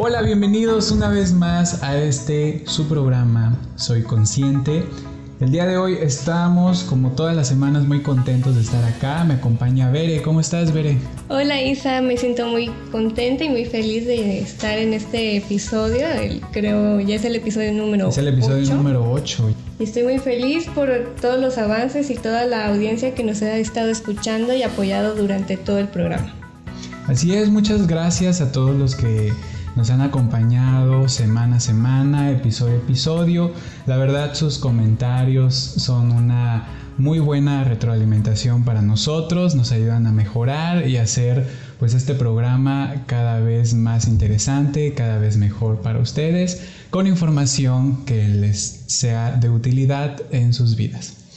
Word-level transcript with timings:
Hola, 0.00 0.22
bienvenidos 0.22 0.92
una 0.92 1.08
vez 1.08 1.32
más 1.32 1.82
a 1.82 1.98
este 1.98 2.62
su 2.66 2.86
programa 2.86 3.58
Soy 3.74 4.04
Consciente. 4.04 4.84
El 5.40 5.50
día 5.50 5.66
de 5.66 5.76
hoy 5.76 5.98
estamos, 6.00 6.84
como 6.84 7.10
todas 7.10 7.34
las 7.34 7.48
semanas, 7.48 7.84
muy 7.84 8.00
contentos 8.00 8.54
de 8.54 8.60
estar 8.60 8.84
acá. 8.84 9.24
Me 9.24 9.34
acompaña 9.34 9.90
Bere. 9.90 10.22
¿Cómo 10.22 10.38
estás, 10.38 10.72
Bere? 10.72 10.98
Hola, 11.28 11.60
Isa. 11.60 12.00
Me 12.00 12.16
siento 12.16 12.46
muy 12.46 12.70
contenta 12.92 13.42
y 13.42 13.48
muy 13.48 13.64
feliz 13.64 14.06
de 14.06 14.38
estar 14.38 14.78
en 14.78 14.94
este 14.94 15.38
episodio. 15.38 16.06
creo 16.52 17.00
ya 17.00 17.16
es 17.16 17.24
el 17.24 17.34
episodio 17.34 17.72
número 17.72 18.06
8. 18.06 18.10
Es 18.12 18.18
el 18.18 18.28
episodio 18.28 18.74
número 18.76 19.10
8. 19.10 19.50
Y 19.80 19.82
estoy 19.82 20.04
muy 20.04 20.20
feliz 20.20 20.68
por 20.76 20.88
todos 21.20 21.40
los 21.40 21.58
avances 21.58 22.08
y 22.10 22.14
toda 22.14 22.46
la 22.46 22.68
audiencia 22.68 23.16
que 23.16 23.24
nos 23.24 23.42
ha 23.42 23.56
estado 23.56 23.90
escuchando 23.90 24.54
y 24.54 24.62
apoyado 24.62 25.16
durante 25.16 25.56
todo 25.56 25.80
el 25.80 25.88
programa. 25.88 26.32
Así 27.08 27.34
es, 27.34 27.48
muchas 27.48 27.88
gracias 27.88 28.40
a 28.40 28.52
todos 28.52 28.76
los 28.76 28.94
que 28.94 29.32
nos 29.78 29.90
han 29.90 30.00
acompañado 30.00 31.08
semana 31.08 31.58
a 31.58 31.60
semana, 31.60 32.32
episodio 32.32 32.74
a 32.74 32.78
episodio. 32.78 33.52
La 33.86 33.96
verdad 33.96 34.34
sus 34.34 34.58
comentarios 34.58 35.54
son 35.54 36.10
una 36.10 36.66
muy 36.98 37.20
buena 37.20 37.62
retroalimentación 37.62 38.64
para 38.64 38.82
nosotros, 38.82 39.54
nos 39.54 39.70
ayudan 39.70 40.08
a 40.08 40.12
mejorar 40.12 40.88
y 40.88 40.96
hacer 40.96 41.46
pues 41.78 41.94
este 41.94 42.14
programa 42.14 43.04
cada 43.06 43.38
vez 43.38 43.72
más 43.74 44.08
interesante, 44.08 44.94
cada 44.94 45.18
vez 45.18 45.36
mejor 45.36 45.80
para 45.80 46.00
ustedes, 46.00 46.60
con 46.90 47.06
información 47.06 48.04
que 48.04 48.26
les 48.26 48.82
sea 48.88 49.30
de 49.30 49.48
utilidad 49.48 50.20
en 50.32 50.54
sus 50.54 50.74
vidas. 50.74 51.27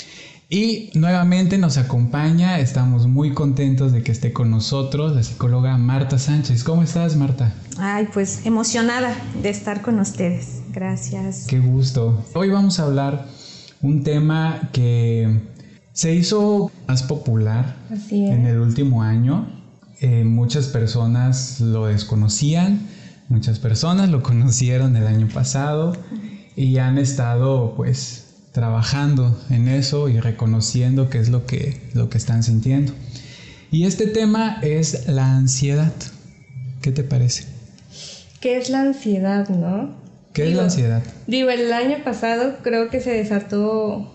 Y 0.53 0.89
nuevamente 0.95 1.57
nos 1.57 1.77
acompaña, 1.77 2.59
estamos 2.59 3.07
muy 3.07 3.33
contentos 3.33 3.93
de 3.93 4.03
que 4.03 4.11
esté 4.11 4.33
con 4.33 4.51
nosotros 4.51 5.15
la 5.15 5.23
psicóloga 5.23 5.77
Marta 5.77 6.19
Sánchez. 6.19 6.65
¿Cómo 6.65 6.83
estás, 6.83 7.15
Marta? 7.15 7.53
Ay, 7.77 8.09
pues 8.13 8.45
emocionada 8.45 9.15
de 9.41 9.49
estar 9.49 9.81
con 9.81 9.97
ustedes. 10.01 10.61
Gracias. 10.73 11.45
Qué 11.47 11.59
gusto. 11.59 12.25
Hoy 12.33 12.49
vamos 12.49 12.81
a 12.81 12.83
hablar 12.83 13.27
un 13.81 14.03
tema 14.03 14.69
que 14.73 15.39
se 15.93 16.13
hizo 16.13 16.69
más 16.85 17.03
popular 17.03 17.77
en 18.09 18.45
el 18.45 18.59
último 18.59 19.03
año. 19.03 19.47
Eh, 20.01 20.25
muchas 20.25 20.67
personas 20.67 21.61
lo 21.61 21.85
desconocían, 21.85 22.89
muchas 23.29 23.57
personas 23.57 24.09
lo 24.09 24.21
conocieron 24.21 24.97
el 24.97 25.07
año 25.07 25.29
pasado 25.33 25.93
y 26.57 26.75
han 26.77 26.97
estado 26.97 27.73
pues 27.77 28.20
trabajando 28.51 29.39
en 29.49 29.67
eso 29.67 30.09
y 30.09 30.19
reconociendo 30.19 31.09
qué 31.09 31.19
es 31.19 31.29
lo 31.29 31.45
que, 31.45 31.81
lo 31.93 32.09
que 32.09 32.17
están 32.17 32.43
sintiendo. 32.43 32.93
Y 33.71 33.85
este 33.85 34.07
tema 34.07 34.59
es 34.61 35.07
la 35.07 35.37
ansiedad. 35.37 35.93
¿Qué 36.81 36.91
te 36.91 37.03
parece? 37.03 37.45
¿Qué 38.41 38.57
es 38.57 38.69
la 38.69 38.81
ansiedad, 38.81 39.47
no? 39.49 39.95
¿Qué 40.33 40.49
es 40.49 40.55
la 40.55 40.63
ansiedad? 40.63 41.03
Digo, 41.27 41.49
el 41.49 41.71
año 41.71 42.03
pasado 42.03 42.57
creo 42.63 42.89
que 42.89 42.99
se 42.99 43.11
desató, 43.11 44.11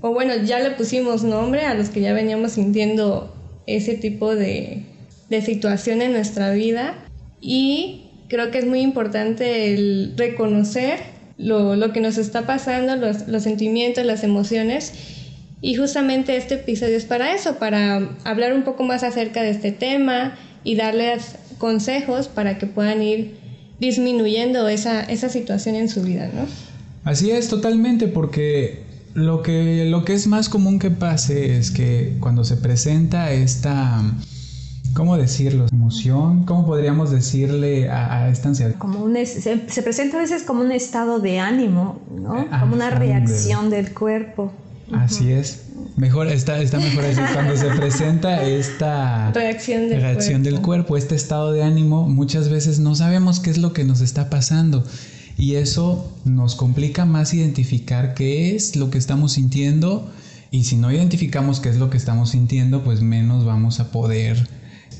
o 0.00 0.12
bueno, 0.12 0.34
ya 0.44 0.60
le 0.60 0.70
pusimos 0.72 1.22
nombre 1.22 1.66
a 1.66 1.74
los 1.74 1.90
que 1.90 2.00
ya 2.00 2.12
veníamos 2.12 2.52
sintiendo 2.52 3.34
ese 3.66 3.94
tipo 3.94 4.34
de, 4.34 4.86
de 5.28 5.42
situación 5.42 6.02
en 6.02 6.12
nuestra 6.12 6.52
vida 6.52 6.94
y 7.40 8.10
creo 8.28 8.50
que 8.50 8.58
es 8.58 8.66
muy 8.66 8.80
importante 8.80 9.74
el 9.74 10.14
reconocer 10.16 11.00
lo, 11.40 11.92
que 11.92 12.00
nos 12.00 12.18
está 12.18 12.46
pasando, 12.46 12.96
los, 12.96 13.26
los 13.28 13.42
sentimientos, 13.42 14.04
las 14.04 14.24
emociones. 14.24 14.92
Y 15.62 15.74
justamente 15.74 16.36
este 16.36 16.54
episodio 16.54 16.96
es 16.96 17.04
para 17.04 17.34
eso, 17.34 17.56
para 17.56 18.16
hablar 18.24 18.52
un 18.52 18.62
poco 18.62 18.84
más 18.84 19.02
acerca 19.02 19.42
de 19.42 19.50
este 19.50 19.72
tema 19.72 20.36
y 20.64 20.76
darles 20.76 21.36
consejos 21.58 22.28
para 22.28 22.58
que 22.58 22.66
puedan 22.66 23.02
ir 23.02 23.36
disminuyendo 23.78 24.68
esa, 24.68 25.02
esa 25.02 25.28
situación 25.28 25.74
en 25.74 25.88
su 25.88 26.02
vida, 26.02 26.30
¿no? 26.34 26.46
Así 27.04 27.30
es, 27.30 27.48
totalmente, 27.48 28.08
porque 28.08 28.82
lo 29.14 29.42
que, 29.42 29.86
lo 29.86 30.04
que 30.04 30.14
es 30.14 30.26
más 30.26 30.48
común 30.48 30.78
que 30.78 30.90
pase 30.90 31.56
es 31.56 31.70
que 31.70 32.16
cuando 32.20 32.44
se 32.44 32.56
presenta 32.56 33.32
esta 33.32 34.02
¿Cómo 34.94 35.16
decirlo? 35.16 35.66
¿Emoción? 35.72 36.44
¿Cómo 36.44 36.66
podríamos 36.66 37.10
decirle 37.10 37.88
a, 37.88 38.28
esta 38.28 38.48
ansiedad? 38.48 38.74
Como 38.78 39.02
un 39.02 39.16
se, 39.24 39.56
presenta 39.82 40.16
a 40.16 40.20
veces 40.20 40.42
como 40.42 40.62
un 40.62 40.72
estado 40.72 41.20
de 41.20 41.38
ánimo, 41.38 42.00
¿no? 42.14 42.46
Ah, 42.50 42.60
como 42.60 42.74
una 42.74 42.90
reacción 42.90 43.70
del 43.70 43.92
cuerpo. 43.94 44.52
Así 44.92 45.30
es. 45.30 45.66
Mejor, 45.96 46.28
está, 46.28 46.60
está 46.60 46.78
mejor 46.78 47.04
decir, 47.04 47.24
cuando 47.32 47.56
se 47.56 47.68
presenta 47.70 48.42
esta 48.42 49.30
reacción, 49.32 49.88
del, 49.88 50.00
reacción 50.00 50.42
cuerpo. 50.42 50.56
del 50.56 50.64
cuerpo, 50.64 50.96
este 50.96 51.14
estado 51.14 51.52
de 51.52 51.62
ánimo, 51.62 52.08
muchas 52.08 52.48
veces 52.48 52.78
no 52.78 52.94
sabemos 52.94 53.38
qué 53.38 53.50
es 53.50 53.58
lo 53.58 53.72
que 53.72 53.84
nos 53.84 54.00
está 54.00 54.30
pasando. 54.30 54.84
Y 55.36 55.54
eso 55.54 56.12
nos 56.24 56.54
complica 56.54 57.04
más 57.04 57.32
identificar 57.32 58.14
qué 58.14 58.54
es 58.56 58.76
lo 58.76 58.90
que 58.90 58.98
estamos 58.98 59.32
sintiendo. 59.32 60.10
Y 60.50 60.64
si 60.64 60.76
no 60.76 60.90
identificamos 60.90 61.60
qué 61.60 61.68
es 61.68 61.76
lo 61.76 61.90
que 61.90 61.96
estamos 61.96 62.30
sintiendo, 62.30 62.82
pues 62.82 63.00
menos 63.00 63.44
vamos 63.44 63.78
a 63.80 63.92
poder 63.92 64.48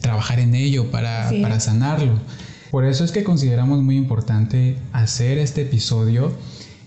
trabajar 0.00 0.40
en 0.40 0.54
ello 0.54 0.90
para, 0.90 1.30
para 1.42 1.60
sanarlo. 1.60 2.18
Por 2.70 2.84
eso 2.84 3.04
es 3.04 3.12
que 3.12 3.24
consideramos 3.24 3.82
muy 3.82 3.96
importante 3.96 4.78
hacer 4.92 5.38
este 5.38 5.62
episodio 5.62 6.32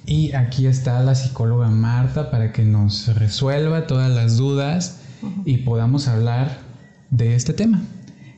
y 0.05 0.33
aquí 0.33 0.67
está 0.67 1.01
la 1.03 1.15
psicóloga 1.15 1.69
Marta 1.69 2.31
para 2.31 2.51
que 2.51 2.63
nos 2.63 3.15
resuelva 3.15 3.87
todas 3.87 4.11
las 4.11 4.37
dudas 4.37 4.97
y 5.45 5.57
podamos 5.57 6.07
hablar 6.07 6.59
de 7.09 7.35
este 7.35 7.53
tema. 7.53 7.81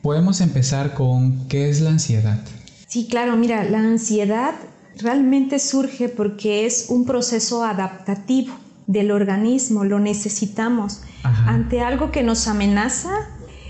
Podemos 0.02 0.40
empezar 0.40 0.94
con 0.94 1.48
qué 1.48 1.68
es 1.68 1.80
la 1.80 1.90
ansiedad. 1.90 2.40
Sí, 2.86 3.08
claro, 3.08 3.36
mira, 3.36 3.64
la 3.64 3.78
ansiedad 3.78 4.54
realmente 4.98 5.58
surge 5.58 6.08
porque 6.08 6.66
es 6.66 6.86
un 6.88 7.04
proceso 7.04 7.64
adaptativo 7.64 8.54
del 8.86 9.10
organismo, 9.10 9.84
lo 9.84 9.98
necesitamos. 9.98 11.00
Ante 11.22 11.80
algo 11.80 12.12
que 12.12 12.22
nos 12.22 12.46
amenaza, 12.46 13.10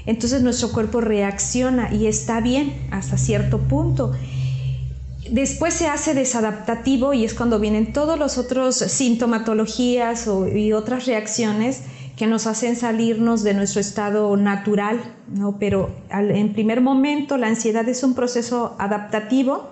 entonces 0.06 0.42
nuestro 0.42 0.72
cuerpo 0.72 1.00
reacciona 1.00 1.92
y 1.92 2.06
está 2.06 2.40
bien 2.40 2.74
hasta 2.90 3.18
cierto 3.18 3.58
punto. 3.58 4.12
Después 5.30 5.74
se 5.74 5.88
hace 5.88 6.14
desadaptativo 6.14 7.12
y 7.12 7.24
es 7.24 7.34
cuando 7.34 7.58
vienen 7.58 7.92
todos 7.92 8.18
los 8.18 8.38
otros 8.38 8.76
sintomatologías 8.76 10.28
y 10.54 10.72
otras 10.72 11.06
reacciones 11.06 11.82
que 12.16 12.26
nos 12.26 12.46
hacen 12.46 12.76
salirnos 12.76 13.42
de 13.42 13.52
nuestro 13.52 13.80
estado 13.80 14.36
natural, 14.36 15.00
¿no? 15.28 15.58
Pero 15.58 15.90
en 16.10 16.52
primer 16.52 16.80
momento 16.80 17.36
la 17.36 17.48
ansiedad 17.48 17.86
es 17.88 18.02
un 18.02 18.14
proceso 18.14 18.76
adaptativo 18.78 19.68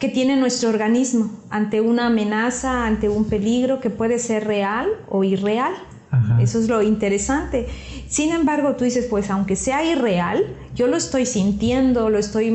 que 0.00 0.08
tiene 0.08 0.36
nuestro 0.36 0.70
organismo 0.70 1.30
ante 1.50 1.82
una 1.82 2.06
amenaza, 2.06 2.86
ante 2.86 3.08
un 3.08 3.26
peligro 3.26 3.80
que 3.80 3.90
puede 3.90 4.18
ser 4.18 4.46
real 4.46 4.88
o 5.10 5.22
irreal. 5.24 5.74
Eso 6.40 6.58
es 6.58 6.68
lo 6.68 6.82
interesante. 6.82 7.68
Sin 8.08 8.32
embargo, 8.32 8.74
tú 8.74 8.84
dices, 8.84 9.06
pues 9.08 9.30
aunque 9.30 9.54
sea 9.54 9.84
irreal, 9.84 10.56
yo 10.74 10.88
lo 10.88 10.96
estoy 10.96 11.24
sintiendo, 11.24 12.10
lo 12.10 12.18
estoy, 12.18 12.52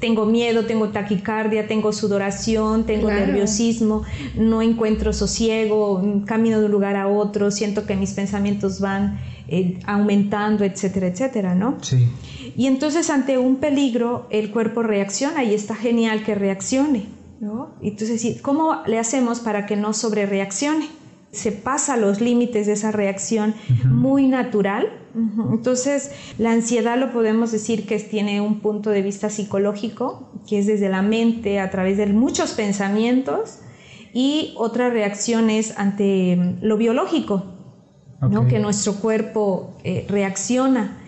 tengo 0.00 0.26
miedo, 0.26 0.66
tengo 0.66 0.88
taquicardia, 0.88 1.68
tengo 1.68 1.92
sudoración, 1.92 2.86
tengo 2.86 3.08
nerviosismo, 3.08 4.02
no 4.34 4.60
encuentro 4.60 5.12
sosiego, 5.12 6.02
camino 6.26 6.58
de 6.58 6.66
un 6.66 6.72
lugar 6.72 6.96
a 6.96 7.06
otro, 7.06 7.50
siento 7.50 7.86
que 7.86 7.94
mis 7.94 8.12
pensamientos 8.12 8.80
van 8.80 9.20
eh, 9.46 9.78
aumentando, 9.86 10.64
etcétera, 10.64 11.06
etcétera, 11.06 11.54
¿no? 11.54 11.78
Sí. 11.82 12.08
Y 12.56 12.66
entonces 12.66 13.10
ante 13.10 13.38
un 13.38 13.56
peligro 13.56 14.26
el 14.30 14.50
cuerpo 14.50 14.82
reacciona 14.82 15.44
y 15.44 15.54
está 15.54 15.74
genial 15.76 16.24
que 16.24 16.34
reaccione, 16.34 17.06
¿no? 17.40 17.74
Entonces, 17.80 18.40
¿cómo 18.42 18.82
le 18.86 18.98
hacemos 18.98 19.40
para 19.40 19.66
que 19.66 19.76
no 19.76 19.92
sobrereaccione? 19.92 20.99
Se 21.32 21.52
pasa 21.52 21.96
los 21.96 22.20
límites 22.20 22.66
de 22.66 22.72
esa 22.72 22.90
reacción 22.90 23.54
muy 23.84 24.26
natural. 24.26 24.88
Entonces, 25.52 26.12
la 26.38 26.52
ansiedad 26.52 26.98
lo 26.98 27.12
podemos 27.12 27.50
decir 27.52 27.86
que 27.86 27.98
tiene 27.98 28.40
un 28.40 28.60
punto 28.60 28.90
de 28.90 29.02
vista 29.02 29.28
psicológico, 29.28 30.30
que 30.48 30.58
es 30.58 30.66
desde 30.66 30.88
la 30.88 31.02
mente, 31.02 31.60
a 31.60 31.70
través 31.70 31.96
de 31.96 32.06
muchos 32.06 32.52
pensamientos, 32.52 33.58
y 34.12 34.54
otra 34.56 34.90
reacción 34.90 35.50
es 35.50 35.78
ante 35.78 36.36
mm, 36.36 36.58
lo 36.62 36.76
biológico, 36.76 37.44
¿no? 38.28 38.48
que 38.48 38.58
nuestro 38.58 38.94
cuerpo 38.94 39.76
eh, 39.84 40.04
reacciona. 40.08 40.98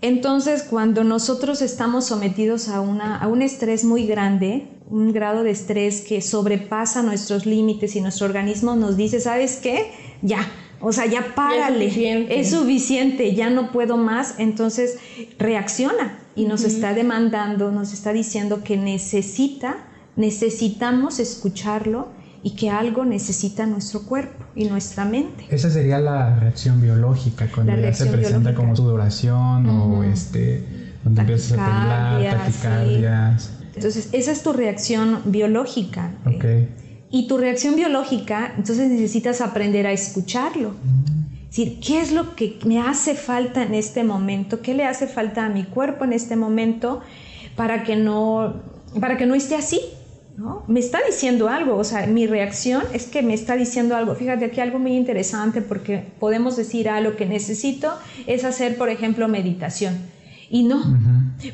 Entonces, 0.00 0.62
cuando 0.62 1.04
nosotros 1.04 1.60
estamos 1.60 2.06
sometidos 2.06 2.68
a, 2.68 2.80
una, 2.80 3.18
a 3.18 3.28
un 3.28 3.42
estrés 3.42 3.84
muy 3.84 4.06
grande, 4.06 4.68
un 4.90 5.12
grado 5.12 5.44
de 5.44 5.52
estrés 5.52 6.02
que 6.02 6.20
sobrepasa 6.20 7.02
nuestros 7.02 7.46
límites 7.46 7.94
y 7.96 8.00
nuestro 8.00 8.26
organismo 8.26 8.74
nos 8.74 8.96
dice, 8.96 9.20
¿sabes 9.20 9.56
qué? 9.62 9.92
Ya, 10.20 10.46
o 10.80 10.92
sea, 10.92 11.06
ya 11.06 11.34
párale, 11.34 12.30
es 12.40 12.50
suficiente. 12.50 13.34
ya 13.34 13.50
no 13.50 13.70
puedo 13.70 13.96
más, 13.96 14.34
entonces 14.38 14.98
reacciona 15.38 16.18
y 16.34 16.44
nos 16.44 16.64
está 16.64 16.92
demandando, 16.92 17.70
nos 17.70 17.92
está 17.92 18.12
diciendo 18.12 18.64
que 18.64 18.76
necesita, 18.76 19.76
necesitamos 20.16 21.20
escucharlo 21.20 22.08
y 22.42 22.56
que 22.56 22.70
algo 22.70 23.04
necesita 23.04 23.66
nuestro 23.66 24.02
cuerpo 24.02 24.44
y 24.56 24.64
nuestra 24.64 25.04
mente. 25.04 25.46
Esa 25.50 25.70
sería 25.70 26.00
la 26.00 26.36
reacción 26.36 26.80
biológica, 26.80 27.46
cuando 27.54 27.76
ya 27.76 27.92
se 27.92 28.06
presenta 28.06 28.54
como 28.54 28.74
sudoración 28.74 29.68
o 29.68 30.02
este, 30.02 30.64
cuando 31.02 31.20
empiezas 31.20 31.58
a 31.58 31.66
temblar, 31.66 32.38
taquicardias. 32.38 33.59
Entonces, 33.74 34.08
esa 34.12 34.32
es 34.32 34.42
tu 34.42 34.52
reacción 34.52 35.22
biológica. 35.26 36.12
Okay. 36.26 36.68
Y 37.10 37.26
tu 37.26 37.38
reacción 37.38 37.76
biológica, 37.76 38.52
entonces 38.56 38.88
necesitas 38.88 39.40
aprender 39.40 39.86
a 39.86 39.92
escucharlo. 39.92 40.74
Es 41.50 41.56
decir, 41.56 41.80
¿qué 41.80 42.00
es 42.00 42.12
lo 42.12 42.36
que 42.36 42.58
me 42.64 42.80
hace 42.80 43.14
falta 43.14 43.64
en 43.64 43.74
este 43.74 44.04
momento? 44.04 44.60
¿Qué 44.60 44.74
le 44.74 44.84
hace 44.84 45.08
falta 45.08 45.46
a 45.46 45.48
mi 45.48 45.64
cuerpo 45.64 46.04
en 46.04 46.12
este 46.12 46.36
momento 46.36 47.00
para 47.56 47.82
que 47.82 47.96
no, 47.96 48.62
para 49.00 49.16
que 49.16 49.26
no 49.26 49.34
esté 49.34 49.56
así? 49.56 49.80
¿no? 50.36 50.62
Me 50.68 50.78
está 50.78 51.00
diciendo 51.04 51.48
algo, 51.48 51.76
o 51.76 51.84
sea, 51.84 52.06
mi 52.06 52.26
reacción 52.26 52.84
es 52.92 53.06
que 53.06 53.22
me 53.22 53.34
está 53.34 53.56
diciendo 53.56 53.96
algo. 53.96 54.14
Fíjate 54.14 54.44
aquí 54.44 54.60
algo 54.60 54.78
muy 54.78 54.92
interesante 54.92 55.60
porque 55.60 56.04
podemos 56.18 56.56
decir, 56.56 56.88
ah, 56.88 57.00
lo 57.00 57.16
que 57.16 57.26
necesito 57.26 57.92
es 58.26 58.44
hacer, 58.44 58.78
por 58.78 58.88
ejemplo, 58.88 59.26
meditación. 59.26 59.98
Y 60.52 60.64
no, 60.64 60.82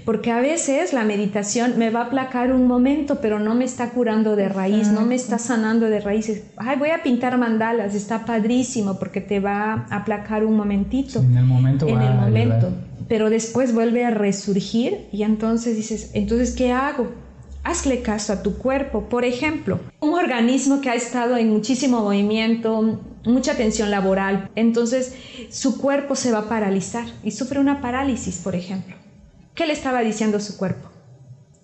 porque 0.06 0.30
a 0.30 0.40
veces 0.40 0.94
la 0.94 1.04
meditación 1.04 1.74
me 1.76 1.90
va 1.90 2.00
a 2.00 2.04
aplacar 2.04 2.50
un 2.50 2.66
momento, 2.66 3.18
pero 3.20 3.38
no 3.38 3.54
me 3.54 3.66
está 3.66 3.90
curando 3.90 4.36
de 4.36 4.48
raíz, 4.48 4.88
no 4.88 5.02
me 5.02 5.14
está 5.14 5.38
sanando 5.38 5.90
de 5.90 6.00
raíces. 6.00 6.44
Ay, 6.56 6.78
voy 6.78 6.88
a 6.88 7.02
pintar 7.02 7.36
mandalas, 7.36 7.94
está 7.94 8.24
padrísimo 8.24 8.98
porque 8.98 9.20
te 9.20 9.38
va 9.38 9.86
a 9.90 9.96
aplacar 9.96 10.46
un 10.46 10.56
momentito. 10.56 11.18
en 11.18 11.36
el 11.36 11.44
momento. 11.44 11.86
En 11.86 12.00
el 12.00 12.14
momento. 12.14 12.72
Pero 13.06 13.28
después 13.28 13.74
vuelve 13.74 14.02
a 14.06 14.10
resurgir 14.10 15.08
y 15.12 15.24
entonces 15.24 15.76
dices, 15.76 16.12
entonces, 16.14 16.56
¿qué 16.56 16.72
hago? 16.72 17.12
Hazle 17.66 18.00
caso 18.00 18.32
a 18.32 18.44
tu 18.44 18.58
cuerpo. 18.58 19.08
Por 19.08 19.24
ejemplo, 19.24 19.80
un 19.98 20.14
organismo 20.14 20.80
que 20.80 20.88
ha 20.88 20.94
estado 20.94 21.36
en 21.36 21.50
muchísimo 21.50 22.00
movimiento, 22.00 23.00
mucha 23.24 23.56
tensión 23.56 23.90
laboral, 23.90 24.50
entonces 24.54 25.14
su 25.50 25.80
cuerpo 25.80 26.14
se 26.14 26.30
va 26.30 26.38
a 26.38 26.48
paralizar 26.48 27.06
y 27.24 27.32
sufre 27.32 27.58
una 27.58 27.80
parálisis, 27.80 28.36
por 28.36 28.54
ejemplo. 28.54 28.94
¿Qué 29.56 29.66
le 29.66 29.72
estaba 29.72 30.02
diciendo 30.02 30.38
su 30.38 30.56
cuerpo? 30.56 30.90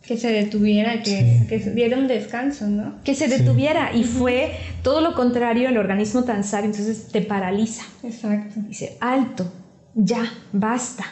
Que 0.03 0.19
se 0.19 0.33
detuviera, 0.33 1.05
que, 1.05 1.47
que 1.49 1.59
diera 1.59 1.97
un 1.97 2.09
descanso, 2.09 2.67
¿no? 2.67 2.97
Que 3.05 3.15
se 3.15 3.29
detuviera 3.29 3.95
y 3.95 4.03
fue 4.03 4.57
todo 4.83 5.03
lo 5.03 5.15
contrario, 5.15 5.69
el 5.69 5.79
organismo 5.79 6.25
tan 6.25 6.43
sabio, 6.43 6.71
entonces 6.71 7.13
te 7.13 7.23
paraliza. 7.23 7.85
Exacto. 8.03 8.61
Dice, 8.67 8.97
alto, 8.99 9.53
ya, 9.95 10.25
basta. 10.53 11.05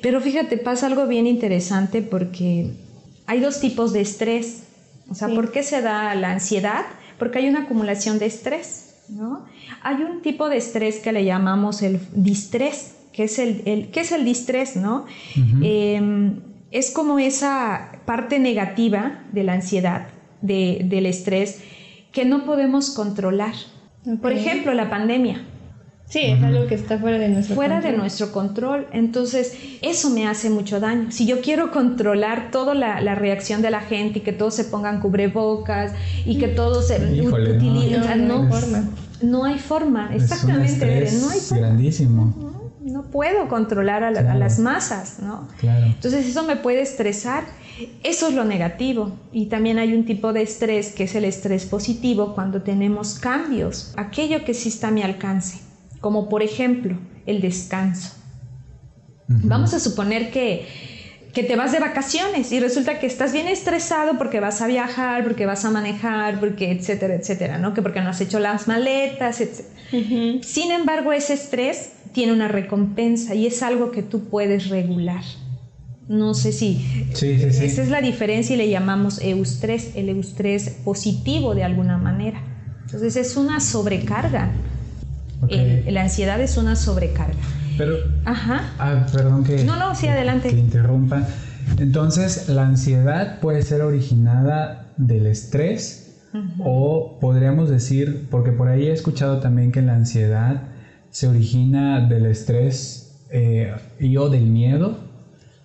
Pero 0.00 0.22
fíjate, 0.22 0.56
pasa 0.56 0.86
algo 0.86 1.06
bien 1.06 1.26
interesante 1.26 2.00
porque 2.00 2.70
hay 3.28 3.40
dos 3.40 3.60
tipos 3.60 3.92
de 3.92 4.00
estrés. 4.00 4.64
O 5.10 5.14
sea, 5.14 5.28
¿por 5.28 5.52
qué 5.52 5.62
se 5.62 5.82
da 5.82 6.14
la 6.14 6.32
ansiedad? 6.32 6.86
Porque 7.18 7.38
hay 7.38 7.48
una 7.48 7.60
acumulación 7.60 8.18
de 8.18 8.26
estrés. 8.26 8.96
¿no? 9.10 9.44
Hay 9.82 9.96
un 10.02 10.22
tipo 10.22 10.48
de 10.48 10.56
estrés 10.56 10.98
que 10.98 11.12
le 11.12 11.24
llamamos 11.24 11.82
el 11.82 12.00
distrés, 12.12 12.96
que 13.12 13.24
es 13.24 13.38
el, 13.38 13.90
¿qué 13.92 14.00
es 14.00 14.12
el 14.12 14.24
distrés? 14.24 14.76
¿no? 14.76 15.04
Em, 15.62 16.40
es 16.70 16.90
como 16.90 17.18
esa 17.18 18.00
parte 18.06 18.38
negativa 18.38 19.22
de 19.32 19.44
la 19.44 19.52
ansiedad, 19.52 20.08
del 20.40 21.06
estrés, 21.06 21.60
que 22.12 22.24
no 22.24 22.46
podemos 22.46 22.90
controlar. 22.90 23.54
Por 24.22 24.32
ejemplo, 24.32 24.72
la 24.72 24.88
pandemia. 24.88 25.44
Sí, 26.08 26.20
es 26.22 26.42
algo 26.42 26.66
que 26.66 26.74
está 26.74 26.98
fuera 26.98 27.18
de 27.18 27.28
nuestro 27.28 27.54
fuera 27.54 27.74
control. 27.76 27.92
de 27.92 27.98
nuestro 27.98 28.32
control. 28.32 28.86
Entonces, 28.92 29.52
eso 29.82 30.08
me 30.10 30.26
hace 30.26 30.48
mucho 30.48 30.80
daño. 30.80 31.10
Si 31.10 31.26
yo 31.26 31.42
quiero 31.42 31.70
controlar 31.70 32.50
toda 32.50 32.74
la, 32.74 33.00
la 33.02 33.14
reacción 33.14 33.60
de 33.60 33.70
la 33.70 33.80
gente 33.80 34.20
y 34.20 34.22
que 34.22 34.32
todos 34.32 34.54
se 34.54 34.64
pongan 34.64 35.00
cubrebocas 35.00 35.92
y 36.24 36.38
que 36.38 36.48
todos 36.48 36.88
se 36.88 36.96
Híjole, 37.14 37.56
utilicen, 37.58 38.26
no, 38.26 38.42
no, 38.42 38.48
no 38.48 38.54
hay 38.54 38.60
forma. 38.60 38.88
No 39.20 39.44
hay 39.44 39.58
forma, 39.58 40.08
Es 40.14 40.16
un 40.16 40.22
exactamente. 40.22 41.10
no 41.20 41.28
hay 41.30 41.40
forma. 41.40 41.66
grandísimo. 41.66 42.34
No 42.80 43.02
puedo 43.10 43.48
controlar 43.48 44.02
a, 44.02 44.10
la- 44.10 44.20
a 44.20 44.22
Claro. 44.22 44.38
las 44.38 44.58
masas, 44.60 45.18
¿no? 45.20 45.46
Claro. 45.60 45.86
Entonces 45.86 46.26
eso 46.26 46.42
me 46.44 46.56
puede 46.56 46.80
estresar. 46.80 47.44
Eso 48.02 48.28
es 48.28 48.34
lo 48.34 48.44
negativo. 48.44 49.12
Y 49.30 49.46
también 49.46 49.78
hay 49.78 49.92
un 49.92 50.06
tipo 50.06 50.32
de 50.32 50.40
estrés 50.42 50.92
que 50.92 51.04
es 51.04 51.14
el 51.14 51.26
estrés 51.26 51.66
positivo 51.66 52.34
cuando 52.34 52.62
tenemos 52.62 53.18
cambios, 53.18 53.92
aquello 53.98 54.44
que 54.44 54.54
sí 54.54 54.70
está 54.70 54.88
a 54.88 54.90
mi 54.90 55.02
alcance, 55.02 55.58
como 56.00 56.28
por 56.28 56.42
ejemplo 56.42 56.96
el 57.26 57.40
descanso. 57.40 58.14
Vamos 59.28 59.74
a 59.74 59.80
suponer 59.80 60.30
que, 60.30 60.66
que 61.34 61.42
te 61.42 61.54
vas 61.54 61.70
de 61.72 61.80
vacaciones 61.80 62.50
y 62.50 62.60
resulta 62.60 62.98
que 62.98 63.06
estás 63.06 63.32
bien 63.32 63.46
estresado 63.46 64.16
porque 64.16 64.40
vas 64.40 64.62
a 64.62 64.66
viajar, 64.66 65.22
porque 65.22 65.44
vas 65.44 65.66
a 65.66 65.70
manejar, 65.70 66.40
porque 66.40 66.72
etcétera, 66.72 67.14
etcétera, 67.14 67.58
¿no? 67.58 67.74
Que 67.74 67.82
porque 67.82 68.00
no 68.00 68.08
has 68.08 68.20
hecho 68.22 68.38
las 68.38 68.68
maletas, 68.68 69.42
etcétera. 69.42 70.40
Sin 70.42 70.70
embargo, 70.70 71.12
ese 71.12 71.34
estrés 71.34 71.92
tiene 72.12 72.32
una 72.32 72.48
recompensa 72.48 73.34
y 73.34 73.46
es 73.46 73.62
algo 73.62 73.90
que 73.90 74.02
tú 74.02 74.24
puedes 74.30 74.70
regular. 74.70 75.22
No 76.08 76.32
sé 76.32 76.52
si 76.52 76.76
Sí, 77.12 77.38
sí, 77.38 77.52
sí. 77.52 77.64
esa 77.66 77.82
es 77.82 77.90
la 77.90 78.00
diferencia 78.00 78.54
y 78.54 78.56
le 78.56 78.70
llamamos 78.70 79.20
eustrés, 79.20 79.90
el 79.94 80.08
eustrés 80.08 80.70
positivo 80.84 81.54
de 81.54 81.64
alguna 81.64 81.98
manera. 81.98 82.42
Entonces 82.86 83.16
es 83.16 83.36
una 83.36 83.60
sobrecarga. 83.60 84.50
Ok. 85.42 85.52
El- 85.52 85.94
la 85.94 86.02
ansiedad 86.02 86.40
es 86.40 86.56
una 86.56 86.76
sobrecarga. 86.76 87.34
Pero, 87.76 87.94
Ajá. 88.24 88.62
ah, 88.78 89.06
perdón 89.12 89.44
que... 89.44 89.62
No, 89.64 89.76
no, 89.76 89.94
sí, 89.94 90.08
adelante. 90.08 90.48
Que 90.50 90.58
interrumpa. 90.58 91.22
Entonces, 91.78 92.48
la 92.48 92.66
ansiedad 92.66 93.38
puede 93.40 93.62
ser 93.62 93.82
originada 93.82 94.86
del 94.96 95.26
estrés 95.26 96.04
o 96.58 97.16
podríamos 97.20 97.68
decir, 97.70 98.26
porque 98.30 98.52
por 98.52 98.68
ahí 98.68 98.86
he 98.88 98.92
escuchado 98.92 99.38
también 99.40 99.72
que 99.72 99.80
la 99.82 99.94
ansiedad 99.94 100.62
se 101.10 101.26
origina 101.26 102.00
del 102.00 102.26
estrés 102.26 103.12
eh, 103.30 103.72
y 103.98 104.16
o 104.16 104.28
del 104.28 104.46
miedo, 104.46 105.06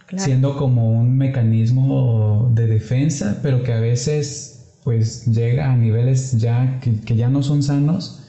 Claro. 0.05 0.23
siendo 0.25 0.57
como 0.57 0.91
un 0.91 1.17
mecanismo 1.17 2.49
de 2.53 2.67
defensa, 2.67 3.39
pero 3.41 3.63
que 3.63 3.73
a 3.73 3.79
veces 3.79 4.65
pues 4.83 5.25
llega 5.25 5.71
a 5.71 5.75
niveles 5.75 6.33
ya 6.33 6.79
que, 6.81 6.99
que 6.99 7.15
ya 7.15 7.29
no 7.29 7.41
son 7.41 7.63
sanos 7.63 8.19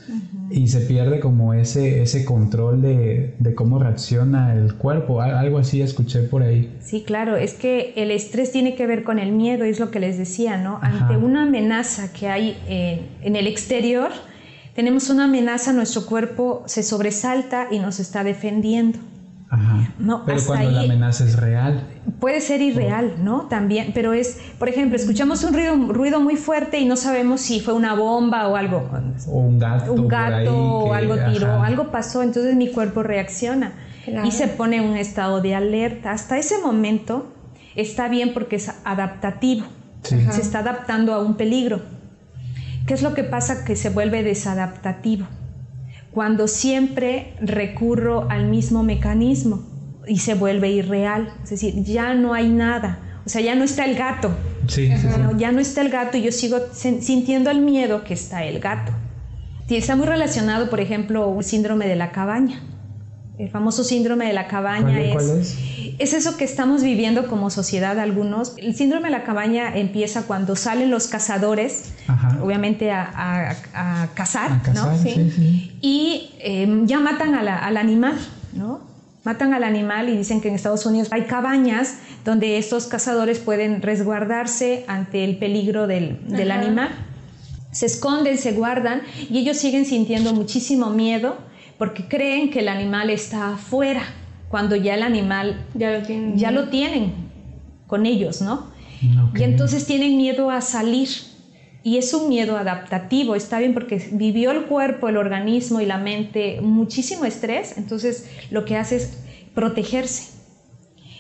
y 0.50 0.68
se 0.68 0.80
pierde 0.80 1.20
como 1.20 1.54
ese, 1.54 2.02
ese 2.02 2.24
control 2.24 2.82
de, 2.82 3.34
de 3.38 3.54
cómo 3.54 3.78
reacciona 3.78 4.52
el 4.54 4.74
cuerpo. 4.74 5.20
Al- 5.20 5.36
Algo 5.36 5.58
así 5.58 5.80
escuché 5.80 6.20
por 6.22 6.42
ahí. 6.42 6.70
Sí, 6.80 7.02
claro, 7.02 7.36
es 7.36 7.54
que 7.54 7.92
el 7.96 8.10
estrés 8.10 8.52
tiene 8.52 8.74
que 8.74 8.86
ver 8.86 9.02
con 9.04 9.18
el 9.18 9.32
miedo, 9.32 9.64
es 9.64 9.80
lo 9.80 9.90
que 9.90 10.00
les 10.00 10.16
decía, 10.18 10.56
¿no? 10.56 10.78
Ajá. 10.82 11.08
Ante 11.08 11.16
una 11.16 11.44
amenaza 11.44 12.12
que 12.12 12.28
hay 12.28 12.56
eh, 12.68 13.00
en 13.22 13.36
el 13.36 13.46
exterior, 13.46 14.10
tenemos 14.74 15.08
una 15.10 15.24
amenaza, 15.24 15.72
nuestro 15.72 16.04
cuerpo 16.06 16.62
se 16.66 16.82
sobresalta 16.82 17.68
y 17.70 17.78
nos 17.78 17.98
está 18.00 18.22
defendiendo. 18.24 18.98
Ajá. 19.50 19.88
No, 19.98 20.24
Pero 20.24 20.40
cuando 20.46 20.70
la 20.70 20.80
amenaza 20.82 21.24
es 21.24 21.36
real. 21.38 21.86
Puede 22.18 22.40
ser 22.40 22.60
irreal, 22.60 23.16
¿no? 23.22 23.42
También, 23.42 23.92
pero 23.94 24.12
es, 24.12 24.38
por 24.58 24.68
ejemplo, 24.68 24.96
escuchamos 24.96 25.44
un 25.44 25.52
ruido, 25.54 25.76
ruido 25.92 26.20
muy 26.20 26.36
fuerte 26.36 26.78
y 26.80 26.86
no 26.86 26.96
sabemos 26.96 27.40
si 27.40 27.60
fue 27.60 27.74
una 27.74 27.94
bomba 27.94 28.48
o 28.48 28.56
algo, 28.56 28.88
O 29.28 29.38
un 29.38 29.58
gato. 29.58 29.92
un 29.92 30.04
por 30.04 30.14
ahí 30.14 30.44
gato 30.44 30.56
o 30.56 30.90
que- 30.90 30.96
algo 30.96 31.14
tiró, 31.32 31.46
ajá. 31.52 31.66
algo 31.66 31.90
pasó, 31.92 32.22
entonces 32.22 32.56
mi 32.56 32.70
cuerpo 32.72 33.02
reacciona 33.02 33.74
Claro. 34.04 34.26
y 34.26 34.32
se 34.32 34.48
pone 34.48 34.78
en 34.78 34.84
un 34.84 34.96
estado 34.96 35.40
de 35.40 35.54
alerta. 35.54 36.10
Hasta 36.12 36.36
ese 36.38 36.58
momento 36.58 37.32
está 37.76 38.08
bien 38.08 38.32
porque 38.34 38.56
es 38.56 38.72
adaptativo, 38.84 39.66
Sí. 40.02 40.16
se 40.30 40.40
está 40.40 40.60
adaptando 40.60 41.14
a 41.14 41.20
un 41.20 41.36
peligro. 41.36 41.80
¿Qué 42.86 42.94
es 42.94 43.02
lo 43.02 43.14
que 43.14 43.24
pasa? 43.24 43.64
Que 43.64 43.76
se 43.76 43.88
vuelve 43.90 44.22
desadaptativo. 44.22 45.26
Cuando 46.14 46.46
siempre 46.46 47.34
recurro 47.40 48.30
al 48.30 48.46
mismo 48.46 48.84
mecanismo 48.84 49.64
y 50.06 50.18
se 50.18 50.34
vuelve 50.34 50.70
irreal, 50.70 51.34
es 51.42 51.50
decir, 51.50 51.82
ya 51.82 52.14
no 52.14 52.34
hay 52.34 52.50
nada, 52.50 53.00
o 53.26 53.28
sea, 53.28 53.40
ya 53.40 53.56
no 53.56 53.64
está 53.64 53.84
el 53.84 53.96
gato, 53.96 54.30
Sí, 54.68 54.86
sí, 54.86 54.96
sí. 54.96 55.08
no, 55.18 55.36
ya 55.36 55.50
no 55.50 55.58
está 55.58 55.80
el 55.80 55.90
gato 55.90 56.16
y 56.16 56.22
yo 56.22 56.30
sigo 56.30 56.58
sintiendo 56.72 57.50
el 57.50 57.60
miedo 57.60 58.04
que 58.04 58.14
está 58.14 58.44
el 58.44 58.60
gato. 58.60 58.92
Está 59.68 59.96
muy 59.96 60.06
relacionado, 60.06 60.70
por 60.70 60.78
ejemplo, 60.78 61.26
un 61.28 61.42
síndrome 61.42 61.88
de 61.88 61.96
la 61.96 62.12
cabaña. 62.12 62.62
El 63.36 63.50
famoso 63.50 63.82
síndrome 63.82 64.26
de 64.26 64.32
la 64.32 64.46
cabaña 64.46 64.82
¿Cuál, 64.92 64.98
es, 65.04 65.12
cuál 65.12 65.40
es? 65.40 65.56
es 65.98 66.12
eso 66.12 66.36
que 66.36 66.44
estamos 66.44 66.82
viviendo 66.84 67.26
como 67.26 67.50
sociedad 67.50 67.98
algunos. 67.98 68.52
El 68.58 68.76
síndrome 68.76 69.08
de 69.08 69.12
la 69.12 69.24
cabaña 69.24 69.76
empieza 69.76 70.22
cuando 70.22 70.54
salen 70.54 70.90
los 70.90 71.08
cazadores, 71.08 71.94
Ajá. 72.06 72.38
obviamente 72.42 72.92
a, 72.92 73.02
a- 73.72 74.02
a 74.02 74.06
cazar, 74.14 74.52
A 74.52 74.62
cazar, 74.62 74.92
¿no? 74.92 75.02
sí, 75.02 75.32
sí. 75.34 75.72
y 75.80 76.30
eh, 76.38 76.82
ya 76.84 77.00
matan 77.00 77.34
a 77.34 77.42
la- 77.42 77.58
al 77.58 77.76
animal, 77.76 78.14
¿no? 78.52 78.80
Matan 79.24 79.52
al 79.54 79.64
animal 79.64 80.10
y 80.10 80.16
dicen 80.16 80.40
que 80.40 80.48
en 80.48 80.54
Estados 80.54 80.84
Unidos 80.86 81.08
hay 81.10 81.22
cabañas 81.22 81.94
donde 82.24 82.58
estos 82.58 82.86
cazadores 82.86 83.38
pueden 83.40 83.82
resguardarse 83.82 84.84
ante 84.86 85.24
el 85.24 85.38
peligro 85.38 85.86
del, 85.88 86.20
del 86.28 86.52
animal. 86.52 86.90
Se 87.72 87.86
esconden, 87.86 88.38
se 88.38 88.52
guardan 88.52 89.00
y 89.30 89.38
ellos 89.38 89.56
siguen 89.56 89.86
sintiendo 89.86 90.32
muchísimo 90.34 90.90
miedo 90.90 91.38
porque 91.78 92.04
creen 92.04 92.50
que 92.50 92.60
el 92.60 92.68
animal 92.68 93.10
está 93.10 93.54
afuera 93.54 94.02
cuando 94.48 94.76
ya 94.76 94.94
el 94.94 95.02
animal 95.02 95.66
Ya 95.74 95.90
lo 95.98 96.02
tienen. 96.06 96.36
ya 96.38 96.50
lo 96.50 96.68
tienen 96.68 97.12
con 97.86 98.06
ellos, 98.06 98.40
¿no? 98.40 98.72
Ok. 99.30 99.38
Y 99.40 99.42
entonces 99.42 99.86
tienen 99.86 100.16
miedo 100.16 100.50
a 100.50 100.60
salir. 100.60 101.08
Y 101.82 101.98
es 101.98 102.14
un 102.14 102.30
miedo 102.30 102.56
adaptativo, 102.56 103.34
está 103.34 103.58
bien 103.58 103.74
porque 103.74 104.02
vivió 104.12 104.52
el 104.52 104.62
cuerpo, 104.62 105.08
el 105.10 105.18
organismo 105.18 105.82
y 105.82 105.86
la 105.86 105.98
mente 105.98 106.60
muchísimo 106.62 107.26
estrés, 107.26 107.76
entonces 107.76 108.26
lo 108.50 108.64
que 108.64 108.78
hace 108.78 108.96
es 108.96 109.18
protegerse. 109.54 110.32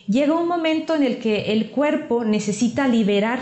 llega 0.08 0.32
un 0.34 0.48
momento 0.48 0.94
en 0.94 1.02
el 1.02 1.18
que 1.18 1.52
el 1.52 1.70
cuerpo 1.70 2.24
necesita 2.24 2.88
liberar 2.88 3.40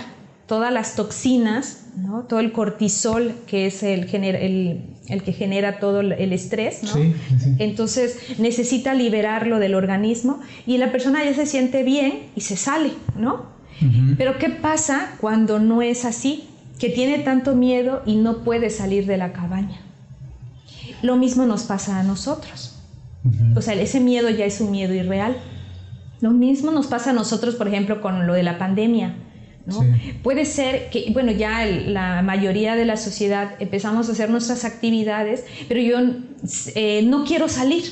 todas 0.52 0.71
las 0.71 0.97
toxinas, 0.97 1.87
¿no? 1.97 2.25
todo 2.25 2.38
el 2.38 2.52
cortisol, 2.52 3.32
que 3.47 3.64
es 3.64 3.82
el, 3.82 4.14
el, 4.14 5.23
que 5.23 5.32
genera 5.32 5.78
todo 5.78 6.02
el 6.02 6.32
estrés, 6.35 6.82
¿no? 6.82 7.02
entonces 7.59 8.18
necesita 8.38 8.92
liberarlo 8.92 9.59
del 9.59 9.75
organismo 9.75 10.40
y 10.66 10.76
la 10.76 10.92
persona 10.92 11.25
ya 11.25 11.32
se 11.32 11.47
siente 11.47 11.85
bien 11.85 12.25
y 12.37 12.42
se 12.42 12.59
sale, 12.59 12.90
¿no? 13.16 13.47
Pero 14.18 14.38
¿qué 14.38 14.50
pasa 14.50 15.14
cuando 15.23 15.59
no 15.59 15.80
es 15.80 16.04
así? 16.04 16.44
Que 16.78 16.90
tiene 16.90 17.21
tanto 17.21 17.54
miedo 17.54 18.02
y 18.04 18.16
no 18.16 18.44
puede 18.44 18.68
salir 18.68 19.06
de 19.06 19.16
la 19.16 19.32
cabaña. 19.32 19.80
Lo 21.00 21.16
mismo 21.16 21.47
nos 21.47 21.62
pasa 21.62 21.99
a 21.99 22.02
nosotros. 22.02 22.78
O 23.56 23.62
sea, 23.62 23.73
ese 23.73 24.00
miedo 24.00 24.28
ya 24.28 24.44
es 24.44 24.61
un 24.61 24.71
miedo 24.71 24.92
irreal. 24.92 25.35
Lo 26.21 26.30
mismo 26.30 26.73
nos 26.73 26.88
pasa 26.88 27.09
a 27.09 27.14
nosotros, 27.14 27.54
por 27.54 27.68
ejemplo, 27.68 28.02
con 28.02 28.26
lo 28.26 28.35
de 28.35 28.42
la 28.42 28.59
pandemia. 28.59 29.14
¿No? 29.66 29.81
Puede 30.23 30.45
ser 30.45 30.90
que, 30.90 31.11
bueno, 31.12 31.33
ya 31.33 31.64
la 31.66 32.23
mayoría 32.23 32.75
de 32.75 32.85
la 32.85 32.97
sociedad 32.97 33.54
empezamos 33.61 34.09
a 34.09 34.12
hacer 34.12 34.31
nuestras 34.31 34.64
actividades, 34.64 35.45
pero 35.69 35.81
yo 35.81 35.99
eh, 36.75 37.02
no 37.07 37.25
quiero 37.25 37.49
salir. 37.49 37.85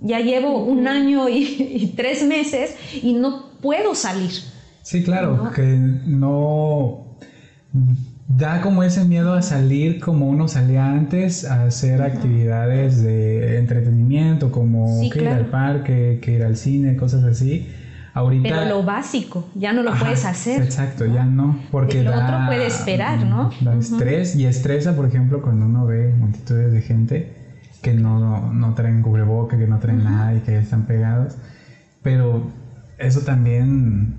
Ya 0.00 0.20
llevo 0.20 0.64
un 0.64 0.86
año 0.86 1.28
y, 1.28 1.92
tres 1.96 2.24
meses 2.24 2.76
y 3.02 3.14
no 3.14 3.50
puedo 3.60 3.94
salir. 3.94 4.30
Sí, 4.82 5.02
claro, 5.02 5.50
que 5.54 5.62
no 5.62 7.04
da 8.28 8.60
como 8.60 8.82
ese 8.82 9.04
miedo 9.04 9.34
a 9.34 9.42
salir 9.42 10.00
como 10.00 10.28
uno 10.28 10.48
salía 10.48 10.86
antes, 10.86 11.44
a 11.44 11.64
hacer 11.64 12.02
actividades 12.02 13.02
de 13.02 13.58
entretenimiento, 13.58 14.52
como 14.52 15.00
que 15.10 15.22
ir 15.22 15.28
al 15.28 15.46
parque, 15.46 16.20
que 16.22 16.32
ir 16.32 16.44
al 16.44 16.56
cine, 16.56 16.96
cosas 16.96 17.24
así. 17.24 17.66
Ahorita, 18.18 18.48
Pero 18.48 18.64
lo 18.64 18.82
básico, 18.82 19.46
ya 19.54 19.72
no 19.72 19.84
lo 19.84 19.94
puedes 19.94 20.24
hacer. 20.24 20.60
Exacto, 20.60 21.06
ya 21.06 21.24
no, 21.24 21.56
porque 21.70 22.02
lo 22.02 22.10
otro 22.10 22.36
puede 22.46 22.66
esperar, 22.66 23.24
¿no? 23.24 23.52
Da 23.60 23.76
estrés 23.76 24.34
y 24.34 24.44
estresa, 24.44 24.96
por 24.96 25.06
ejemplo, 25.06 25.40
cuando 25.40 25.66
uno 25.66 25.86
ve 25.86 26.12
multitudes 26.18 26.72
de 26.72 26.82
gente 26.82 27.32
que 27.80 27.94
no, 27.94 28.52
no 28.52 28.74
traen 28.74 29.02
cubreboca, 29.02 29.56
que 29.56 29.68
no 29.68 29.78
traen 29.78 30.02
nada 30.02 30.34
y 30.34 30.40
que 30.40 30.58
están 30.58 30.86
pegados. 30.86 31.36
Pero 32.02 32.50
eso 32.98 33.20
también 33.20 34.16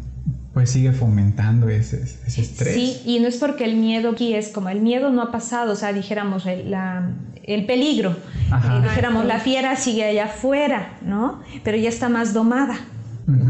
pues 0.54 0.70
sigue 0.70 0.94
fomentando 0.94 1.68
ese, 1.68 2.02
ese, 2.02 2.42
estrés. 2.42 2.74
Sí, 2.74 3.02
y 3.06 3.20
no 3.20 3.28
es 3.28 3.36
porque 3.36 3.66
el 3.66 3.76
miedo 3.76 4.12
aquí 4.12 4.34
es 4.34 4.48
como 4.48 4.70
el 4.70 4.80
miedo 4.80 5.10
no 5.10 5.22
ha 5.22 5.32
pasado, 5.32 5.74
o 5.74 5.76
sea, 5.76 5.92
dijéramos 5.92 6.46
el, 6.46 6.72
la, 6.72 7.12
el 7.44 7.66
peligro, 7.66 8.12
eh, 8.12 8.82
dijéramos 8.82 9.26
la 9.26 9.40
fiera 9.40 9.76
sigue 9.76 10.06
allá 10.06 10.26
afuera, 10.26 10.98
¿no? 11.02 11.42
Pero 11.66 11.78
ya 11.78 11.90
está 11.90 12.08
más 12.08 12.34
domada, 12.34 12.78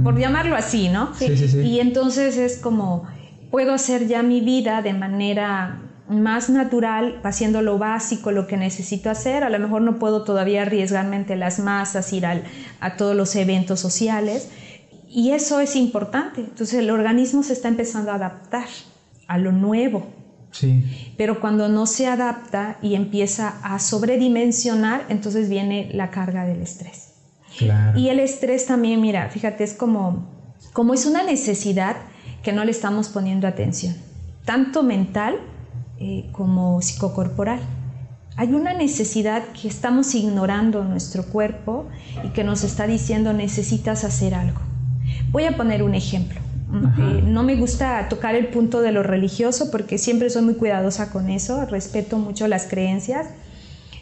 por 0.03 0.17
llamarlo 0.17 0.55
así, 0.55 0.89
¿no? 0.89 1.13
Sí, 1.15 1.35
sí, 1.37 1.47
sí. 1.47 1.59
Y 1.59 1.79
entonces 1.79 2.37
es 2.37 2.57
como, 2.57 3.03
puedo 3.51 3.73
hacer 3.73 4.07
ya 4.07 4.23
mi 4.23 4.41
vida 4.41 4.81
de 4.81 4.93
manera 4.93 5.81
más 6.09 6.49
natural, 6.49 7.19
haciendo 7.23 7.61
lo 7.61 7.77
básico, 7.77 8.31
lo 8.31 8.47
que 8.47 8.57
necesito 8.57 9.09
hacer. 9.09 9.43
A 9.43 9.49
lo 9.49 9.59
mejor 9.59 9.81
no 9.83 9.99
puedo 9.99 10.23
todavía 10.23 10.63
arriesgarme 10.63 11.15
ante 11.15 11.35
las 11.35 11.59
masas, 11.59 12.11
ir 12.13 12.25
al, 12.25 12.43
a 12.79 12.97
todos 12.97 13.15
los 13.15 13.35
eventos 13.35 13.79
sociales, 13.79 14.49
y 15.07 15.31
eso 15.31 15.59
es 15.59 15.75
importante. 15.75 16.41
Entonces 16.41 16.79
el 16.79 16.89
organismo 16.89 17.43
se 17.43 17.53
está 17.53 17.67
empezando 17.67 18.11
a 18.11 18.15
adaptar 18.15 18.67
a 19.27 19.37
lo 19.37 19.51
nuevo. 19.51 20.07
Sí. 20.51 21.13
Pero 21.15 21.39
cuando 21.39 21.69
no 21.69 21.85
se 21.85 22.07
adapta 22.07 22.77
y 22.81 22.95
empieza 22.95 23.59
a 23.61 23.77
sobredimensionar, 23.77 25.05
entonces 25.09 25.47
viene 25.47 25.89
la 25.93 26.09
carga 26.09 26.45
del 26.45 26.61
estrés. 26.61 27.08
Claro. 27.57 27.99
Y 27.99 28.09
el 28.09 28.19
estrés 28.19 28.65
también, 28.65 29.01
mira, 29.01 29.29
fíjate, 29.29 29.63
es 29.63 29.73
como, 29.73 30.29
como 30.73 30.93
es 30.93 31.05
una 31.05 31.23
necesidad 31.23 31.97
que 32.43 32.53
no 32.53 32.63
le 32.63 32.71
estamos 32.71 33.09
poniendo 33.09 33.47
atención, 33.47 33.95
tanto 34.45 34.83
mental 34.83 35.39
eh, 35.99 36.29
como 36.31 36.81
psicocorporal. 36.81 37.59
Hay 38.37 38.53
una 38.53 38.73
necesidad 38.73 39.43
que 39.49 39.67
estamos 39.67 40.15
ignorando 40.15 40.85
nuestro 40.85 41.23
cuerpo 41.23 41.89
y 42.23 42.29
que 42.29 42.45
nos 42.45 42.63
está 42.63 42.87
diciendo 42.87 43.33
necesitas 43.33 44.05
hacer 44.05 44.33
algo. 44.33 44.61
Voy 45.31 45.43
a 45.43 45.57
poner 45.57 45.83
un 45.83 45.95
ejemplo. 45.95 46.39
Eh, 46.71 47.23
no 47.25 47.43
me 47.43 47.55
gusta 47.55 48.07
tocar 48.09 48.35
el 48.35 48.47
punto 48.47 48.81
de 48.81 48.91
lo 48.91 49.01
religioso 49.01 49.71
porque 49.71 49.97
siempre 49.97 50.29
soy 50.29 50.43
muy 50.43 50.53
cuidadosa 50.53 51.11
con 51.11 51.29
eso, 51.29 51.65
respeto 51.65 52.17
mucho 52.17 52.47
las 52.47 52.67
creencias. 52.67 53.27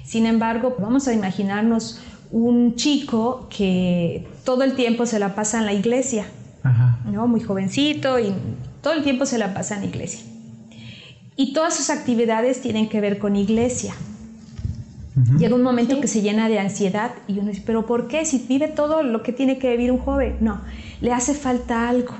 Sin 0.04 0.26
embargo, 0.26 0.76
vamos 0.78 1.08
a 1.08 1.14
imaginarnos 1.14 2.00
un 2.32 2.76
chico 2.76 3.48
que 3.50 4.28
todo 4.44 4.64
el 4.64 4.76
tiempo 4.76 5.06
se 5.06 5.20
la 5.20 5.36
pasa 5.36 5.60
en 5.60 5.66
la 5.66 5.74
iglesia, 5.74 6.26
¿no? 7.12 7.28
muy 7.28 7.42
jovencito 7.42 8.20
y 8.20 8.34
todo 8.82 8.94
el 8.94 9.04
tiempo 9.04 9.26
se 9.26 9.38
la 9.38 9.54
pasa 9.54 9.76
en 9.76 9.82
la 9.82 9.88
iglesia. 9.88 10.22
Y 11.36 11.54
todas 11.54 11.76
sus 11.76 11.90
actividades 11.90 12.62
tienen 12.62 12.90
que 12.90 13.00
ver 13.00 13.20
con 13.20 13.36
iglesia. 13.36 13.94
Llega 15.40 15.56
un 15.56 15.64
momento 15.64 16.00
que 16.00 16.08
se 16.08 16.22
llena 16.22 16.48
de 16.48 16.60
ansiedad 16.60 17.12
y 17.28 17.40
uno 17.40 17.50
dice, 17.50 17.64
pero 17.66 17.88
¿por 17.88 18.08
qué? 18.08 18.24
Si 18.24 18.38
vive 18.48 18.68
todo 18.68 19.02
lo 19.02 19.24
que 19.24 19.34
tiene 19.34 19.58
que 19.58 19.72
vivir 19.72 19.92
un 19.92 19.98
joven. 19.98 20.38
No, 20.42 20.62
le 21.02 21.12
hace 21.12 21.34
falta 21.34 21.90
algo. 21.90 22.14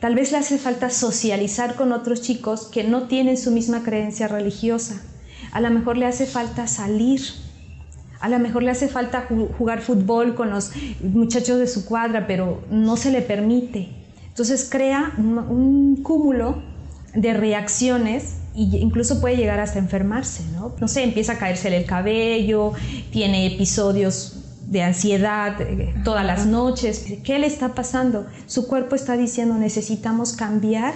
Tal 0.00 0.14
vez 0.14 0.30
le 0.30 0.38
hace 0.38 0.58
falta 0.58 0.90
socializar 0.90 1.74
con 1.76 1.92
otros 1.92 2.20
chicos 2.20 2.66
que 2.66 2.84
no 2.84 3.04
tienen 3.04 3.36
su 3.36 3.50
misma 3.50 3.82
creencia 3.82 4.28
religiosa. 4.28 5.02
A 5.50 5.60
lo 5.60 5.70
mejor 5.70 5.96
le 5.96 6.06
hace 6.06 6.26
falta 6.26 6.66
salir. 6.66 7.22
A 8.20 8.28
lo 8.28 8.38
mejor 8.38 8.62
le 8.62 8.70
hace 8.70 8.88
falta 8.88 9.28
jugar 9.56 9.80
fútbol 9.80 10.34
con 10.34 10.50
los 10.50 10.72
muchachos 11.00 11.58
de 11.58 11.66
su 11.66 11.84
cuadra, 11.84 12.26
pero 12.26 12.62
no 12.70 12.96
se 12.96 13.10
le 13.10 13.22
permite. 13.22 13.88
Entonces 14.28 14.68
crea 14.70 15.12
un, 15.18 16.00
cúmulo 16.02 16.62
de 17.14 17.34
reacciones 17.34 18.36
y 18.54 18.76
incluso 18.76 19.20
puede 19.20 19.36
llegar 19.36 19.60
hasta 19.60 19.78
enfermarse, 19.78 20.44
¿no? 20.52 20.74
No 20.80 20.88
sé, 20.88 21.02
empieza 21.02 21.32
a 21.32 21.38
caerse 21.38 21.74
el 21.76 21.84
cabello, 21.84 22.72
tiene 23.10 23.46
episodios 23.46 24.38
de 24.68 24.82
ansiedad 24.82 25.60
eh, 25.60 25.94
todas 26.04 26.24
las 26.24 26.46
noches. 26.46 27.04
¿Qué 27.24 27.38
le 27.38 27.46
está 27.46 27.74
pasando? 27.74 28.26
Su 28.46 28.68
cuerpo 28.68 28.94
está 28.94 29.16
diciendo 29.16 29.54
necesitamos 29.54 30.34
cambiar 30.34 30.94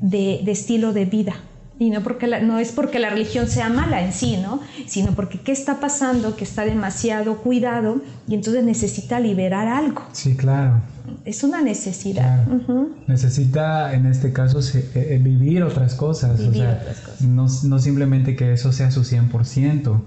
de, 0.00 0.42
estilo 0.50 0.92
de 0.92 1.04
vida. 1.04 1.34
Y 1.82 1.90
no, 1.90 2.00
porque 2.04 2.28
no 2.42 2.60
es 2.60 2.70
porque 2.70 3.00
la 3.00 3.10
religión 3.10 3.48
sea 3.48 3.68
mala 3.68 4.04
en 4.04 4.12
sí, 4.12 4.36
¿no? 4.40 4.60
sino 4.86 5.16
porque 5.16 5.40
qué 5.40 5.50
está 5.50 5.80
pasando 5.80 6.36
que 6.36 6.44
está 6.44 6.64
demasiado 6.64 7.38
cuidado 7.38 8.00
y 8.28 8.34
entonces 8.34 8.62
necesita 8.62 9.18
liberar 9.18 9.66
algo. 9.66 10.02
Sí, 10.12 10.36
claro. 10.36 10.80
Es 11.24 11.42
una 11.42 11.60
necesidad. 11.60 12.46
Necesita, 13.08 13.94
en 13.94 14.06
este 14.06 14.32
caso, 14.32 14.60
eh, 14.60 14.90
eh, 14.94 15.20
vivir 15.20 15.64
otras 15.64 15.96
cosas. 15.96 16.38
Vivir 16.38 16.66
otras 16.66 17.00
cosas. 17.00 17.20
No, 17.22 17.46
no, 17.64 17.78
simplemente 17.80 18.36
que 18.36 18.52
eso 18.52 18.72
sea 18.72 18.92
su 18.92 19.02
100%. 19.02 20.00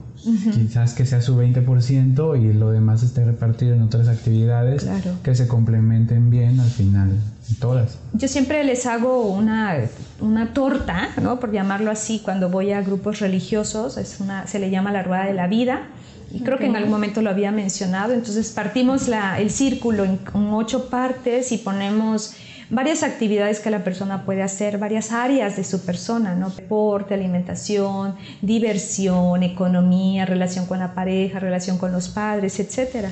Quizás 0.53 0.93
que 0.93 1.05
sea 1.05 1.21
su 1.21 1.37
20% 1.37 2.41
y 2.41 2.53
lo 2.53 2.71
demás 2.71 3.03
esté 3.03 3.25
repartido 3.25 3.75
en 3.75 3.81
otras 3.81 4.07
actividades 4.07 4.87
que 5.23 5.35
se 5.35 5.47
complementen 5.47 6.29
bien 6.29 6.59
al 6.61 6.69
final, 6.69 7.19
todas. 7.59 7.97
Yo 8.13 8.27
siempre 8.27 8.63
les 8.63 8.85
hago 8.85 9.27
una, 9.27 9.77
una 10.19 10.53
torta, 10.53 11.09
¿no? 11.21 11.39
por 11.39 11.51
llamarlo 11.51 11.91
así, 11.91 12.21
cuando 12.23 12.49
voy 12.49 12.71
a 12.71 12.81
grupos 12.81 13.19
religiosos, 13.19 13.97
es 13.97 14.19
una, 14.19 14.47
se 14.47 14.59
le 14.59 14.69
llama 14.69 14.91
la 14.91 15.03
rueda 15.03 15.25
de 15.25 15.33
la 15.33 15.47
vida. 15.47 15.87
Y 16.31 16.39
creo 16.41 16.57
que 16.57 16.65
en 16.65 16.75
algún 16.75 16.91
momento 16.91 17.21
lo 17.21 17.29
había 17.29 17.51
mencionado. 17.51 18.13
Entonces 18.13 18.51
partimos 18.51 19.07
la, 19.07 19.39
el 19.39 19.51
círculo 19.51 20.03
en, 20.03 20.19
en 20.33 20.53
ocho 20.53 20.89
partes 20.89 21.51
y 21.51 21.57
ponemos 21.57 22.35
varias 22.69 23.03
actividades 23.03 23.59
que 23.59 23.69
la 23.69 23.83
persona 23.83 24.25
puede 24.25 24.41
hacer, 24.41 24.77
varias 24.77 25.11
áreas 25.11 25.55
de 25.55 25.63
su 25.63 25.81
persona, 25.81 26.35
¿no? 26.35 26.49
Deporte, 26.49 27.13
alimentación, 27.13 28.15
diversión, 28.41 29.43
economía, 29.43 30.25
relación 30.25 30.65
con 30.65 30.79
la 30.79 30.93
pareja, 30.93 31.39
relación 31.39 31.77
con 31.77 31.91
los 31.91 32.09
padres, 32.09 32.59
etc. 32.59 33.07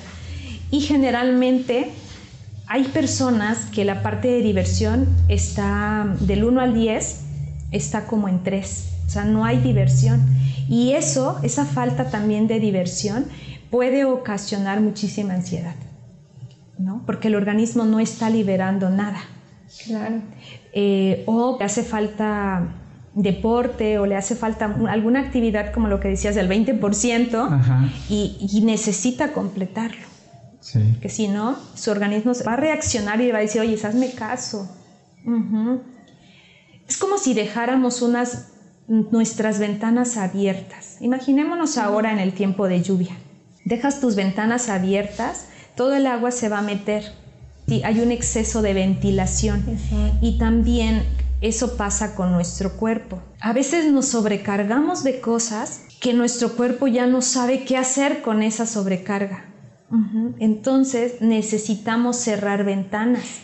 Y 0.72 0.82
generalmente 0.82 1.92
hay 2.68 2.84
personas 2.86 3.66
que 3.66 3.86
la 3.86 4.02
parte 4.02 4.28
de 4.28 4.42
diversión 4.42 5.08
está 5.28 6.16
del 6.20 6.44
1 6.44 6.62
al 6.62 6.74
10, 6.74 7.22
está 7.72 8.06
como 8.06 8.28
en 8.28 8.44
3, 8.44 8.90
o 9.06 9.10
sea, 9.10 9.26
no 9.26 9.46
hay 9.46 9.60
diversión. 9.60 10.26
Y 10.70 10.94
eso, 10.94 11.40
esa 11.44 11.66
falta 11.66 12.10
también 12.10 12.48
de 12.48 12.60
diversión, 12.60 13.26
puede 13.70 14.06
ocasionar 14.06 14.80
muchísima 14.82 15.34
ansiedad, 15.34 15.76
¿no? 16.78 17.04
Porque 17.06 17.28
el 17.28 17.36
organismo 17.36 17.86
no 17.86 18.00
está 18.00 18.30
liberando 18.30 18.90
nada. 18.90 19.20
Claro. 19.86 20.22
Eh, 20.74 21.24
o 21.26 21.58
le 21.60 21.66
hace 21.66 21.84
falta 21.84 22.68
deporte 23.16 24.00
o 24.00 24.06
le 24.06 24.16
hace 24.16 24.36
falta 24.36 24.76
alguna 24.90 25.20
actividad 25.20 25.72
como 25.72 25.88
lo 25.88 26.00
que 26.00 26.08
decías 26.08 26.36
del 26.36 26.50
20% 26.50 27.90
y, 28.10 28.62
necesita 28.64 29.34
completarlo. 29.34 30.13
Que 31.02 31.10
si 31.10 31.28
no, 31.28 31.58
su 31.76 31.92
organismo 31.92 32.32
va 32.48 32.54
a 32.54 32.58
reaccionar 32.58 33.20
y 33.22 33.32
va 33.32 33.40
a 33.40 33.42
decir, 33.42 33.62
oye, 33.62 33.78
hazme 33.84 34.12
caso. 34.12 34.70
Es 36.88 36.98
como 36.98 37.18
si 37.18 37.34
dejáramos 37.34 38.02
unas 38.02 38.50
nuestras 38.88 39.60
ventanas 39.60 40.18
abiertas. 40.18 40.98
Imaginémonos 41.02 41.78
ahora 41.78 42.12
en 42.12 42.20
el 42.20 42.34
tiempo 42.34 42.68
de 42.68 42.82
lluvia. 42.82 43.18
Dejas 43.66 44.00
tus 44.02 44.16
ventanas 44.16 44.70
abiertas, 44.70 45.48
todo 45.76 45.96
el 45.96 46.06
agua 46.08 46.32
se 46.32 46.50
va 46.50 46.60
a 46.60 46.62
meter 46.62 47.04
Sí, 47.68 47.82
hay 47.84 48.02
un 48.02 48.12
exceso 48.12 48.62
de 48.62 48.74
ventilación 48.74 49.64
y 50.22 50.38
también 50.38 51.04
eso 51.42 51.78
pasa 51.78 52.16
con 52.16 52.32
nuestro 52.32 52.74
cuerpo. 52.74 53.22
A 53.40 53.54
veces 53.54 53.92
nos 53.92 54.08
sobrecargamos 54.08 55.04
de 55.04 55.22
cosas 55.22 55.82
que 56.02 56.14
nuestro 56.14 56.56
cuerpo 56.56 56.88
ya 56.88 57.08
no 57.08 57.22
sabe 57.22 57.64
qué 57.64 57.78
hacer 57.78 58.22
con 58.22 58.44
esa 58.44 58.66
sobrecarga. 58.66 59.46
Entonces 60.40 61.22
necesitamos 61.22 62.18
cerrar 62.18 62.64
ventanas, 62.64 63.42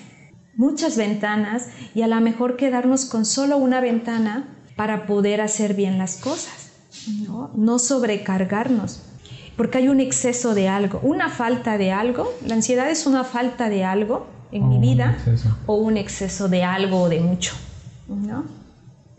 muchas 0.56 0.98
ventanas 0.98 1.68
y 1.94 2.02
a 2.02 2.08
lo 2.08 2.20
mejor 2.22 2.56
quedarnos 2.58 3.06
con 3.06 3.26
solo 3.26 3.58
una 3.58 3.82
ventana 3.82 4.48
para 4.76 5.06
poder 5.06 5.42
hacer 5.42 5.76
bien 5.76 5.98
las 5.98 6.18
cosas, 6.18 6.72
no, 7.28 7.52
no 7.56 7.78
sobrecargarnos 7.78 9.04
porque 9.60 9.80
hay 9.80 9.90
un 9.90 10.00
exceso 10.00 10.56
de 10.56 10.70
algo, 10.70 11.02
una 11.04 11.28
falta 11.30 11.78
de 11.78 11.92
algo. 11.92 12.32
La 12.48 12.56
ansiedad 12.56 12.90
es 12.90 13.06
una 13.06 13.26
falta 13.26 13.68
de 13.68 13.84
algo 13.84 14.26
en 14.54 14.70
mi 14.70 14.80
vida 14.80 15.18
o 15.66 15.76
un 15.76 15.98
exceso 15.98 16.48
de 16.48 16.64
algo 16.64 17.02
o 17.02 17.10
de 17.10 17.20
mucho. 17.20 17.56
¿no? 18.08 18.46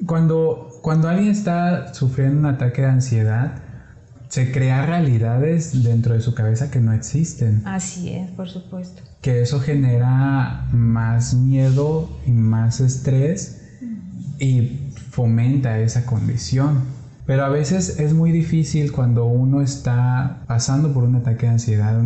Cuando, 0.06 0.70
cuando 0.80 1.10
alguien 1.10 1.30
está 1.30 1.92
sufriendo 1.92 2.38
un 2.38 2.46
ataque 2.46 2.80
de 2.80 2.88
ansiedad, 2.88 3.52
se 4.30 4.52
crea 4.52 4.86
realidades 4.86 5.82
dentro 5.82 6.14
de 6.14 6.20
su 6.20 6.34
cabeza 6.34 6.70
que 6.70 6.80
no 6.80 6.92
existen. 6.92 7.62
Así 7.66 8.10
es, 8.10 8.30
por 8.30 8.48
supuesto. 8.48 9.02
Que 9.20 9.42
eso 9.42 9.60
genera 9.60 10.68
más 10.72 11.34
miedo 11.34 12.08
y 12.24 12.30
más 12.30 12.80
estrés 12.80 13.60
y 14.38 14.92
fomenta 15.10 15.80
esa 15.80 16.06
condición. 16.06 16.84
Pero 17.26 17.44
a 17.44 17.48
veces 17.48 17.98
es 17.98 18.14
muy 18.14 18.30
difícil 18.30 18.92
cuando 18.92 19.26
uno 19.26 19.62
está 19.62 20.44
pasando 20.46 20.94
por 20.94 21.02
un 21.02 21.16
ataque 21.16 21.46
de 21.46 21.52
ansiedad. 21.52 22.00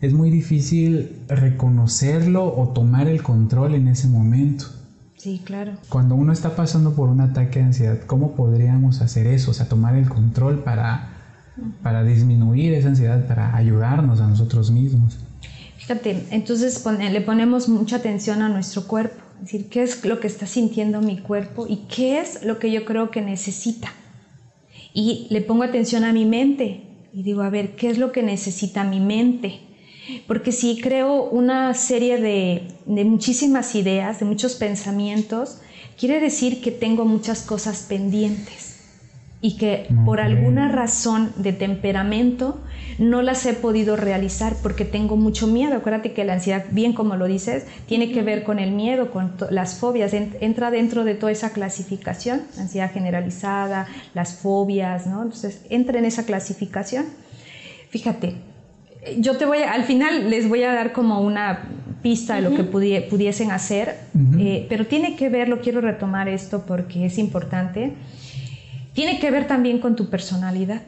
Es 0.00 0.14
muy 0.14 0.30
difícil 0.30 1.22
reconocerlo 1.28 2.56
o 2.56 2.68
tomar 2.68 3.06
el 3.06 3.22
control 3.22 3.74
en 3.74 3.88
ese 3.88 4.08
momento. 4.08 4.64
Sí, 5.16 5.42
claro. 5.44 5.72
Cuando 5.90 6.14
uno 6.14 6.32
está 6.32 6.56
pasando 6.56 6.94
por 6.94 7.10
un 7.10 7.20
ataque 7.20 7.58
de 7.58 7.66
ansiedad, 7.66 8.00
¿cómo 8.06 8.34
podríamos 8.34 9.02
hacer 9.02 9.26
eso? 9.26 9.50
O 9.50 9.54
sea, 9.54 9.68
tomar 9.68 9.96
el 9.96 10.08
control 10.08 10.62
para, 10.62 11.15
para 11.82 12.04
disminuir 12.04 12.74
esa 12.74 12.88
ansiedad, 12.88 13.26
para 13.26 13.56
ayudarnos 13.56 14.20
a 14.20 14.26
nosotros 14.26 14.70
mismos. 14.70 15.18
Fíjate, 15.78 16.26
entonces 16.30 16.84
le 16.84 17.20
ponemos 17.20 17.68
mucha 17.68 17.96
atención 17.96 18.42
a 18.42 18.48
nuestro 18.48 18.86
cuerpo. 18.86 19.22
Es 19.36 19.52
decir, 19.52 19.68
¿qué 19.68 19.82
es 19.82 20.04
lo 20.04 20.18
que 20.20 20.26
está 20.26 20.46
sintiendo 20.46 21.00
mi 21.00 21.18
cuerpo 21.18 21.66
y 21.68 21.84
qué 21.88 22.20
es 22.20 22.42
lo 22.42 22.58
que 22.58 22.72
yo 22.72 22.84
creo 22.84 23.10
que 23.10 23.22
necesita? 23.22 23.92
y 24.96 25.26
le 25.28 25.42
pongo 25.42 25.62
atención 25.62 26.04
a 26.04 26.12
mi 26.14 26.24
mente 26.24 26.80
y 27.12 27.22
digo, 27.22 27.42
a 27.42 27.50
ver, 27.50 27.76
¿qué 27.76 27.90
es 27.90 27.98
lo 27.98 28.12
que 28.12 28.22
necesita 28.22 28.82
mi 28.82 28.98
mente? 28.98 29.60
Porque 30.26 30.52
si 30.52 30.80
creo 30.80 31.24
una 31.24 31.74
serie 31.74 32.18
de, 32.18 32.68
de 32.86 33.04
muchísimas 33.04 33.74
ideas, 33.74 34.20
de 34.20 34.24
muchos 34.24 34.54
pensamientos, 34.54 35.58
quiere 35.98 36.18
decir 36.18 36.62
que 36.62 36.70
tengo 36.70 37.04
muchas 37.04 37.42
cosas 37.42 37.84
pendientes 37.86 38.65
y 39.46 39.52
que 39.52 39.86
por 40.04 40.18
alguna 40.18 40.66
razón 40.72 41.32
de 41.36 41.52
temperamento 41.52 42.58
no 42.98 43.22
las 43.22 43.46
he 43.46 43.52
podido 43.52 43.94
realizar 43.94 44.56
porque 44.60 44.84
tengo 44.84 45.16
mucho 45.16 45.46
miedo. 45.46 45.76
Acuérdate 45.76 46.12
que 46.12 46.24
la 46.24 46.32
ansiedad, 46.32 46.64
bien 46.72 46.94
como 46.94 47.14
lo 47.14 47.26
dices, 47.26 47.64
tiene 47.86 48.10
que 48.10 48.22
ver 48.22 48.42
con 48.42 48.58
el 48.58 48.72
miedo, 48.72 49.12
con 49.12 49.34
las 49.50 49.78
fobias, 49.78 50.14
entra 50.14 50.72
dentro 50.72 51.04
de 51.04 51.14
toda 51.14 51.30
esa 51.30 51.50
clasificación, 51.50 52.42
ansiedad 52.58 52.90
generalizada, 52.92 53.86
las 54.14 54.34
fobias, 54.34 55.06
¿no? 55.06 55.22
Entonces, 55.22 55.64
entra 55.70 56.00
en 56.00 56.06
esa 56.06 56.26
clasificación. 56.26 57.04
Fíjate, 57.90 58.34
yo 59.16 59.36
te 59.36 59.46
voy 59.46 59.58
a, 59.58 59.74
al 59.74 59.84
final 59.84 60.28
les 60.28 60.48
voy 60.48 60.64
a 60.64 60.72
dar 60.72 60.92
como 60.92 61.20
una 61.20 61.68
pista 62.02 62.34
de 62.34 62.40
lo 62.40 62.52
que 62.52 62.64
pudiesen 62.64 63.52
hacer, 63.52 63.94
eh, 64.40 64.66
pero 64.68 64.86
tiene 64.86 65.14
que 65.14 65.28
ver, 65.28 65.48
lo 65.48 65.60
quiero 65.60 65.80
retomar 65.80 66.28
esto 66.28 66.64
porque 66.66 67.06
es 67.06 67.16
importante 67.18 67.92
tiene 68.96 69.20
que 69.20 69.30
ver 69.30 69.46
también 69.46 69.78
con 69.78 69.94
tu 69.94 70.08
personalidad, 70.08 70.80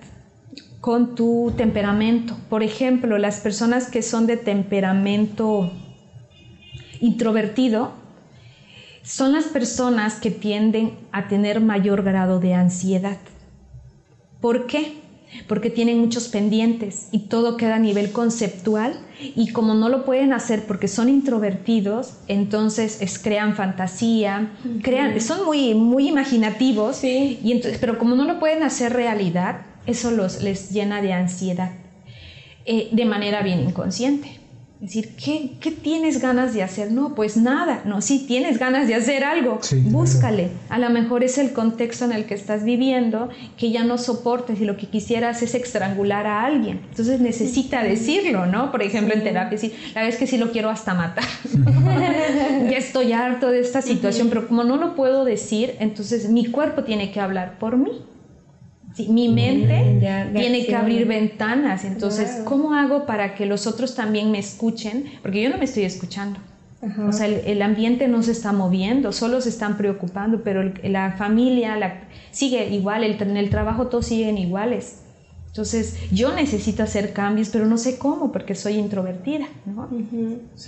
con 0.81 1.15
tu 1.15 1.53
temperamento. 1.59 2.39
Por 2.49 2.63
ejemplo, 2.63 3.19
las 3.19 3.41
personas 3.41 3.91
que 3.91 4.01
son 4.01 4.27
de 4.27 4.39
temperamento 4.39 5.71
introvertido 7.01 7.93
son 9.03 9.35
las 9.35 9.45
personas 9.45 10.21
que 10.21 10.31
tienden 10.31 10.99
a 11.13 11.29
tener 11.29 11.61
mayor 11.61 12.03
grado 12.03 12.41
de 12.41 12.55
ansiedad. 12.55 13.19
¿Por 14.41 14.67
qué? 14.67 14.95
Porque 15.47 15.71
tienen 15.71 15.99
muchos 15.99 16.29
pendientes 16.29 17.09
y 17.11 17.21
todo 17.21 17.57
queda 17.57 17.77
a 17.77 17.79
nivel 17.79 18.13
conceptual 18.13 18.99
y 19.21 19.53
como 19.53 19.75
no 19.75 19.89
lo 19.89 20.05
pueden 20.05 20.33
hacer 20.33 20.67
porque 20.67 20.89
son 20.89 21.09
introvertidos, 21.09 22.15
entonces 22.29 22.99
es, 23.01 23.19
crean 23.19 23.55
fantasía, 23.55 24.53
crean, 24.83 25.21
son 25.21 25.45
muy, 25.45 25.75
muy 25.75 26.09
imaginativos, 26.09 27.03
y 27.05 27.39
entonces, 27.43 27.79
pero 27.79 27.99
como 27.99 28.15
no 28.15 28.25
lo 28.25 28.39
pueden 28.39 28.63
hacer 28.63 28.93
realidad, 28.93 29.63
eso 29.87 30.11
los, 30.11 30.43
les 30.43 30.71
llena 30.71 31.03
de 31.03 31.13
ansiedad 31.13 31.73
eh, 32.65 32.89
de 32.93 33.05
manera 33.07 33.43
bien 33.43 33.61
inconsciente. 33.61 34.38
Es 34.81 34.95
decir, 34.95 35.17
¿qué, 35.17 35.73
tienes 35.73 36.21
ganas 36.21 36.55
de 36.55 36.63
hacer? 36.63 36.93
No, 36.93 37.17
pues 37.17 37.37
nada. 37.37 37.83
No, 37.85 38.01
sí 38.01 38.25
tienes 38.29 38.61
ganas 38.61 38.87
de 38.87 38.95
hacer 38.95 39.25
algo. 39.25 39.59
Búscale. 39.87 40.51
A 40.69 40.79
lo 40.79 40.89
mejor 40.91 41.25
es 41.25 41.37
el 41.37 41.53
contexto 41.53 42.05
en 42.05 42.13
el 42.13 42.27
que 42.27 42.35
estás 42.35 42.63
viviendo 42.63 43.29
que 43.57 43.73
ya 43.73 43.83
no 43.83 43.99
soportes 43.99 44.61
y 44.61 44.65
lo 44.65 44.77
que 44.77 44.87
quisieras 44.87 45.43
es 45.43 45.57
estrangular 45.57 46.29
a 46.29 46.45
alguien. 46.45 46.81
Entonces 46.91 47.21
necesita 47.21 47.83
decirlo, 47.83 48.47
¿no? 48.47 48.71
Por 48.71 48.83
ejemplo, 48.83 49.15
en 49.15 49.25
terapia, 49.25 49.59
sí, 49.59 49.75
la 49.97 50.05
vez 50.05 50.17
que 50.17 50.29
sí 50.29 50.39
lo 50.39 50.53
quiero 50.53 50.71
hasta 50.71 50.95
matar. 50.95 51.25
ya 52.71 52.77
estoy 52.77 53.13
harto 53.13 53.51
de 53.51 53.59
esta 53.59 53.83
situación, 53.83 54.29
pero 54.29 54.47
como 54.47 54.63
no 54.63 54.77
lo 54.77 54.95
puedo 54.95 55.25
decir, 55.25 55.75
entonces 55.81 56.31
mi 56.31 56.47
cuerpo 56.47 56.85
tiene 56.85 57.11
que 57.11 57.19
hablar 57.19 57.59
por 57.59 57.77
mí 57.77 57.91
mi 59.09 59.29
mente 59.29 59.99
tiene 60.35 60.67
que 60.67 60.75
abrir 60.75 61.07
ventanas. 61.07 61.85
Entonces, 61.85 62.43
¿cómo 62.45 62.75
hago 62.75 63.07
para 63.07 63.35
que 63.35 63.47
los 63.47 63.67
otros 63.67 63.95
también 63.95 64.31
me 64.31 64.39
escuchen? 64.39 65.05
Porque 65.23 65.43
yo 65.43 65.51
no 65.51 65.59
me 65.59 65.65
estoy 65.65 65.85
escuchando. 65.85 66.41
O 67.09 67.13
sea, 67.13 67.27
el, 67.27 67.61
ambiente 67.63 68.07
no 68.07 68.23
se 68.23 68.31
está 68.31 68.53
moviendo, 68.53 69.13
solo 69.13 69.41
se 69.41 69.49
están 69.49 69.77
preocupando, 69.77 70.43
pero 70.45 70.73
la 70.85 71.13
familia 71.13 71.77
la, 71.77 72.03
sigue 72.31 72.69
igual, 72.69 73.03
el, 73.03 73.21
en 73.21 73.37
el 73.37 73.51
trabajo 73.51 73.89
todos 73.89 74.07
siguen 74.07 74.39
iguales. 74.39 75.01
Entonces, 75.49 75.97
yo 76.13 76.33
necesito 76.35 76.85
hacer 76.85 77.13
cambios, 77.13 77.49
pero 77.49 77.67
no 77.67 77.79
sé 77.79 77.99
cómo, 77.99 78.31
porque 78.31 78.55
soy 78.55 78.75
introvertida. 78.75 79.47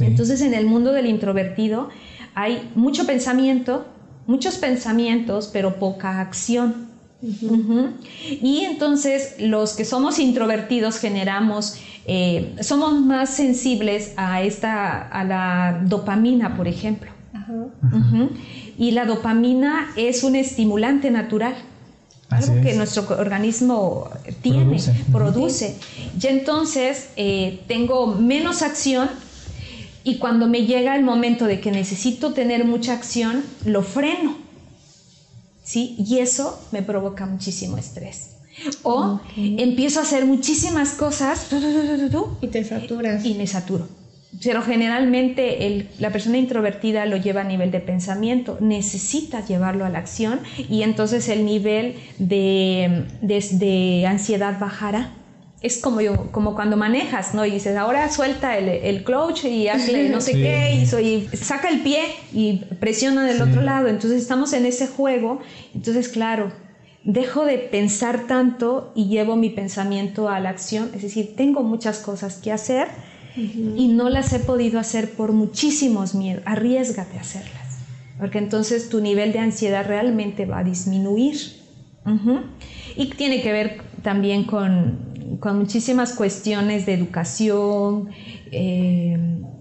Entonces, 0.01 0.41
en 0.41 0.53
el 0.53 0.67
mundo 0.67 0.93
del 0.93 1.07
introvertido 1.07 1.91
hay 2.35 2.73
mucho 2.75 3.07
pensamiento, 3.07 3.87
muchos 4.27 4.59
pensamientos, 4.59 5.49
pero 5.53 5.79
poca 5.79 6.21
acción. 6.21 6.90
Y 7.23 8.65
entonces 8.65 9.35
los 9.39 9.75
que 9.75 9.85
somos 9.85 10.19
introvertidos 10.19 10.99
generamos, 10.99 11.77
eh, 12.07 12.55
somos 12.61 12.99
más 13.01 13.31
sensibles 13.31 14.13
a, 14.17 14.43
esta, 14.43 15.03
a 15.03 15.25
la 15.25 15.81
dopamina, 15.85 16.57
por 16.57 16.67
ejemplo. 16.67 17.11
Y 18.79 18.93
la 18.93 19.05
dopamina 19.05 19.91
es 19.97 20.25
un 20.25 20.37
estimulante 20.37 21.11
natural. 21.11 21.55
algo 22.31 22.63
que 22.63 22.75
nuestro 22.75 23.07
organismo 23.19 24.09
tiene, 24.41 24.79
produce. 25.13 25.77
Y 26.21 26.27
entonces 26.27 27.11
eh, 27.17 27.61
tengo 27.67 28.07
menos 28.07 28.63
acción 28.63 29.11
y 30.05 30.17
cuando 30.17 30.47
me 30.47 30.65
llega 30.65 30.97
el 30.97 31.05
momento 31.05 31.45
de 31.45 31.61
que 31.61 31.71
necesito 31.71 32.33
tener 32.33 32.65
mucha 32.65 32.95
acción, 32.95 33.43
lo 33.67 33.83
freno 33.83 34.40
¿sí? 35.71 35.95
Y 35.97 36.19
eso 36.19 36.59
me 36.73 36.83
provoca 36.83 37.27
muchísimo 37.27 37.79
estrés. 37.79 38.31
O 38.83 39.21
empiezo 39.37 40.01
a 40.01 40.03
hacer 40.03 40.27
muchísimas 40.27 40.95
cosas 40.95 41.47
y 42.41 42.49
te 42.49 42.65
saturas. 42.65 43.25
Y 43.25 43.35
me 43.35 43.47
saturo. 43.47 43.87
Pero 44.43 44.63
generalmente 44.63 45.87
la 45.99 46.11
persona 46.11 46.39
introvertida 46.39 47.07
lo 47.07 47.17
lleva 47.17 47.43
a 47.43 47.45
nivel 47.45 47.71
de 47.71 47.81
pensamiento, 47.81 48.59
necesita 48.61 49.45
llevarlo 49.45 49.85
a 49.85 49.89
la 49.89 49.99
acción 49.99 50.41
y 50.69 50.83
entonces 50.83 51.29
el 51.29 51.45
nivel 51.45 51.95
de, 52.19 53.07
de 53.21 54.07
ansiedad 54.07 54.59
bajará 54.59 55.20
es 55.63 55.79
como 55.79 56.01
yo, 56.01 56.31
como 56.33 56.55
cuando 56.55 56.77
manejas, 56.77 57.35
¿no? 57.35 57.45
Y 57.45 57.51
dices, 57.51 57.77
ahora 57.77 58.11
suelta 58.11 58.57
el, 58.57 58.69
el 58.69 59.05
clutch 59.05 59.45
y 59.45 59.69
hazle 59.69 60.09
no 60.09 60.21
sé 60.21 60.33
qué, 60.33 60.87
y, 61.03 61.37
saca 61.37 61.69
el 61.69 61.81
pie 61.83 62.01
y 62.33 62.65
presiona 62.81 63.27
del 63.27 63.43
otro 63.43 63.61
lado. 63.61 63.89
Entonces 63.89 64.23
estamos 64.23 64.55
en 64.55 64.65
ese 64.65 64.87
juego. 64.87 65.41
Entonces, 65.75 66.09
claro, 66.09 66.51
dejo 67.05 67.45
de 67.45 67.59
pensar 67.59 68.27
tanto 68.27 68.93
y 68.95 69.09
llevo 69.09 69.37
mi 69.37 69.51
pensamiento 69.51 70.31
a 70.31 70.41
la 70.41 70.49
acción. 70.49 70.91
Es 70.95 71.03
decir, 71.03 71.35
tengo 71.37 71.63
muchas 71.63 71.99
cosas 71.99 72.37
que 72.37 72.53
hacer 72.53 72.89
y 73.37 73.89
no 73.89 74.09
las 74.09 74.33
he 74.33 74.39
podido 74.41 74.81
hacer 74.81 75.11
por 75.11 75.33
muchísimos 75.33 76.15
miedos. 76.15 76.43
Arriesgate 76.47 77.19
a 77.19 77.21
hacerlas. 77.21 77.81
Porque 78.19 78.39
entonces 78.39 78.89
tu 78.89 79.01
nivel 79.01 79.33
de 79.33 79.41
ansiedad 79.41 79.87
realmente 79.87 80.47
va 80.47 80.61
a 80.61 80.65
disminuir. 80.65 81.37
Y 82.97 83.07
tiene 83.11 83.43
que 83.43 83.53
ver 83.53 83.83
también 84.03 84.45
con 84.45 85.10
con 85.39 85.59
muchísimas 85.59 86.15
cuestiones 86.15 86.87
de 86.87 86.95
educación, 86.95 88.11
eh, 88.51 89.17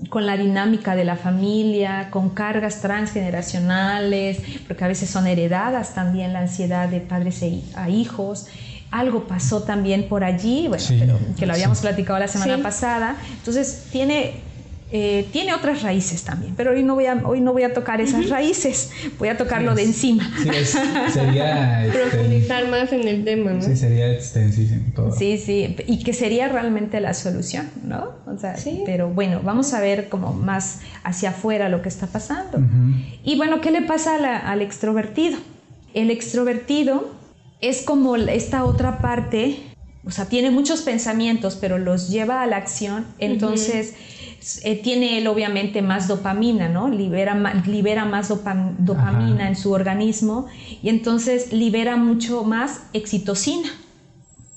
con 0.10 0.26
la 0.26 0.38
dinámica 0.38 0.96
de 0.96 1.06
la 1.06 1.16
familia, 1.16 2.10
con 2.10 2.30
cargas 2.30 2.82
transgeneracionales, 2.82 4.42
porque 4.68 4.84
a 4.84 4.88
veces 4.88 5.10
son 5.10 5.28
heredadas 5.28 5.94
también 5.94 6.34
la 6.34 6.40
ansiedad 6.40 6.90
de 6.90 7.00
padres 7.02 7.42
e 7.44 7.62
a 7.76 7.90
hijos. 7.90 8.48
Algo 8.92 9.28
pasó 9.28 9.62
también 9.62 10.08
por 10.08 10.24
allí, 10.24 10.68
bueno, 10.68 11.20
que 11.38 11.46
lo 11.46 11.54
habíamos 11.54 11.80
platicado 11.82 12.18
la 12.18 12.28
semana 12.28 12.64
pasada. 12.64 13.18
Entonces 13.38 13.88
tiene 13.92 14.49
eh, 14.92 15.28
tiene 15.32 15.54
otras 15.54 15.84
raíces 15.84 16.24
también, 16.24 16.56
pero 16.58 16.72
hoy 16.72 16.82
no 16.82 16.96
voy 16.96 17.06
a, 17.06 17.22
hoy 17.24 17.42
no 17.42 17.54
voy 17.54 17.62
a 17.62 17.76
tocar 17.76 18.02
esas 18.02 18.28
raíces, 18.30 18.90
voy 19.20 19.28
a 19.28 19.38
tocarlo 19.38 19.76
de 19.76 19.84
encima. 19.84 20.28
Sí, 20.42 20.50
sería... 21.14 21.88
Profundizar 21.94 22.68
más 22.70 22.92
en 22.92 23.08
el 23.08 23.24
tema, 23.24 23.52
¿no? 23.52 23.62
Sí, 23.62 23.76
sería 23.76 24.12
extensísimo 24.12 24.92
todo. 24.96 25.12
Sí, 25.12 25.38
sí, 25.38 25.76
y 25.86 26.04
que 26.04 26.14
sería 26.14 26.48
realmente 26.48 27.00
la 27.02 27.14
solución, 27.14 27.70
¿no? 27.84 28.14
O 28.26 28.40
sea, 28.40 28.58
sí. 28.58 28.82
pero 28.84 29.10
bueno, 29.10 29.42
vamos 29.44 29.76
a 29.76 29.80
ver 29.80 30.10
como 30.10 30.34
más 30.34 30.80
hacia 31.04 31.30
afuera 31.30 31.70
lo 31.70 31.84
que 31.84 31.90
está 31.90 32.08
pasando. 32.08 32.60
Y 33.24 33.38
bueno, 33.38 33.62
¿qué 33.62 33.70
le 33.70 33.84
pasa 33.84 34.16
al 34.50 34.62
extrovertido? 34.64 35.38
El 35.94 36.10
extrovertido 36.10 37.14
es 37.62 37.84
como 37.84 38.16
esta 38.16 38.64
otra 38.64 38.98
parte, 39.02 39.60
o 40.04 40.10
sea, 40.10 40.26
tiene 40.26 40.50
muchos 40.50 40.82
pensamientos, 40.82 41.60
pero 41.62 41.78
los 41.78 42.10
lleva 42.10 42.42
a 42.42 42.48
la 42.48 42.58
acción, 42.58 43.06
entonces... 43.20 43.94
Eh, 44.64 44.76
tiene 44.76 45.18
él 45.18 45.28
obviamente 45.28 45.82
más 45.82 46.08
dopamina, 46.08 46.70
¿no? 46.70 46.90
Libera, 46.90 47.36
libera 47.66 48.06
más 48.06 48.30
dopamina 48.30 49.48
en 49.48 49.56
su 49.56 49.72
organismo 49.72 50.48
y 50.82 50.90
entonces 50.90 51.52
libera 51.52 51.98
mucho 51.98 52.44
más 52.44 52.84
excitocina. 52.94 53.70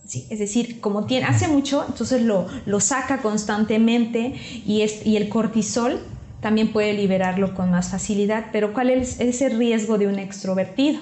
Sí, 0.07 0.27
es 0.31 0.39
decir, 0.39 0.81
como 0.81 1.07
tiene, 1.07 1.27
hace 1.27 1.49
mucho, 1.49 1.85
entonces 1.89 2.23
lo, 2.23 2.47
lo 2.67 2.81
saca 2.81 3.23
constantemente 3.23 4.35
y, 4.67 4.83
es, 4.83 5.07
y 5.07 5.17
el 5.17 5.29
cortisol 5.29 6.01
también 6.41 6.73
puede 6.73 6.93
liberarlo 6.93 7.55
con 7.55 7.71
más 7.71 7.91
facilidad. 7.91 8.47
Pero 8.53 8.75
¿cuál 8.75 8.91
es 8.91 9.21
ese 9.21 9.49
riesgo 9.49 9.97
de 9.99 10.09
un 10.09 10.19
extrovertido? 10.19 11.01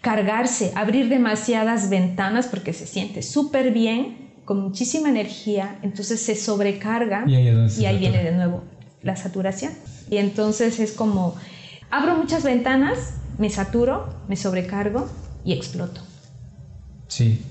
Cargarse, 0.00 0.70
abrir 0.74 1.08
demasiadas 1.08 1.90
ventanas 1.90 2.46
porque 2.46 2.72
se 2.72 2.86
siente 2.86 3.22
súper 3.22 3.72
bien 3.72 4.25
con 4.46 4.60
muchísima 4.60 5.08
energía, 5.08 5.76
entonces 5.82 6.22
se 6.22 6.36
sobrecarga 6.36 7.24
y 7.26 7.34
ahí, 7.84 7.98
viene 7.98 8.22
de 8.22 8.30
nuevo 8.30 8.62
la 9.02 9.16
saturación. 9.16 9.72
Y 10.08 10.18
entonces 10.18 10.78
es 10.78 10.92
como, 10.92 11.34
abro 11.90 12.16
muchas 12.16 12.44
ventanas, 12.44 13.14
me 13.38 13.50
saturo, 13.50 14.08
me 14.28 14.36
sobrecargo 14.36 15.08
y 15.44 15.52
exploto. 15.52 16.00
Sí. 17.08 17.42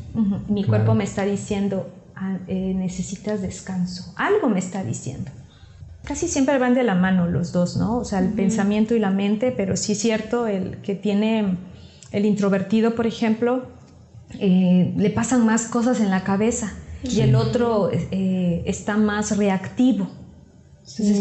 Mi 0.48 0.64
cuerpo 0.64 0.96
me 0.96 1.04
está 1.04 1.26
diciendo, 1.26 1.90
ah, 2.16 2.38
eh, 2.48 2.74
necesitas 2.74 3.42
descanso. 3.42 4.14
Algo 4.16 4.48
me 4.48 4.60
está 4.60 4.82
diciendo. 4.82 5.32
Casi 6.06 6.30
siempre 6.30 6.58
van 6.60 6.76
de 6.76 6.84
la 6.84 6.96
mano 6.96 7.28
los 7.28 7.52
dos, 7.52 7.76
¿no? 7.76 7.98
O 7.98 8.06
sea, 8.06 8.20
el 8.20 8.30
pensamiento 8.30 8.96
y 8.96 9.00
la 9.00 9.12
mente, 9.12 9.52
pero 9.52 9.76
sí 9.76 9.92
es 9.92 10.00
cierto, 10.00 10.48
el 10.48 10.78
que 10.78 10.96
tiene 10.96 11.58
el 12.14 12.26
introvertido, 12.26 12.96
por 12.96 13.06
ejemplo, 13.06 13.64
eh, 14.40 14.94
le 14.96 15.10
pasan 15.10 15.46
más 15.46 15.66
cosas 15.66 16.00
en 16.00 16.10
la 16.10 16.24
cabeza 16.24 16.72
y 17.10 17.22
el 17.22 17.36
otro 17.36 17.90
eh, 17.92 18.64
está 18.66 18.98
más 18.98 19.38
reactivo. 19.38 20.08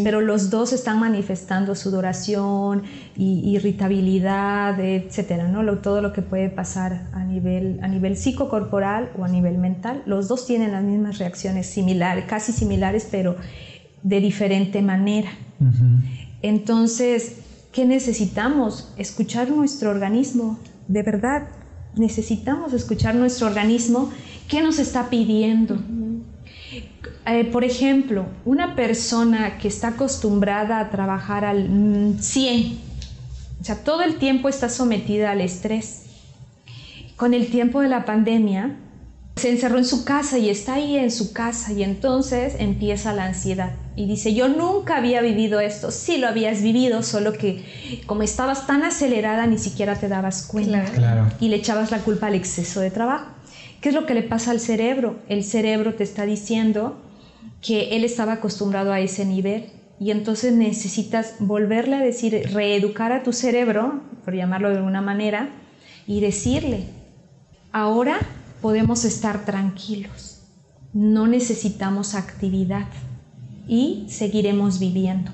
pero 0.02 0.20
los 0.20 0.50
dos 0.50 0.74
están 0.74 1.00
manifestando 1.00 1.74
sudoración, 1.74 2.82
y, 3.16 3.54
irritabilidad, 3.56 4.78
etcétera, 4.78 5.48
¿no? 5.48 5.78
todo 5.78 6.02
lo 6.02 6.12
que 6.12 6.20
puede 6.20 6.50
pasar 6.50 7.08
a 7.12 7.24
nivel, 7.24 7.80
a 7.82 7.88
nivel 7.88 8.16
psicocorporal 8.16 9.10
o 9.18 9.24
a 9.24 9.28
nivel 9.28 9.56
mental. 9.58 10.02
Los 10.04 10.28
dos 10.28 10.46
tienen 10.46 10.72
las 10.72 10.84
mismas 10.84 11.18
reacciones 11.18 11.66
similares, 11.66 12.26
casi 12.26 12.52
similares, 12.52 13.08
pero 13.10 13.36
de 14.02 14.20
diferente 14.20 14.82
manera. 14.82 15.30
Entonces, 16.42 17.36
¿qué 17.72 17.86
necesitamos? 17.86 18.92
Escuchar 18.98 19.50
nuestro 19.50 19.90
organismo, 19.90 20.58
de 20.88 21.02
verdad. 21.02 21.48
Necesitamos 21.96 22.72
escuchar 22.72 23.14
nuestro 23.14 23.46
organismo 23.46 24.10
¿Qué 24.48 24.60
nos 24.60 24.78
está 24.78 25.08
pidiendo? 25.08 25.78
Eh, 27.26 27.44
por 27.46 27.64
ejemplo, 27.64 28.26
una 28.44 28.76
persona 28.76 29.56
que 29.56 29.68
está 29.68 29.88
acostumbrada 29.88 30.80
a 30.80 30.90
trabajar 30.90 31.44
al 31.46 32.16
100, 32.20 32.78
o 33.60 33.64
sea, 33.64 33.82
todo 33.82 34.02
el 34.02 34.16
tiempo 34.16 34.50
está 34.50 34.68
sometida 34.68 35.30
al 35.30 35.40
estrés. 35.40 36.02
Con 37.16 37.32
el 37.32 37.46
tiempo 37.46 37.80
de 37.80 37.88
la 37.88 38.04
pandemia, 38.04 38.76
se 39.36 39.50
encerró 39.50 39.78
en 39.78 39.84
su 39.84 40.04
casa 40.04 40.38
y 40.38 40.48
está 40.48 40.74
ahí 40.74 40.96
en 40.96 41.10
su 41.10 41.32
casa 41.32 41.72
y 41.72 41.82
entonces 41.82 42.54
empieza 42.58 43.12
la 43.12 43.24
ansiedad. 43.24 43.72
Y 43.96 44.06
dice, 44.06 44.32
yo 44.32 44.48
nunca 44.48 44.96
había 44.96 45.20
vivido 45.22 45.60
esto, 45.60 45.90
sí 45.90 46.18
lo 46.18 46.28
habías 46.28 46.62
vivido, 46.62 47.02
solo 47.02 47.32
que 47.32 47.64
como 48.06 48.22
estabas 48.22 48.66
tan 48.66 48.84
acelerada 48.84 49.46
ni 49.46 49.58
siquiera 49.58 49.96
te 49.96 50.08
dabas 50.08 50.46
cuenta. 50.46 50.84
Y 51.40 51.48
le 51.48 51.56
echabas 51.56 51.90
la 51.90 51.98
culpa 51.98 52.28
al 52.28 52.34
exceso 52.34 52.80
de 52.80 52.90
trabajo. 52.90 53.26
¿Qué 53.80 53.90
es 53.90 53.94
lo 53.94 54.06
que 54.06 54.14
le 54.14 54.22
pasa 54.22 54.50
al 54.50 54.60
cerebro? 54.60 55.16
El 55.28 55.44
cerebro 55.44 55.94
te 55.94 56.04
está 56.04 56.26
diciendo 56.26 56.96
que 57.60 57.96
él 57.96 58.04
estaba 58.04 58.34
acostumbrado 58.34 58.92
a 58.92 59.00
ese 59.00 59.24
nivel 59.24 59.66
y 59.98 60.10
entonces 60.10 60.52
necesitas 60.52 61.34
volverle 61.38 61.96
a 61.96 62.00
decir, 62.00 62.50
reeducar 62.52 63.12
a 63.12 63.22
tu 63.22 63.32
cerebro, 63.32 64.00
por 64.24 64.34
llamarlo 64.34 64.70
de 64.70 64.76
alguna 64.76 65.00
manera, 65.00 65.50
y 66.06 66.20
decirle, 66.20 66.86
ahora 67.72 68.18
podemos 68.64 69.04
estar 69.04 69.44
tranquilos, 69.44 70.38
no 70.94 71.26
necesitamos 71.26 72.14
actividad 72.14 72.86
y 73.68 74.06
seguiremos 74.08 74.78
viviendo. 74.78 75.30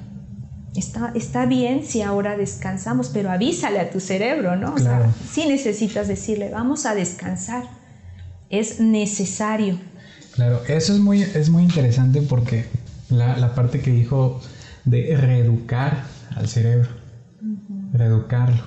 Está, 0.75 1.12
está 1.14 1.47
bien 1.47 1.85
si 1.87 2.03
ahora 2.03 2.37
descansamos, 2.37 3.09
pero 3.11 3.31
avísale 3.31 3.79
a 3.79 3.88
tu 3.90 4.01
cerebro, 4.01 4.57
¿no? 4.57 4.75
O 4.75 4.79
sea, 4.79 5.14
sí 5.31 5.47
necesitas 5.47 6.09
decirle, 6.09 6.51
vamos 6.51 6.87
a 6.87 6.97
descansar 6.97 7.69
es 8.49 8.81
necesario. 8.81 9.79
Claro, 10.35 10.62
eso 10.66 10.93
es 10.93 10.99
muy, 10.99 11.23
es 11.23 11.51
muy 11.51 11.62
interesante 11.62 12.23
porque 12.23 12.64
la, 13.11 13.55
parte 13.55 13.79
que 13.79 13.93
dijo 13.93 14.40
de 14.85 15.16
reeducar 15.16 16.03
al 16.35 16.49
cerebro, 16.49 16.88
reeducarlo, 17.93 18.64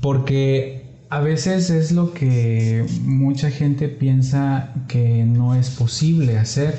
porque 0.00 0.81
a 1.12 1.20
veces 1.20 1.68
es 1.68 1.92
lo 1.92 2.14
que 2.14 2.86
mucha 3.02 3.50
gente 3.50 3.90
piensa 3.90 4.72
que 4.88 5.24
no 5.26 5.54
es 5.54 5.68
posible 5.68 6.38
hacer. 6.38 6.74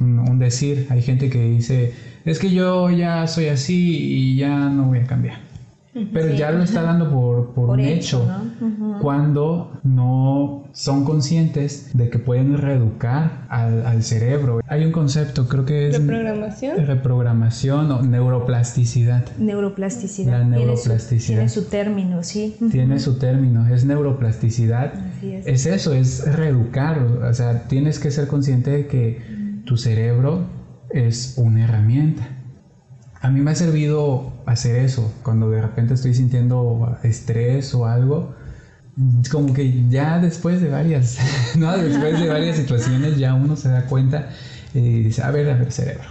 Un 0.00 0.40
decir, 0.40 0.88
hay 0.90 1.02
gente 1.02 1.30
que 1.30 1.40
dice, 1.50 1.94
es 2.24 2.40
que 2.40 2.50
yo 2.50 2.90
ya 2.90 3.28
soy 3.28 3.46
así 3.46 3.96
y 3.96 4.36
ya 4.36 4.68
no 4.70 4.86
voy 4.86 4.98
a 4.98 5.06
cambiar. 5.06 5.43
Pero 6.12 6.34
ya 6.34 6.50
lo 6.50 6.64
está 6.64 6.82
dando 6.82 7.08
por, 7.08 7.54
por, 7.54 7.70
un 7.70 7.80
hecho, 7.80 8.26
cuando 9.00 9.78
no 9.84 10.64
son 10.72 11.04
conscientes 11.04 11.90
de 11.94 12.10
que 12.10 12.18
pueden 12.18 12.58
reeducar 12.58 13.46
al, 13.48 13.86
al, 13.86 14.02
cerebro. 14.02 14.60
Hay 14.66 14.84
un 14.84 14.90
concepto, 14.90 15.46
creo 15.46 15.64
que 15.64 15.88
es... 15.88 15.98
¿Reprogramación? 16.00 16.84
Reprogramación 16.84 17.92
o 17.92 18.02
neuroplasticidad. 18.02 19.24
Neuroplasticidad. 19.38 20.40
La 20.40 20.44
neuroplasticidad. 20.44 21.36
Tiene 21.36 21.48
su, 21.48 21.64
término, 21.66 22.24
sí. 22.24 22.56
Tiene 22.72 22.98
su 22.98 23.18
término, 23.18 23.68
es 23.68 23.84
neuroplasticidad. 23.84 24.94
es. 25.22 25.46
es 25.46 25.66
eso, 25.66 25.94
es 25.94 26.34
reeducar. 26.34 26.98
O 26.98 27.32
sea, 27.32 27.68
tienes 27.68 28.00
que 28.00 28.10
ser 28.10 28.26
consciente 28.26 28.72
de 28.72 28.86
que 28.88 29.62
tu 29.64 29.76
cerebro 29.76 30.42
es 30.90 31.34
una 31.38 31.64
herramienta 31.64 32.43
a 33.24 33.30
mí 33.30 33.40
me 33.40 33.52
ha 33.52 33.54
servido 33.54 34.34
hacer 34.44 34.76
eso, 34.76 35.10
cuando 35.22 35.48
de 35.48 35.62
repente 35.62 35.94
estoy 35.94 36.12
sintiendo 36.12 36.94
estrés 37.02 37.74
o 37.74 37.86
algo, 37.86 38.34
como 39.32 39.54
que 39.54 39.88
ya 39.88 40.18
después 40.18 40.60
de 40.60 40.68
varias, 40.68 41.16
¿no? 41.56 41.74
Después 41.74 42.20
de 42.20 42.28
varias 42.28 42.58
situaciones 42.58 43.16
ya 43.16 43.32
uno 43.32 43.56
se 43.56 43.70
da 43.70 43.86
cuenta 43.86 44.28
y 44.74 45.04
dice, 45.04 45.22
a 45.22 45.30
ver, 45.30 45.48
a 45.48 45.56
ver, 45.56 45.72
cerebro, 45.72 46.04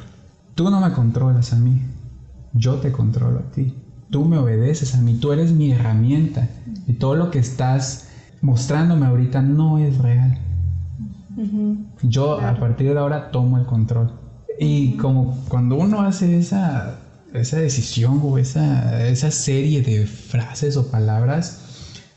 tú 0.56 0.71
no 0.71 0.82
me 0.82 0.91
controlas 0.91 1.54
a 1.54 1.58
mí, 1.58 1.84
yo 2.52 2.78
te 2.78 2.91
controlo 2.91 3.41
a 3.41 3.52
ti, 3.52 3.78
tú 4.10 4.26
me 4.26 4.39
obedeces 4.39 4.95
a 4.95 5.02
mí, 5.02 5.13
tú 5.13 5.34
eres 5.34 5.52
mi 5.52 5.71
herramienta 5.71 6.49
y 6.88 6.93
todo 6.93 7.13
lo 7.13 7.30
que 7.30 7.38
estás 7.38 8.08
mostrándome 8.41 9.06
ahorita 9.06 9.43
no 9.43 9.78
es 9.78 9.99
real. 9.99 10.39
Yo 12.02 12.39
a 12.39 12.56
partir 12.56 12.91
de 12.91 12.99
ahora 12.99 13.30
tomo 13.30 13.60
el 13.60 13.67
control. 13.67 14.13
Y 14.60 14.97
como 14.97 15.38
cuando 15.49 15.76
uno 15.76 16.02
hace 16.02 16.38
esa 16.38 16.99
esa 17.33 17.57
decisión 17.57 18.21
o 18.23 18.37
esa, 18.37 19.07
esa 19.07 19.31
serie 19.31 19.81
de 19.81 20.05
frases 20.05 20.77
o 20.77 20.89
palabras, 20.91 21.59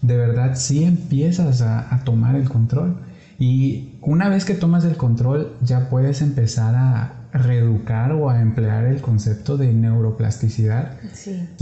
de 0.03 0.17
verdad 0.17 0.53
sí 0.55 0.85
empiezas 0.85 1.63
a, 1.63 2.01
tomar 2.05 2.37
el 2.37 2.49
control. 2.49 2.97
Y 3.39 3.99
una 4.01 4.29
vez 4.29 4.45
que 4.45 4.55
tomas 4.55 4.85
el 4.85 4.97
control, 4.97 5.53
ya 5.63 5.89
puedes 5.89 6.23
empezar 6.23 6.75
a 6.75 7.29
reeducar 7.33 8.13
o 8.13 8.31
a 8.31 8.41
emplear 8.41 8.87
el 8.87 9.03
concepto 9.03 9.57
de 9.57 9.73
neuroplasticidad, 9.73 10.93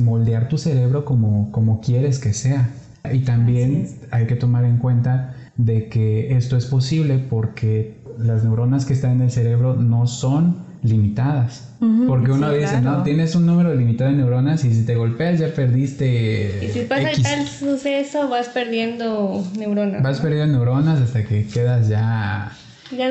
moldear 0.00 0.48
tu 0.48 0.58
cerebro 0.58 1.04
como, 1.04 1.50
como 1.50 1.80
quieres 1.80 2.18
que 2.18 2.32
sea. 2.32 2.70
Y 3.12 3.20
también 3.20 3.88
hay 4.10 4.26
que 4.26 4.36
tomar 4.36 4.64
en 4.64 4.78
cuenta 4.78 5.34
de 5.56 5.88
que 5.88 6.36
esto 6.36 6.56
es 6.56 6.66
posible 6.66 7.18
porque 7.18 7.98
las 8.18 8.44
neuronas 8.44 8.84
que 8.84 8.92
están 8.92 9.12
en 9.12 9.22
el 9.22 9.30
cerebro 9.30 9.74
no 9.74 10.06
son 10.06 10.63
limitadas. 10.84 11.68
porque 12.06 12.30
uno 12.30 12.52
dice, 12.52 12.80
no, 12.80 13.02
tienes 13.02 13.34
un 13.34 13.46
número 13.46 13.74
limitado 13.74 14.10
de 14.10 14.16
neuronas 14.16 14.64
y 14.64 14.72
si 14.72 14.84
te 14.84 14.94
golpeas 14.94 15.40
ya 15.40 15.48
perdiste. 15.48 16.64
Y 16.64 16.68
si 16.72 16.80
pasa 16.80 17.08
tal 17.22 17.48
suceso, 17.48 18.28
vas 18.28 18.48
perdiendo 18.48 19.44
neuronas. 19.58 20.02
Vas 20.02 20.20
perdiendo 20.20 20.58
neuronas 20.58 21.00
hasta 21.00 21.24
que 21.24 21.46
quedas 21.46 21.88
ya, 21.88 22.52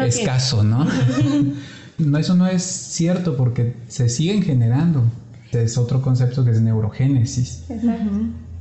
escaso, 0.05 0.63
¿no? 0.63 0.87
no, 1.97 2.17
eso 2.17 2.35
no 2.35 2.47
es 2.47 2.63
cierto 2.63 3.35
porque 3.35 3.73
se 3.87 4.07
siguen 4.07 4.43
generando. 4.43 5.03
Es 5.51 5.77
otro 5.77 6.01
concepto 6.01 6.45
que 6.45 6.51
es 6.51 6.61
neurogénesis. 6.61 7.65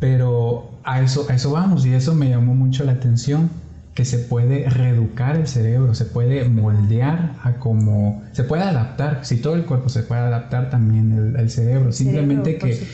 Pero 0.00 0.70
a 0.84 1.00
eso, 1.00 1.26
a 1.28 1.34
eso 1.34 1.52
vamos 1.52 1.86
y 1.86 1.94
eso 1.94 2.14
me 2.14 2.28
llamó 2.28 2.54
mucho 2.54 2.84
la 2.84 2.92
atención 2.92 3.48
que 3.94 4.04
se 4.04 4.18
puede 4.18 4.68
reeducar 4.70 5.36
el 5.36 5.46
cerebro, 5.46 5.94
se 5.94 6.06
puede 6.06 6.48
moldear 6.48 7.34
a 7.42 7.54
como, 7.54 8.22
se 8.32 8.44
puede 8.44 8.62
adaptar, 8.62 9.20
si 9.22 9.36
todo 9.36 9.54
el 9.54 9.64
cuerpo 9.64 9.90
se 9.90 10.02
puede 10.02 10.22
adaptar 10.22 10.70
también 10.70 11.34
el, 11.36 11.50
cerebro, 11.50 11.92
simplemente 11.92 12.56
que 12.56 12.86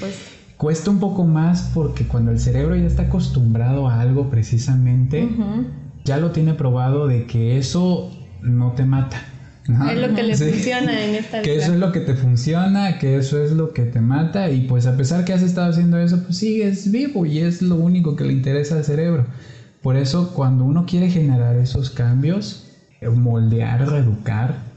cuesta 0.57 0.91
un 0.91 0.99
poco 0.99 1.25
más 1.25 1.71
porque 1.73 2.05
cuando 2.05 2.33
el 2.33 2.41
cerebro 2.41 2.75
ya 2.75 2.87
está 2.87 3.03
acostumbrado 3.03 3.89
a 3.89 4.01
algo 4.01 4.29
precisamente, 4.29 5.29
ya 6.05 6.17
lo 6.17 6.33
tiene 6.33 6.55
probado 6.55 7.07
de 7.07 7.27
que 7.27 7.59
eso 7.59 8.11
no 8.43 8.73
te 8.73 8.85
mata. 8.85 9.23
Es 9.69 9.99
lo 9.99 10.15
que 10.15 10.23
le 10.23 10.37
funciona 10.37 11.05
en 11.05 11.15
esta 11.15 11.41
vida. 11.41 11.43
Que 11.43 11.57
eso 11.57 11.75
es 11.75 11.79
lo 11.79 11.93
que 11.93 12.01
te 12.01 12.15
funciona, 12.15 12.99
que 12.99 13.17
eso 13.19 13.41
es 13.43 13.53
lo 13.53 13.73
que 13.73 13.83
te 13.83 14.01
mata 14.01 14.51
y 14.51 14.63
pues 14.63 14.87
a 14.87 14.97
pesar 14.97 15.25
que 15.25 15.33
has 15.33 15.43
estado 15.43 15.71
haciendo 15.71 15.99
eso, 15.99 16.23
pues 16.25 16.39
sigues 16.39 16.91
vivo 16.91 17.27
y 17.27 17.39
es 17.41 17.63
lo 17.63 17.77
único 17.77 18.17
que 18.17 18.25
le 18.25 18.33
interesa 18.33 18.77
al 18.77 18.85
cerebro. 18.85 19.27
Por 19.83 19.97
eso 19.97 20.33
cuando 20.35 20.65
uno 20.65 20.87
quiere 20.87 21.09
generar 21.09 21.57
esos 21.57 21.91
cambios, 21.91 22.69
moldear, 23.07 23.89
reeducar, 23.89 24.69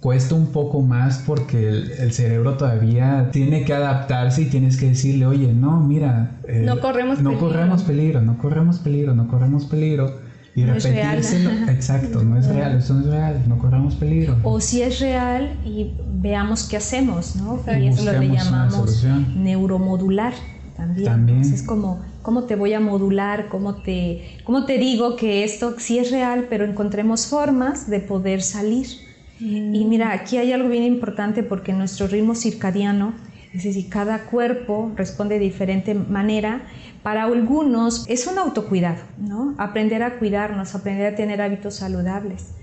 cuesta 0.00 0.34
un 0.34 0.46
poco 0.52 0.80
más 0.80 1.22
porque 1.26 1.68
el, 1.68 2.12
cerebro 2.12 2.56
todavía 2.56 3.30
tiene 3.32 3.64
que 3.64 3.74
adaptarse 3.74 4.42
y 4.42 4.46
tienes 4.46 4.76
que 4.76 4.88
decirle, 4.88 5.26
oye, 5.26 5.52
no, 5.52 5.80
mira, 5.80 6.38
eh, 6.46 6.62
no, 6.64 6.80
corremos, 6.80 7.20
no 7.20 7.38
corremos 7.38 7.82
peligro, 7.82 8.20
no 8.20 8.38
corremos 8.38 8.78
peligro, 8.78 9.14
no 9.14 9.28
corremos 9.28 9.64
peligro. 9.64 10.28
Y 10.54 10.62
no 10.62 10.74
repetírselo, 10.74 11.50
exacto, 11.70 12.24
no 12.24 12.36
es 12.36 12.48
real, 12.48 12.78
eso 12.78 12.94
no 12.94 13.00
es 13.02 13.06
real, 13.06 13.42
no 13.46 13.58
corremos 13.58 13.94
peligro. 13.94 14.38
O 14.42 14.60
si 14.60 14.82
es 14.82 14.98
real 14.98 15.56
y 15.64 15.92
veamos 16.14 16.64
qué 16.64 16.78
hacemos, 16.78 17.36
¿no? 17.36 17.60
Y 17.78 17.86
eso 17.86 18.10
lo 18.10 18.20
llamamos 18.20 19.04
neuromodular 19.36 20.32
también. 20.74 21.42
es 21.42 21.62
como, 21.62 22.00
¿cómo 22.22 22.44
te 22.44 22.56
voy 22.56 22.72
a 22.74 22.80
modular? 22.80 23.48
¿Cómo 23.48 23.76
te, 23.76 24.38
¿Cómo 24.44 24.64
te 24.66 24.78
digo 24.78 25.16
que 25.16 25.44
esto 25.44 25.74
sí 25.78 25.98
es 25.98 26.10
real, 26.10 26.46
pero 26.48 26.64
encontremos 26.64 27.26
formas 27.26 27.88
de 27.88 28.00
poder 28.00 28.42
salir? 28.42 28.86
Mm. 29.40 29.74
Y 29.74 29.84
mira, 29.84 30.12
aquí 30.12 30.36
hay 30.36 30.52
algo 30.52 30.68
bien 30.68 30.84
importante 30.84 31.42
porque 31.42 31.72
nuestro 31.72 32.06
ritmo 32.06 32.34
circadiano, 32.34 33.14
es 33.52 33.64
decir, 33.64 33.88
cada 33.88 34.24
cuerpo 34.24 34.92
responde 34.96 35.36
de 35.36 35.44
diferente 35.44 35.94
manera. 35.94 36.62
Para 37.02 37.22
algunos 37.24 38.04
es 38.08 38.26
un 38.26 38.38
autocuidado, 38.38 39.02
¿no? 39.18 39.54
Aprender 39.56 40.02
a 40.02 40.18
cuidarnos, 40.18 40.74
aprender 40.74 41.12
a 41.12 41.16
tener 41.16 41.40
hábitos 41.40 41.76
saludables. 41.76 42.54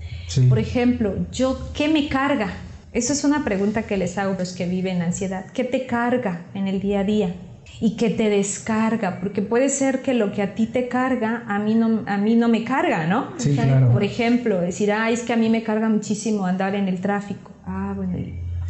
Por 0.48 0.58
ejemplo, 0.58 1.14
yo, 1.32 1.70
¿qué 1.72 1.88
me 1.88 2.08
carga? 2.08 2.52
Esa 2.92 3.12
es 3.12 3.24
una 3.24 3.44
pregunta 3.44 3.82
que 3.82 3.96
les 3.96 4.18
hago 4.18 4.34
a 4.34 4.38
los 4.38 4.52
que 4.52 4.66
viven 4.66 5.02
ansiedad. 5.02 5.46
¿Qué 5.52 5.64
te 5.64 5.86
carga 5.86 6.46
en 6.54 6.66
el 6.66 6.80
día 6.80 7.00
a 7.00 7.04
día? 7.04 7.34
Y 7.80 7.96
que 7.96 8.10
te 8.10 8.30
descarga, 8.30 9.20
porque 9.20 9.42
puede 9.42 9.68
ser 9.68 10.02
que 10.02 10.14
lo 10.14 10.32
que 10.32 10.42
a 10.42 10.54
ti 10.54 10.66
te 10.66 10.88
carga, 10.88 11.44
a 11.46 11.58
mí 11.58 11.74
no, 11.74 12.04
a 12.06 12.16
mí 12.16 12.34
no 12.34 12.48
me 12.48 12.64
carga, 12.64 13.06
¿no? 13.06 13.28
Sí, 13.36 13.54
claro. 13.54 13.92
Por 13.92 14.02
ejemplo, 14.02 14.60
decir, 14.60 14.92
ay, 14.92 15.14
es 15.14 15.22
que 15.22 15.32
a 15.32 15.36
mí 15.36 15.50
me 15.50 15.62
carga 15.62 15.88
muchísimo 15.88 16.46
andar 16.46 16.74
en 16.74 16.88
el 16.88 17.00
tráfico. 17.00 17.52
Ah, 17.66 17.92
bueno, 17.94 18.16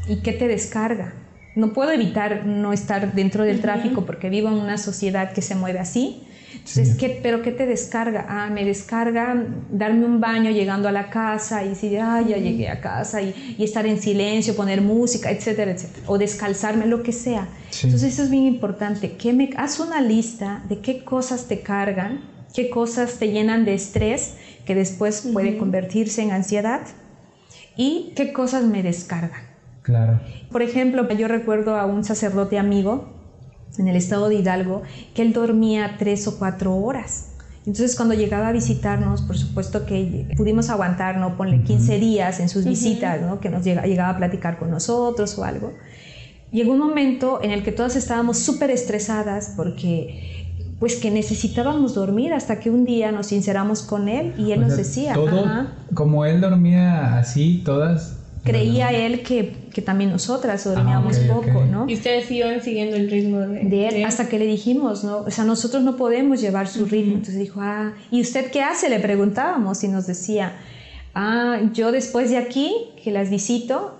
¿y 0.08 0.16
qué 0.22 0.32
te 0.32 0.48
descarga? 0.48 1.14
No 1.54 1.72
puedo 1.72 1.90
evitar 1.90 2.44
no 2.46 2.72
estar 2.72 3.14
dentro 3.14 3.44
del 3.44 3.60
tráfico 3.60 4.04
porque 4.04 4.28
vivo 4.28 4.48
en 4.48 4.54
una 4.54 4.76
sociedad 4.76 5.32
que 5.32 5.40
se 5.40 5.54
mueve 5.54 5.78
así, 5.78 6.25
entonces, 6.68 6.96
¿qué, 6.96 7.20
¿pero 7.22 7.42
qué 7.42 7.52
te 7.52 7.64
descarga? 7.64 8.26
Ah, 8.28 8.50
me 8.50 8.64
descarga 8.64 9.36
darme 9.70 10.04
un 10.04 10.20
baño 10.20 10.50
llegando 10.50 10.88
a 10.88 10.92
la 10.92 11.10
casa 11.10 11.64
y 11.64 11.70
decir, 11.70 12.00
ah, 12.00 12.20
ya 12.20 12.38
llegué 12.38 12.68
a 12.68 12.80
casa 12.80 13.22
y, 13.22 13.54
y 13.56 13.62
estar 13.62 13.86
en 13.86 14.00
silencio, 14.00 14.56
poner 14.56 14.82
música, 14.82 15.30
etcétera, 15.30 15.70
etcétera. 15.70 16.04
O 16.08 16.18
descalzarme, 16.18 16.86
lo 16.86 17.02
que 17.02 17.12
sea. 17.12 17.48
Entonces, 17.82 18.14
eso 18.14 18.24
es 18.24 18.30
bien 18.30 18.44
importante. 18.44 19.12
Que 19.12 19.32
me, 19.32 19.50
haz 19.56 19.78
una 19.78 20.00
lista 20.00 20.62
de 20.68 20.80
qué 20.80 21.04
cosas 21.04 21.46
te 21.46 21.60
cargan, 21.60 22.20
qué 22.52 22.68
cosas 22.68 23.18
te 23.18 23.30
llenan 23.30 23.64
de 23.64 23.74
estrés, 23.74 24.34
que 24.64 24.74
después 24.74 25.22
puede 25.32 25.56
convertirse 25.56 26.22
en 26.22 26.32
ansiedad, 26.32 26.82
y 27.76 28.12
qué 28.16 28.32
cosas 28.32 28.64
me 28.64 28.82
descargan. 28.82 29.42
Claro. 29.82 30.18
Por 30.50 30.62
ejemplo, 30.62 31.08
yo 31.10 31.28
recuerdo 31.28 31.76
a 31.76 31.86
un 31.86 32.02
sacerdote 32.02 32.58
amigo 32.58 33.15
en 33.78 33.88
el 33.88 33.96
estado 33.96 34.28
de 34.28 34.36
Hidalgo, 34.36 34.82
que 35.14 35.22
él 35.22 35.32
dormía 35.32 35.96
tres 35.98 36.26
o 36.26 36.38
cuatro 36.38 36.74
horas. 36.76 37.32
Entonces 37.66 37.96
cuando 37.96 38.14
llegaba 38.14 38.48
a 38.48 38.52
visitarnos, 38.52 39.22
por 39.22 39.36
supuesto 39.36 39.86
que 39.86 40.28
pudimos 40.36 40.70
aguantar, 40.70 41.18
¿no? 41.18 41.36
Ponle 41.36 41.62
15 41.62 41.98
días 41.98 42.38
en 42.38 42.48
sus 42.48 42.64
visitas, 42.64 43.20
¿no? 43.20 43.40
Que 43.40 43.50
nos 43.50 43.64
llegaba 43.64 44.10
a 44.10 44.16
platicar 44.16 44.58
con 44.58 44.70
nosotros 44.70 45.36
o 45.36 45.44
algo. 45.44 45.72
Llegó 46.52 46.72
un 46.72 46.78
momento 46.78 47.40
en 47.42 47.50
el 47.50 47.64
que 47.64 47.72
todas 47.72 47.96
estábamos 47.96 48.38
súper 48.38 48.70
estresadas 48.70 49.54
porque 49.56 50.46
pues 50.78 50.96
que 50.96 51.10
necesitábamos 51.10 51.94
dormir 51.94 52.32
hasta 52.34 52.60
que 52.60 52.70
un 52.70 52.84
día 52.84 53.10
nos 53.10 53.28
sinceramos 53.28 53.82
con 53.82 54.08
él 54.08 54.34
y 54.38 54.52
él 54.52 54.60
nos 54.60 54.76
decía, 54.76 55.14
todo, 55.14 55.44
como 55.94 56.24
él 56.24 56.40
dormía 56.40 57.18
así, 57.18 57.62
todas 57.64 58.18
creía 58.46 58.90
él 58.92 59.22
que, 59.22 59.52
que, 59.74 59.82
también 59.82 60.10
nosotras 60.10 60.64
dormíamos 60.64 61.18
ah, 61.18 61.34
poco, 61.34 61.64
¿no? 61.66 61.84
Y 61.88 61.94
ustedes 61.94 62.30
iban 62.30 62.62
siguiendo 62.62 62.96
el 62.96 63.10
ritmo 63.10 63.40
de, 63.40 63.64
de 63.64 63.88
él 63.88 64.04
hasta 64.04 64.28
que 64.28 64.38
le 64.38 64.46
dijimos, 64.46 65.04
¿no? 65.04 65.18
O 65.18 65.30
sea, 65.30 65.44
nosotros 65.44 65.82
no 65.82 65.96
podemos 65.96 66.40
llevar 66.40 66.68
su 66.68 66.86
ritmo. 66.86 67.14
Entonces 67.14 67.38
dijo, 67.38 67.60
ah, 67.60 67.92
¿y 68.10 68.20
usted 68.20 68.50
qué 68.50 68.62
hace? 68.62 68.88
Le 68.88 69.00
preguntábamos 69.00 69.82
y 69.84 69.88
nos 69.88 70.06
decía, 70.06 70.56
ah, 71.14 71.58
yo 71.72 71.92
después 71.92 72.30
de 72.30 72.38
aquí, 72.38 72.72
que 73.02 73.10
las 73.10 73.28
visito, 73.28 73.98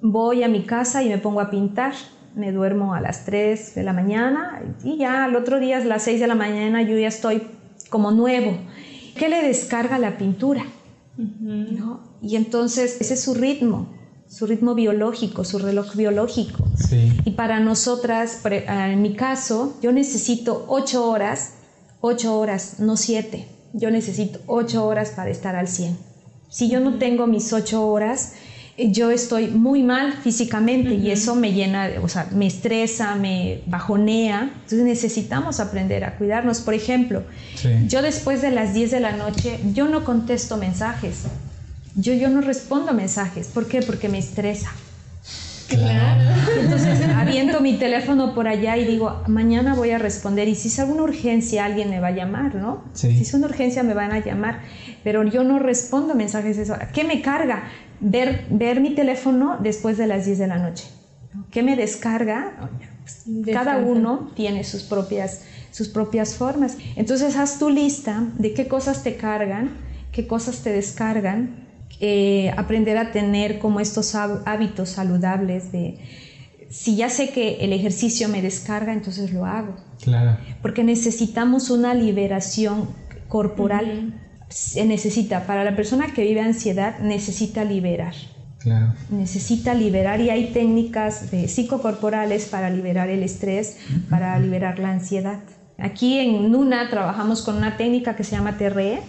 voy 0.00 0.44
a 0.44 0.48
mi 0.48 0.62
casa 0.62 1.02
y 1.02 1.08
me 1.08 1.18
pongo 1.18 1.40
a 1.40 1.50
pintar. 1.50 1.94
Me 2.34 2.52
duermo 2.52 2.94
a 2.94 3.00
las 3.00 3.24
3 3.24 3.74
de 3.74 3.82
la 3.82 3.92
mañana 3.92 4.62
y 4.84 4.96
ya 4.96 5.24
al 5.24 5.34
otro 5.34 5.58
día 5.58 5.78
a 5.78 5.84
las 5.84 6.04
6 6.04 6.20
de 6.20 6.26
la 6.28 6.36
mañana 6.36 6.82
yo 6.82 6.96
ya 6.96 7.08
estoy 7.08 7.42
como 7.90 8.12
nuevo. 8.12 8.56
¿Qué 9.16 9.28
le 9.28 9.42
descarga 9.42 9.98
la 9.98 10.16
pintura? 10.16 10.64
¿No? 11.18 12.00
Y 12.22 12.36
entonces 12.36 12.96
ese 13.00 13.14
es 13.14 13.20
su 13.20 13.34
ritmo, 13.34 13.88
su 14.28 14.46
ritmo 14.46 14.74
biológico, 14.74 15.44
su 15.44 15.58
reloj 15.58 15.94
biológico. 15.94 16.64
Y 17.24 17.32
para 17.32 17.60
nosotras, 17.60 18.40
ah, 18.68 18.90
en 18.90 19.02
mi 19.02 19.14
caso, 19.14 19.76
yo 19.82 19.92
necesito 19.92 20.64
ocho 20.68 21.08
horas, 21.08 21.54
ocho 22.00 22.38
horas, 22.38 22.78
no 22.78 22.96
siete. 22.96 23.48
Yo 23.72 23.90
necesito 23.90 24.38
ocho 24.46 24.86
horas 24.86 25.10
para 25.10 25.30
estar 25.30 25.56
al 25.56 25.68
100. 25.68 25.96
Si 26.48 26.70
yo 26.70 26.80
no 26.80 26.98
tengo 26.98 27.26
mis 27.26 27.52
ocho 27.52 27.86
horas, 27.86 28.32
yo 28.78 29.10
estoy 29.10 29.48
muy 29.48 29.82
mal 29.82 30.12
físicamente 30.12 30.94
y 30.94 31.10
eso 31.10 31.34
me 31.34 31.52
llena, 31.52 31.90
o 32.00 32.08
sea, 32.08 32.28
me 32.32 32.46
estresa, 32.46 33.16
me 33.16 33.60
bajonea. 33.66 34.50
Entonces 34.54 34.82
necesitamos 34.82 35.58
aprender 35.58 36.04
a 36.04 36.14
cuidarnos. 36.14 36.60
Por 36.60 36.74
ejemplo, 36.74 37.24
yo 37.88 38.02
después 38.02 38.40
de 38.40 38.52
las 38.52 38.74
10 38.74 38.92
de 38.92 39.00
la 39.00 39.12
noche, 39.12 39.58
yo 39.74 39.88
no 39.88 40.04
contesto 40.04 40.56
mensajes. 40.56 41.24
Yo, 41.96 42.14
yo 42.14 42.28
no 42.28 42.40
respondo 42.40 42.94
mensajes. 42.94 43.48
¿Por 43.48 43.66
qué? 43.66 43.82
Porque 43.82 44.08
me 44.08 44.18
estresa. 44.18 44.70
Claro. 45.66 46.30
Entonces 46.60 47.00
aviento 47.16 47.60
mi 47.60 47.74
teléfono 47.74 48.32
por 48.34 48.46
allá 48.46 48.76
y 48.76 48.84
digo, 48.84 49.22
mañana 49.26 49.74
voy 49.74 49.90
a 49.90 49.98
responder. 49.98 50.46
Y 50.46 50.54
si 50.54 50.68
es 50.68 50.78
alguna 50.78 51.02
urgencia, 51.02 51.64
alguien 51.64 51.90
me 51.90 51.98
va 51.98 52.08
a 52.08 52.12
llamar, 52.12 52.54
¿no? 52.54 52.84
Si 52.94 53.08
es 53.08 53.34
una 53.34 53.46
urgencia, 53.46 53.82
me 53.82 53.94
van 53.94 54.12
a 54.12 54.20
llamar. 54.20 54.60
Pero 55.02 55.24
yo 55.24 55.42
no 55.42 55.58
respondo 55.58 56.14
mensajes. 56.14 56.58
¿Qué 56.92 57.02
me 57.02 57.20
carga? 57.22 57.64
Ver, 58.00 58.46
ver 58.50 58.80
mi 58.80 58.94
teléfono 58.94 59.58
después 59.60 59.98
de 59.98 60.06
las 60.06 60.26
10 60.26 60.38
de 60.38 60.46
la 60.46 60.58
noche. 60.58 60.88
¿Qué 61.50 61.62
me 61.62 61.76
descarga? 61.76 62.70
Pues, 63.00 63.24
cada 63.52 63.78
uno 63.78 64.30
tiene 64.34 64.64
sus 64.64 64.82
propias, 64.82 65.42
sus 65.70 65.88
propias 65.88 66.34
formas. 66.34 66.76
Entonces 66.96 67.36
haz 67.36 67.58
tu 67.58 67.70
lista 67.70 68.24
de 68.38 68.54
qué 68.54 68.68
cosas 68.68 69.02
te 69.02 69.16
cargan, 69.16 69.70
qué 70.12 70.26
cosas 70.26 70.62
te 70.62 70.72
descargan 70.72 71.68
eh, 72.00 72.52
aprender 72.56 72.96
a 72.96 73.10
tener 73.10 73.58
como 73.58 73.80
estos 73.80 74.14
hábitos 74.14 74.90
saludables 74.90 75.72
de 75.72 75.98
si 76.70 76.94
ya 76.94 77.10
sé 77.10 77.30
que 77.30 77.56
el 77.64 77.72
ejercicio 77.72 78.28
me 78.28 78.40
descarga, 78.40 78.92
entonces 78.92 79.32
lo 79.32 79.46
hago. 79.46 79.74
Claro. 80.02 80.36
Porque 80.62 80.84
necesitamos 80.84 81.70
una 81.70 81.94
liberación 81.94 82.88
corporal. 83.26 84.14
Se 84.48 84.84
necesita, 84.84 85.46
para 85.46 85.64
la 85.64 85.76
persona 85.76 86.12
que 86.14 86.22
vive 86.22 86.40
ansiedad, 86.40 86.98
necesita 87.00 87.64
liberar. 87.64 88.14
Claro. 88.58 88.94
Necesita 89.10 89.74
liberar 89.74 90.20
y 90.20 90.30
hay 90.30 90.52
técnicas 90.52 91.30
de 91.30 91.46
psicocorporales 91.48 92.46
para 92.46 92.70
liberar 92.70 93.08
el 93.08 93.22
estrés, 93.22 93.76
para 94.10 94.38
liberar 94.38 94.78
la 94.78 94.90
ansiedad. 94.90 95.38
Aquí 95.78 96.18
en 96.18 96.50
Nuna 96.50 96.90
trabajamos 96.90 97.42
con 97.42 97.56
una 97.56 97.76
técnica 97.76 98.16
que 98.16 98.24
se 98.24 98.32
llama 98.32 98.58
TRE, 98.58 99.00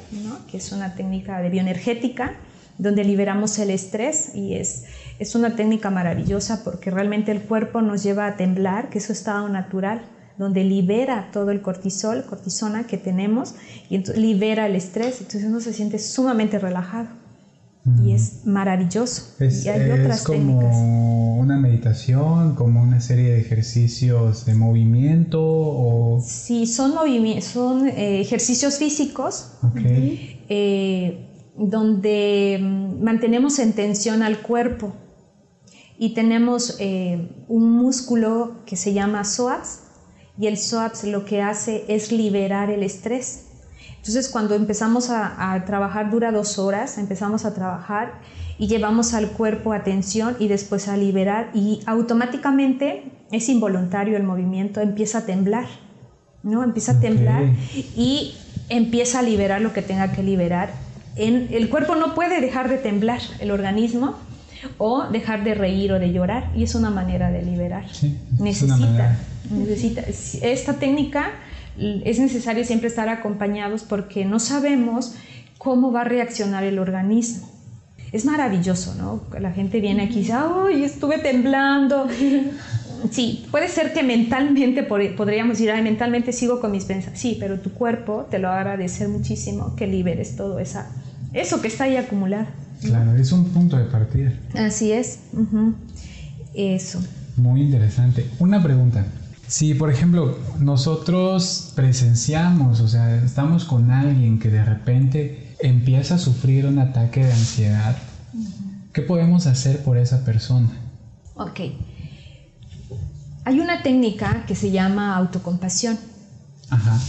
que 0.51 0.57
es 0.57 0.71
una 0.71 0.93
técnica 0.93 1.41
de 1.41 1.49
bioenergética, 1.49 2.35
donde 2.77 3.03
liberamos 3.03 3.57
el 3.57 3.71
estrés 3.71 4.35
y 4.35 4.53
es, 4.53 4.85
es 5.17 5.33
una 5.33 5.55
técnica 5.55 5.89
maravillosa 5.89 6.63
porque 6.63 6.91
realmente 6.91 7.31
el 7.31 7.41
cuerpo 7.41 7.81
nos 7.81 8.03
lleva 8.03 8.27
a 8.27 8.37
temblar, 8.37 8.89
que 8.89 8.99
es 8.99 9.05
su 9.05 9.13
estado 9.13 9.49
natural, 9.49 10.01
donde 10.39 10.63
libera 10.63 11.29
todo 11.33 11.51
el 11.51 11.61
cortisol, 11.61 12.23
cortisona 12.25 12.87
que 12.87 12.97
tenemos 12.97 13.55
y 13.89 13.95
entonces 13.95 14.23
libera 14.23 14.67
el 14.67 14.75
estrés, 14.75 15.19
entonces 15.19 15.43
uno 15.43 15.59
se 15.59 15.73
siente 15.73 15.99
sumamente 15.99 16.57
relajado. 16.57 17.09
Y 18.05 18.11
es 18.11 18.45
maravilloso. 18.45 19.33
Es, 19.39 19.65
y 19.65 19.69
hay 19.69 19.89
otras 19.89 20.23
como 20.23 21.39
una 21.39 21.57
meditación, 21.57 22.53
como 22.53 22.83
una 22.83 23.01
serie 23.01 23.31
de 23.31 23.39
ejercicios 23.39 24.45
de 24.45 24.53
movimiento 24.53 25.41
o... 25.41 26.21
Sí, 26.23 26.67
son, 26.67 26.93
son 27.41 27.87
eh, 27.87 28.21
ejercicios 28.21 28.77
físicos 28.77 29.53
eh, 30.49 31.25
donde 31.57 32.59
mm, 32.61 33.03
mantenemos 33.03 33.57
en 33.57 33.73
tensión 33.73 34.21
al 34.21 34.41
cuerpo. 34.41 34.93
Y 35.97 36.13
tenemos 36.13 36.77
eh, 36.79 37.45
un 37.47 37.71
músculo 37.71 38.57
que 38.65 38.75
se 38.75 38.93
llama 38.93 39.23
psoas 39.23 39.88
y 40.39 40.47
el 40.47 40.57
psoas 40.57 41.03
lo 41.03 41.25
que 41.25 41.41
hace 41.41 41.83
es 41.87 42.11
liberar 42.11 42.69
el 42.69 42.83
estrés. 42.83 43.45
Entonces 43.97 44.29
cuando 44.29 44.55
empezamos 44.55 45.09
a, 45.09 45.61
trabajar 45.65 46.09
dura 46.09 46.31
dos 46.31 46.57
horas, 46.57 46.97
empezamos 46.97 47.43
a 47.43 47.53
trabajar 47.53 48.13
y 48.57 48.67
llevamos 48.67 49.13
al 49.13 49.31
cuerpo 49.31 49.73
atención 49.73 50.37
y 50.39 50.47
después 50.47 50.87
a 50.87 50.95
liberar 50.95 51.51
y 51.53 51.81
automáticamente 51.85 53.11
es 53.31 53.49
involuntario 53.49 54.15
el 54.15 54.23
movimiento, 54.23 54.79
empieza 54.79 55.19
a 55.19 55.25
temblar, 55.25 55.65
¿no? 56.43 56.63
Empieza 56.63 56.93
a 56.93 56.99
temblar 57.01 57.43
y 57.95 58.35
empieza 58.69 59.19
a 59.19 59.21
liberar 59.21 59.61
lo 59.61 59.73
que 59.73 59.81
tenga 59.81 60.13
que 60.13 60.23
liberar. 60.23 60.71
En, 61.17 61.49
el 61.51 61.69
cuerpo 61.69 61.95
no 61.95 62.15
puede 62.15 62.39
dejar 62.39 62.69
de 62.69 62.77
temblar, 62.77 63.19
el 63.39 63.51
organismo, 63.51 64.15
o 64.77 65.05
dejar 65.07 65.43
de 65.43 65.53
reír 65.53 65.91
o 65.91 65.99
de 65.99 66.11
llorar 66.11 66.51
y 66.55 66.63
es 66.63 66.75
una 66.75 66.89
manera 66.89 67.31
de 67.31 67.43
liberar. 67.43 67.85
necesita, 68.39 69.17
necesita 69.49 70.03
esta 70.41 70.73
técnica 70.73 71.31
es 71.79 72.19
necesario 72.19 72.65
siempre 72.65 72.89
estar 72.89 73.09
acompañados 73.09 73.83
porque 73.83 74.25
no 74.25 74.39
sabemos 74.39 75.15
cómo 75.57 75.91
va 75.91 76.01
a 76.01 76.03
reaccionar 76.03 76.63
el 76.63 76.79
organismo. 76.79 77.47
Es 78.11 78.25
maravilloso, 78.25 78.95
¿no? 78.95 79.21
La 79.39 79.51
gente 79.51 79.79
viene 79.79 80.03
aquí 80.03 80.15
y 80.15 80.19
dice, 80.21 80.33
¡ay, 80.33 80.83
estuve 80.83 81.19
temblando! 81.19 82.07
Sí, 83.11 83.47
puede 83.49 83.69
ser 83.69 83.93
que 83.93 84.03
mentalmente 84.03 84.83
podríamos 84.83 85.57
decir, 85.57 85.71
ay, 85.71 85.81
mentalmente 85.81 86.33
sigo 86.33 86.59
con 86.59 86.71
mis 86.71 86.83
pensamientos. 86.83 87.21
Sí, 87.21 87.37
pero 87.39 87.61
tu 87.61 87.71
cuerpo 87.71 88.27
te 88.29 88.39
lo 88.39 88.49
va 88.49 88.55
a 88.55 88.59
agradecer 88.59 89.07
muchísimo 89.07 89.73
que 89.77 89.87
liberes 89.87 90.35
todo 90.35 90.59
esa, 90.59 90.91
eso 91.33 91.61
que 91.61 91.69
está 91.69 91.85
ahí 91.85 91.95
acumulado. 91.95 92.47
Claro, 92.81 93.15
es 93.15 93.31
un 93.31 93.45
punto 93.45 93.77
de 93.77 93.85
partida. 93.85 94.33
Así 94.55 94.91
es. 94.91 95.19
Eso. 96.53 96.99
Muy 97.35 97.61
interesante. 97.61 98.25
Una 98.39 98.61
pregunta. 98.61 99.05
Si, 99.47 99.73
por 99.73 99.91
ejemplo, 99.91 100.37
nosotros 100.59 101.73
presenciamos, 101.75 102.81
o 102.81 102.87
sea, 102.87 103.15
estamos 103.23 103.65
con 103.65 103.91
alguien 103.91 104.39
que 104.39 104.49
de 104.49 104.63
repente 104.63 105.55
empieza 105.59 106.15
a 106.15 106.17
sufrir 106.19 106.65
un 106.67 106.79
ataque 106.79 107.25
de 107.25 107.33
ansiedad, 107.33 107.97
¿qué 108.93 109.01
podemos 109.01 109.47
hacer 109.47 109.83
por 109.83 109.97
esa 109.97 110.23
persona? 110.23 110.69
Ok. 111.35 111.61
Hay 113.45 113.59
una 113.59 113.81
técnica 113.81 114.45
que 114.45 114.55
se 114.55 114.71
llama 114.71 115.15
autocompasión. 115.15 115.97
Ajá. 116.69 116.99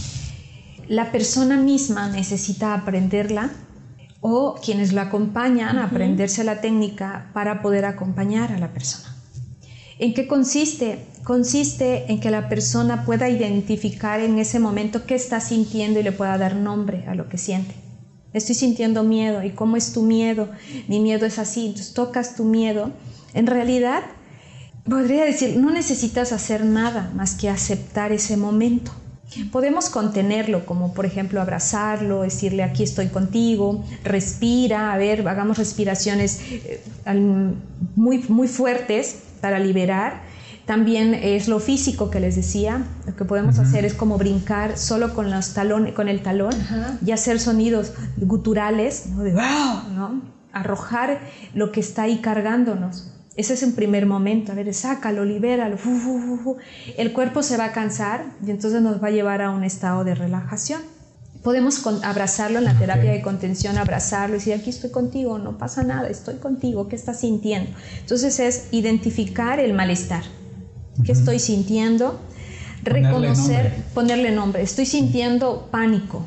La 0.87 1.11
persona 1.11 1.57
misma 1.57 2.09
necesita 2.09 2.73
aprenderla 2.73 3.51
o 4.21 4.55
quienes 4.63 4.93
la 4.93 5.03
acompañan 5.03 5.77
a 5.77 5.85
aprenderse 5.85 6.43
la 6.43 6.61
técnica 6.61 7.31
para 7.33 7.61
poder 7.61 7.85
acompañar 7.85 8.51
a 8.51 8.59
la 8.59 8.71
persona. 8.71 9.15
¿En 9.99 10.13
qué 10.13 10.27
consiste? 10.27 11.05
Consiste 11.23 12.11
en 12.11 12.19
que 12.19 12.31
la 12.31 12.49
persona 12.49 13.05
pueda 13.05 13.29
identificar 13.29 14.19
en 14.19 14.39
ese 14.39 14.59
momento 14.59 15.05
qué 15.05 15.15
está 15.15 15.39
sintiendo 15.39 15.99
y 15.99 16.03
le 16.03 16.11
pueda 16.11 16.37
dar 16.37 16.55
nombre 16.55 17.05
a 17.07 17.15
lo 17.15 17.29
que 17.29 17.37
siente. 17.37 17.75
Estoy 18.33 18.55
sintiendo 18.55 19.03
miedo. 19.03 19.43
¿Y 19.43 19.51
cómo 19.51 19.77
es 19.77 19.93
tu 19.93 20.03
miedo? 20.03 20.49
Mi 20.87 20.99
miedo 20.99 21.25
es 21.25 21.37
así. 21.37 21.67
Entonces 21.67 21.93
tocas 21.93 22.35
tu 22.35 22.45
miedo. 22.45 22.91
En 23.33 23.45
realidad, 23.45 24.03
podría 24.89 25.25
decir, 25.25 25.57
no 25.57 25.69
necesitas 25.69 26.31
hacer 26.31 26.65
nada 26.65 27.11
más 27.15 27.35
que 27.35 27.49
aceptar 27.49 28.11
ese 28.11 28.37
momento. 28.37 28.91
Podemos 29.51 29.89
contenerlo, 29.89 30.65
como 30.65 30.93
por 30.93 31.05
ejemplo 31.05 31.41
abrazarlo, 31.41 32.23
decirle 32.23 32.63
aquí 32.63 32.83
estoy 32.83 33.07
contigo, 33.07 33.83
respira, 34.03 34.91
a 34.91 34.97
ver, 34.97 35.27
hagamos 35.27 35.57
respiraciones 35.57 36.41
eh, 36.51 36.81
muy, 37.95 38.19
muy 38.27 38.47
fuertes 38.47 39.19
para 39.39 39.59
liberar. 39.59 40.21
También 40.65 41.13
es 41.13 41.47
lo 41.47 41.59
físico 41.59 42.09
que 42.09 42.19
les 42.19 42.35
decía, 42.35 42.85
lo 43.05 43.15
que 43.15 43.25
podemos 43.25 43.57
hacer 43.57 43.83
es 43.83 43.93
como 43.93 44.17
brincar 44.17 44.77
solo 44.77 45.13
con, 45.13 45.31
los 45.31 45.53
talones, 45.53 45.93
con 45.93 46.07
el 46.07 46.21
talón 46.21 46.53
y 47.05 47.11
hacer 47.11 47.39
sonidos 47.39 47.93
guturales, 48.17 49.07
¿no? 49.07 49.23
De, 49.23 49.33
¿no? 49.33 50.21
arrojar 50.53 51.19
lo 51.53 51.71
que 51.71 51.79
está 51.79 52.03
ahí 52.03 52.19
cargándonos. 52.19 53.11
Ese 53.37 53.53
es 53.53 53.63
un 53.63 53.73
primer 53.73 54.05
momento, 54.05 54.51
a 54.51 54.55
ver, 54.55 54.73
sácalo, 54.73 55.23
libéralo. 55.23 55.77
El 56.97 57.13
cuerpo 57.13 57.43
se 57.43 57.55
va 57.55 57.65
a 57.65 57.71
cansar 57.71 58.25
y 58.45 58.51
entonces 58.51 58.81
nos 58.81 59.01
va 59.01 59.07
a 59.07 59.11
llevar 59.11 59.41
a 59.41 59.51
un 59.51 59.63
estado 59.63 60.03
de 60.03 60.15
relajación. 60.15 60.81
Podemos 61.41 61.81
abrazarlo 62.03 62.59
en 62.59 62.65
la 62.65 62.77
terapia 62.77 63.11
de 63.11 63.21
contención, 63.21 63.77
abrazarlo 63.77 64.35
y 64.35 64.39
decir, 64.39 64.53
aquí 64.53 64.69
estoy 64.69 64.91
contigo, 64.91 65.39
no 65.39 65.57
pasa 65.57 65.81
nada, 65.81 66.07
estoy 66.07 66.35
contigo, 66.35 66.87
¿qué 66.87 66.95
estás 66.95 67.21
sintiendo? 67.21 67.71
Entonces 68.01 68.39
es 68.39 68.67
identificar 68.71 69.59
el 69.59 69.73
malestar, 69.73 70.23
qué 71.03 71.13
estoy 71.13 71.39
sintiendo, 71.39 72.19
reconocer, 72.83 73.73
ponerle 73.95 74.31
nombre, 74.31 74.61
estoy 74.61 74.85
sintiendo 74.85 75.69
pánico, 75.71 76.25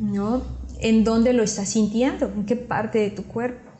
¿no? 0.00 0.42
¿En 0.80 1.04
dónde 1.04 1.34
lo 1.34 1.44
estás 1.44 1.68
sintiendo? 1.68 2.32
¿En 2.34 2.44
qué 2.44 2.56
parte 2.56 2.98
de 2.98 3.10
tu 3.10 3.22
cuerpo? 3.24 3.71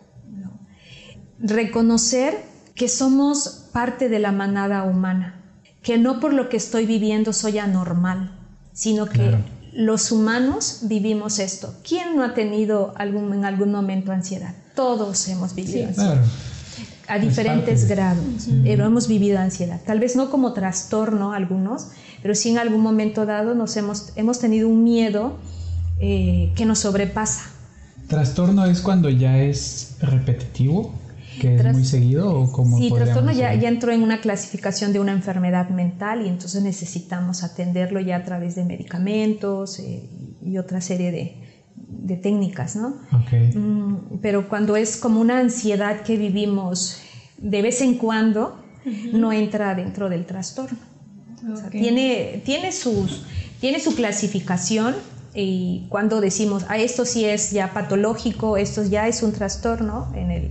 Reconocer 1.43 2.39
que 2.75 2.89
somos 2.89 3.69
parte 3.73 4.09
de 4.09 4.19
la 4.19 4.33
manada 4.33 4.85
humana, 4.85 5.41
que 5.83 5.99
no 5.99 6.21
por 6.21 6.33
lo 6.33 6.49
que 6.49 6.57
estoy 6.57 6.87
viviendo 6.87 7.33
soy 7.33 7.59
anormal, 7.59 8.39
sino 8.73 9.07
que 9.07 9.37
los 9.73 10.13
humanos 10.13 10.81
vivimos 10.83 11.39
esto. 11.39 11.75
¿Quién 11.87 12.17
no 12.17 12.25
ha 12.25 12.35
tenido 12.35 12.95
algún, 12.97 13.33
en 13.33 13.45
algún 13.45 13.73
momento 13.73 14.13
ansiedad? 14.13 14.55
Todos 14.75 15.29
hemos 15.29 15.55
vivido 15.55 15.89
ansiedad. 15.89 16.23
A 17.09 17.19
diferentes 17.19 17.89
grados, 17.89 18.49
pero 18.63 18.87
hemos 18.87 19.09
vivido 19.09 19.39
ansiedad. 19.39 19.81
Tal 19.85 19.99
vez 19.99 20.17
no 20.17 20.31
como 20.31 20.53
trastorno 20.53 21.33
algunos, 21.33 21.89
pero 22.23 22.35
sí 22.35 22.51
en 22.51 22.59
algún 22.59 22.81
momento 22.81 23.27
dado 23.27 23.55
nos 23.55 23.77
hemos, 23.77 24.13
hemos 24.17 24.39
tenido 24.39 24.69
un 24.69 24.85
miedo 24.85 25.37
eh, 26.01 26.53
que 26.55 26.65
nos 26.65 26.79
sobrepasa. 26.81 27.43
¿Trastorno 28.07 28.65
es 28.67 28.81
cuando 28.81 29.11
ya 29.11 29.39
es 29.39 29.97
repetitivo? 30.01 30.95
¿Que 31.41 31.57
es 31.57 31.73
muy 31.73 31.85
seguido 31.85 32.31
o 32.35 32.53
como 32.53 32.79
Sí, 32.79 32.91
trastorno 32.95 33.33
ya, 33.33 33.55
ya, 33.55 33.69
entró 33.69 33.93
en 33.93 34.03
una 34.03 34.21
clasificación 34.21 34.93
de 34.93 35.01
una 35.01 35.13
enfermedad 35.13 35.71
mental 35.71 36.25
y 36.25 36.29
entonces 36.29 36.63
necesitamos 36.63 37.43
atenderlo 37.43 38.01
ya 38.01 38.17
a 38.17 38.25
través 38.25 38.55
de 38.55 38.65
medicamentos 38.65 39.79
eh, 39.79 40.09
y 40.45 40.59
otra 40.59 40.81
serie 40.81 41.11
de, 41.11 41.37
de 41.75 42.17
técnicas, 42.17 42.77
¿no? 42.77 42.97
Okay. 43.25 43.53
Mm, 43.55 44.19
pero 44.21 44.49
cuando 44.49 44.77
es 44.77 44.97
como 44.97 45.21
una 45.21 45.39
ansiedad 45.39 46.03
que 46.03 46.17
vivimos 46.17 47.01
de 47.39 47.63
vez 47.63 47.81
en 47.81 47.95
cuando, 47.95 48.63
no 49.13 49.33
entra 49.33 49.75
dentro 49.75 50.09
del 50.09 50.27
trastorno. 50.27 50.79
tiene, 51.71 52.43
tiene, 52.45 52.73
sus, 52.73 53.25
tiene 53.61 53.81
su 53.81 53.95
clasificación 53.95 54.95
y 55.35 55.87
cuando 55.89 56.21
decimos, 56.21 56.65
ah, 56.69 56.79
esto 56.79 57.05
sí 57.05 57.25
es 57.25 57.51
ya 57.51 57.73
patológico, 57.73 58.57
esto 58.57 58.85
ya 58.85 59.09
es 59.09 59.23
un 59.23 59.33
trastorno 59.33 60.13
en 60.15 60.31
el 60.31 60.51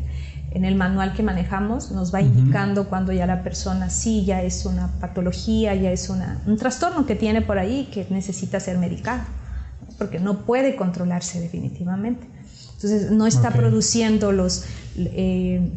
en 0.52 0.66
el 0.66 0.76
manual 0.76 1.14
que 1.14 1.24
manejamos 1.24 1.92
nos 1.92 2.14
va 2.14 2.22
indicando 2.22 2.90
cuando 2.90 3.14
ya 3.14 3.26
la 3.26 3.42
persona 3.42 3.90
sí 3.90 4.26
ya 4.26 4.44
es 4.44 4.66
una 4.66 4.88
patología, 5.00 5.74
ya 5.76 5.92
es 5.92 6.10
una, 6.10 6.42
un 6.46 6.58
trastorno 6.58 7.06
que 7.06 7.16
tiene 7.16 7.42
por 7.42 7.58
ahí 7.58 7.90
que 7.92 8.06
necesita 8.10 8.60
ser 8.60 8.78
medicado, 8.78 9.24
porque 9.98 10.20
no 10.20 10.40
puede 10.46 10.76
controlarse 10.76 11.40
definitivamente. 11.40 12.28
Entonces 12.76 13.12
no 13.12 13.28
está 13.28 13.52
produciendo 13.52 14.34
los, 14.34 14.66
eh, 14.98 15.72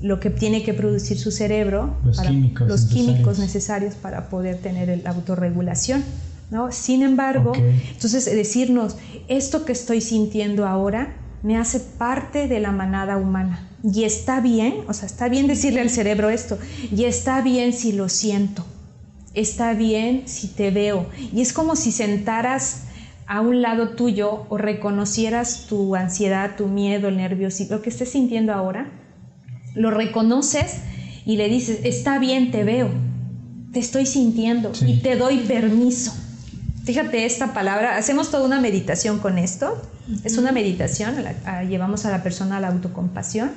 lo 0.00 0.20
que 0.20 0.30
tiene 0.30 0.62
que 0.62 0.74
producir 0.74 1.18
su 1.18 1.32
cerebro, 1.32 1.96
los, 2.04 2.20
químicos, 2.20 2.68
los 2.68 2.82
necesarios. 2.82 3.06
químicos 3.06 3.38
necesarios 3.40 3.94
para 3.94 4.28
poder 4.28 4.58
tener 4.58 5.00
la 5.02 5.10
autorregulación. 5.10 6.04
¿no? 6.50 6.70
Sin 6.70 7.02
embargo, 7.02 7.52
entonces 7.56 8.26
decirnos, 8.26 8.96
esto 9.28 9.64
que 9.64 9.72
estoy 9.72 10.00
sintiendo 10.00 10.66
ahora 10.66 11.14
me 11.42 11.56
hace 11.56 11.80
parte 11.80 12.48
de 12.48 12.60
la 12.60 12.72
manada 12.72 13.16
humana 13.16 13.68
y 13.82 14.04
está 14.04 14.40
bien, 14.40 14.84
o 14.88 14.92
sea, 14.92 15.06
está 15.06 15.28
bien 15.28 15.46
decirle 15.46 15.80
al 15.80 15.90
cerebro 15.90 16.28
esto, 16.28 16.58
y 16.94 17.04
está 17.04 17.40
bien 17.40 17.72
si 17.72 17.92
lo 17.92 18.08
siento, 18.08 18.64
está 19.34 19.72
bien 19.74 20.24
si 20.26 20.48
te 20.48 20.70
veo. 20.70 21.06
Y 21.32 21.40
es 21.40 21.52
como 21.52 21.76
si 21.76 21.92
sentaras 21.92 22.82
a 23.26 23.40
un 23.40 23.62
lado 23.62 23.90
tuyo 23.90 24.44
o 24.48 24.58
reconocieras 24.58 25.66
tu 25.68 25.94
ansiedad, 25.94 26.56
tu 26.56 26.66
miedo, 26.66 27.08
el 27.08 27.16
nerviosismo, 27.16 27.76
lo 27.76 27.82
que 27.82 27.90
estés 27.90 28.10
sintiendo 28.10 28.52
ahora, 28.52 28.90
lo 29.74 29.90
reconoces 29.90 30.82
y 31.24 31.36
le 31.36 31.48
dices, 31.48 31.80
está 31.84 32.18
bien, 32.18 32.50
te 32.50 32.64
veo, 32.64 32.90
te 33.72 33.78
estoy 33.78 34.04
sintiendo 34.04 34.72
y 34.86 34.98
te 34.98 35.16
doy 35.16 35.38
permiso. 35.38 36.12
Fíjate 36.84 37.26
esta 37.26 37.52
palabra, 37.52 37.96
hacemos 37.96 38.30
toda 38.30 38.44
una 38.44 38.60
meditación 38.60 39.18
con 39.18 39.38
esto. 39.38 39.80
Es 40.24 40.38
una 40.38 40.50
meditación, 40.50 41.14
llevamos 41.68 42.06
a 42.06 42.10
la 42.10 42.22
persona 42.22 42.56
a 42.56 42.60
la 42.60 42.68
autocompasión. 42.68 43.50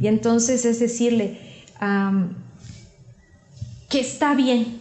Y 0.00 0.06
entonces 0.06 0.64
es 0.64 0.78
decirle 0.78 1.38
que 3.88 4.00
está 4.00 4.34
bien, 4.34 4.78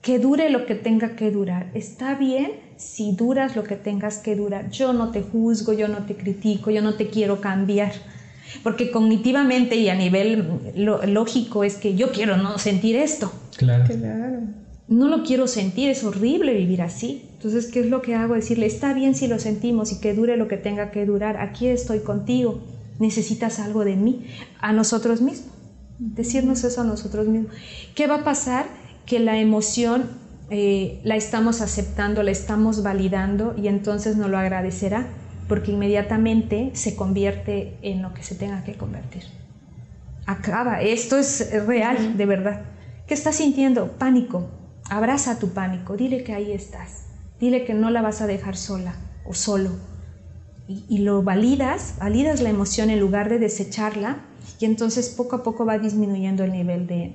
que 0.00 0.18
dure 0.18 0.50
lo 0.50 0.66
que 0.66 0.74
tenga 0.74 1.16
que 1.16 1.30
durar. 1.30 1.70
Está 1.74 2.14
bien 2.14 2.52
si 2.76 3.12
duras 3.12 3.56
lo 3.56 3.64
que 3.64 3.76
tengas 3.76 4.18
que 4.18 4.36
durar. 4.36 4.70
Yo 4.70 4.92
no 4.92 5.10
te 5.10 5.22
juzgo, 5.22 5.72
yo 5.72 5.88
no 5.88 6.04
te 6.04 6.16
critico, 6.16 6.70
yo 6.70 6.80
no 6.80 6.94
te 6.94 7.08
quiero 7.08 7.40
cambiar. 7.40 7.92
Porque 8.62 8.90
cognitivamente 8.90 9.76
y 9.76 9.88
a 9.88 9.94
nivel 9.94 10.46
lógico 10.74 11.64
es 11.64 11.76
que 11.76 11.96
yo 11.96 12.12
quiero 12.12 12.36
no 12.36 12.58
sentir 12.58 12.96
esto. 12.96 13.32
Claro. 13.56 13.84
No 14.88 15.08
lo 15.08 15.24
quiero 15.24 15.48
sentir, 15.48 15.90
es 15.90 16.04
horrible 16.04 16.54
vivir 16.54 16.80
así. 16.82 17.28
Entonces, 17.32 17.66
¿qué 17.66 17.80
es 17.80 17.86
lo 17.86 18.02
que 18.02 18.14
hago? 18.14 18.34
Decirle, 18.34 18.66
está 18.66 18.94
bien 18.94 19.14
si 19.14 19.26
lo 19.26 19.38
sentimos 19.38 19.92
y 19.92 20.00
que 20.00 20.14
dure 20.14 20.36
lo 20.36 20.46
que 20.46 20.56
tenga 20.56 20.90
que 20.90 21.04
durar. 21.04 21.38
Aquí 21.38 21.66
estoy 21.66 22.00
contigo. 22.00 22.60
Necesitas 22.98 23.58
algo 23.58 23.84
de 23.84 23.96
mí, 23.96 24.26
a 24.60 24.72
nosotros 24.72 25.20
mismos. 25.20 25.50
Decirnos 25.98 26.62
eso 26.64 26.82
a 26.82 26.84
nosotros 26.84 27.26
mismos. 27.26 27.52
¿Qué 27.94 28.06
va 28.06 28.16
a 28.16 28.24
pasar? 28.24 28.66
Que 29.06 29.18
la 29.18 29.38
emoción 29.38 30.10
eh, 30.50 31.00
la 31.02 31.16
estamos 31.16 31.60
aceptando, 31.60 32.22
la 32.22 32.30
estamos 32.30 32.82
validando 32.82 33.54
y 33.56 33.68
entonces 33.68 34.16
nos 34.16 34.30
lo 34.30 34.38
agradecerá 34.38 35.08
porque 35.48 35.72
inmediatamente 35.72 36.70
se 36.74 36.96
convierte 36.96 37.76
en 37.82 38.02
lo 38.02 38.14
que 38.14 38.22
se 38.22 38.34
tenga 38.34 38.64
que 38.64 38.74
convertir. 38.74 39.24
Acaba, 40.26 40.82
esto 40.82 41.18
es 41.18 41.50
real, 41.66 42.16
de 42.16 42.26
verdad. 42.26 42.62
¿Qué 43.06 43.14
estás 43.14 43.36
sintiendo? 43.36 43.92
Pánico. 43.92 44.48
Abraza 44.88 45.38
tu 45.38 45.48
pánico, 45.50 45.96
dile 45.96 46.22
que 46.22 46.34
ahí 46.34 46.52
estás, 46.52 47.06
dile 47.40 47.64
que 47.64 47.74
no 47.74 47.90
la 47.90 48.02
vas 48.02 48.20
a 48.20 48.26
dejar 48.26 48.56
sola 48.56 48.94
o 49.24 49.34
solo. 49.34 49.70
Y, 50.68 50.98
lo 50.98 51.22
validas, 51.22 51.94
validas 52.00 52.40
la 52.40 52.50
emoción 52.50 52.90
en 52.90 52.98
lugar 52.98 53.28
de 53.28 53.38
desecharla 53.38 54.18
y 54.58 54.64
entonces 54.64 55.08
poco 55.10 55.36
a 55.36 55.42
poco 55.44 55.64
va 55.64 55.78
disminuyendo 55.78 56.42
el 56.42 56.50
nivel 56.50 56.88
de, 56.88 57.14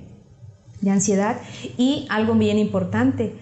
de 0.80 0.90
ansiedad. 0.90 1.36
Y 1.76 2.06
algo 2.08 2.34
bien 2.34 2.58
importante, 2.58 3.34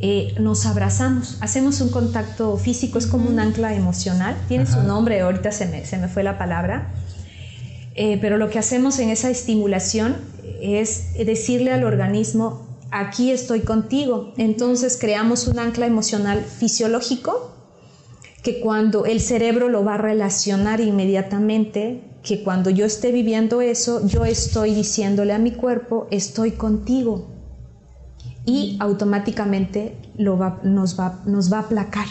eh, 0.00 0.34
nos 0.38 0.66
abrazamos, 0.66 1.38
hacemos 1.40 1.80
un 1.80 1.90
contacto 1.90 2.58
físico, 2.58 2.98
es 2.98 3.06
como 3.06 3.30
un 3.30 3.40
ancla 3.40 3.74
emocional, 3.74 4.36
tiene 4.48 4.66
su 4.66 4.82
nombre, 4.82 5.20
ahorita 5.20 5.50
se 5.50 5.66
me, 5.66 5.86
se 5.86 5.96
me 5.96 6.08
fue 6.08 6.22
la 6.22 6.36
palabra, 6.36 6.92
eh, 7.94 8.18
pero 8.20 8.36
lo 8.36 8.50
que 8.50 8.58
hacemos 8.58 8.98
en 8.98 9.08
esa 9.08 9.30
estimulación 9.30 10.16
es 10.60 11.14
decirle 11.14 11.72
al 11.72 11.84
organismo, 11.84 12.63
aquí 12.94 13.32
estoy 13.32 13.60
contigo, 13.60 14.32
entonces 14.36 14.96
creamos 15.00 15.48
un 15.48 15.58
ancla 15.58 15.86
emocional 15.86 16.44
fisiológico 16.44 17.50
que 18.42 18.60
cuando 18.60 19.04
el 19.04 19.20
cerebro 19.20 19.68
lo 19.68 19.84
va 19.84 19.94
a 19.94 19.98
relacionar 19.98 20.80
inmediatamente, 20.80 22.04
que 22.22 22.42
cuando 22.44 22.70
yo 22.70 22.84
esté 22.84 23.10
viviendo 23.10 23.60
eso, 23.62 24.06
yo 24.06 24.24
estoy 24.24 24.74
diciéndole 24.74 25.32
a 25.32 25.38
mi 25.38 25.50
cuerpo, 25.50 26.06
estoy 26.10 26.52
contigo, 26.52 27.34
y 28.46 28.76
automáticamente 28.78 29.96
lo 30.16 30.38
va, 30.38 30.60
nos, 30.62 30.98
va, 30.98 31.22
nos 31.26 31.52
va 31.52 31.58
a 31.58 31.60
aplacar. 31.62 32.06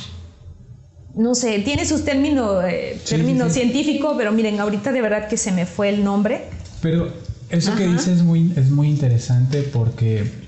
No 1.15 1.35
sé, 1.35 1.59
tiene 1.59 1.85
sus 1.85 2.03
términos 2.03 2.63
eh, 2.67 2.99
término 3.07 3.49
científico, 3.49 4.15
pero 4.17 4.31
miren, 4.31 4.59
ahorita 4.59 4.91
de 4.91 5.01
verdad 5.01 5.27
que 5.27 5.37
se 5.37 5.51
me 5.51 5.65
fue 5.67 5.89
el 5.89 6.03
nombre. 6.03 6.45
Pero 6.81 7.13
eso 7.49 7.75
que 7.75 7.87
dice 7.87 8.11
es 8.11 8.23
muy, 8.23 8.51
es 8.55 8.71
muy 8.71 8.89
interesante 8.89 9.61
porque 9.61 10.42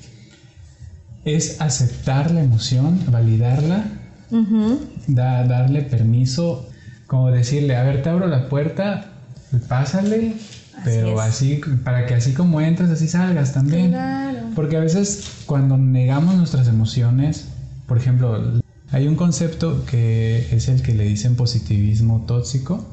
es 1.25 1.59
aceptar 1.59 2.31
la 2.31 2.41
emoción, 2.41 2.99
validarla, 3.07 3.83
darle 5.07 5.81
permiso, 5.81 6.69
como 7.07 7.31
decirle, 7.31 7.75
a 7.75 7.83
ver, 7.83 8.01
te 8.03 8.09
abro 8.09 8.27
la 8.27 8.47
puerta, 8.47 9.07
pásale, 9.67 10.35
pero 10.83 11.19
así, 11.19 11.61
para 11.83 12.05
que 12.05 12.13
así 12.13 12.33
como 12.33 12.61
entras, 12.61 12.89
así 12.89 13.07
salgas 13.07 13.53
también. 13.53 13.89
Claro. 13.89 14.39
Porque 14.55 14.77
a 14.77 14.79
veces 14.79 15.43
cuando 15.45 15.77
negamos 15.77 16.35
nuestras 16.35 16.67
emociones, 16.67 17.47
por 17.87 17.97
ejemplo, 17.97 18.61
hay 18.91 19.07
un 19.07 19.15
concepto 19.15 19.83
que 19.85 20.55
es 20.55 20.67
el 20.67 20.81
que 20.81 20.93
le 20.93 21.05
dicen 21.05 21.35
positivismo 21.35 22.25
tóxico, 22.27 22.85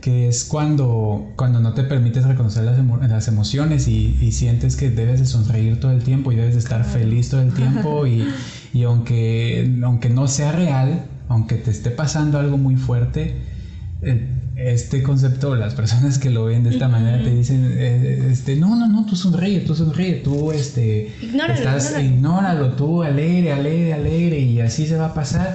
que 0.00 0.28
es 0.28 0.44
cuando, 0.44 1.32
cuando 1.36 1.60
no 1.60 1.72
te 1.72 1.82
permites 1.82 2.24
reconocer 2.24 2.64
las, 2.64 2.78
las 3.08 3.28
emociones 3.28 3.88
y, 3.88 4.32
sientes 4.32 4.76
que 4.76 4.90
debes 4.90 5.20
de 5.20 5.26
sonreír 5.26 5.80
todo 5.80 5.92
el 5.92 6.02
tiempo 6.02 6.30
y 6.30 6.36
debes 6.36 6.54
de 6.54 6.60
estar 6.60 6.84
feliz 6.84 7.30
todo 7.30 7.40
el 7.40 7.54
tiempo 7.54 8.06
y, 8.06 8.28
y 8.72 8.82
aunque, 8.82 9.80
aunque 9.82 10.10
no 10.10 10.28
sea 10.28 10.52
real, 10.52 11.06
aunque 11.28 11.56
te 11.56 11.70
esté 11.70 11.90
pasando 11.90 12.38
algo 12.38 12.58
muy 12.58 12.76
fuerte, 12.76 13.40
eh, 14.02 14.28
este 14.56 15.02
concepto, 15.02 15.54
las 15.56 15.74
personas 15.74 16.18
que 16.18 16.30
lo 16.30 16.46
ven 16.46 16.64
de 16.64 16.70
esta 16.70 16.88
manera 16.88 17.22
te 17.22 17.30
dicen, 17.30 17.64
eh, 17.76 18.28
este, 18.30 18.56
no, 18.56 18.76
no, 18.76 18.88
no, 18.88 19.04
tú 19.06 19.16
sonríe, 19.16 19.60
tú 19.60 19.74
sonríe, 19.74 20.16
tú, 20.16 20.52
este, 20.52 21.14
ignóralo, 21.20 21.54
estás, 21.54 22.00
ignóralo. 22.00 22.72
tú, 22.72 23.02
alegre, 23.02 23.52
alegre, 23.52 23.92
alegre, 23.94 24.40
y 24.40 24.60
así 24.60 24.86
se 24.86 24.96
va 24.96 25.06
a 25.06 25.14
pasar. 25.14 25.54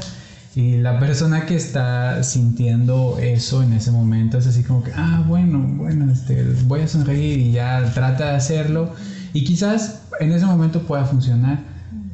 Y 0.55 0.77
la 0.77 0.99
persona 0.99 1.45
que 1.45 1.55
está 1.55 2.23
sintiendo 2.23 3.17
eso 3.21 3.63
en 3.63 3.73
ese 3.73 3.91
momento 3.91 4.37
es 4.37 4.47
así 4.47 4.63
como 4.63 4.83
que, 4.83 4.91
ah, 4.95 5.23
bueno, 5.27 5.59
bueno, 5.77 6.11
este, 6.11 6.43
voy 6.65 6.81
a 6.81 6.87
sonreír 6.87 7.39
y 7.39 7.51
ya 7.51 7.91
trata 7.93 8.31
de 8.31 8.35
hacerlo. 8.35 8.93
Y 9.31 9.43
quizás 9.43 10.01
en 10.19 10.31
ese 10.31 10.45
momento 10.45 10.81
pueda 10.81 11.05
funcionar, 11.05 11.59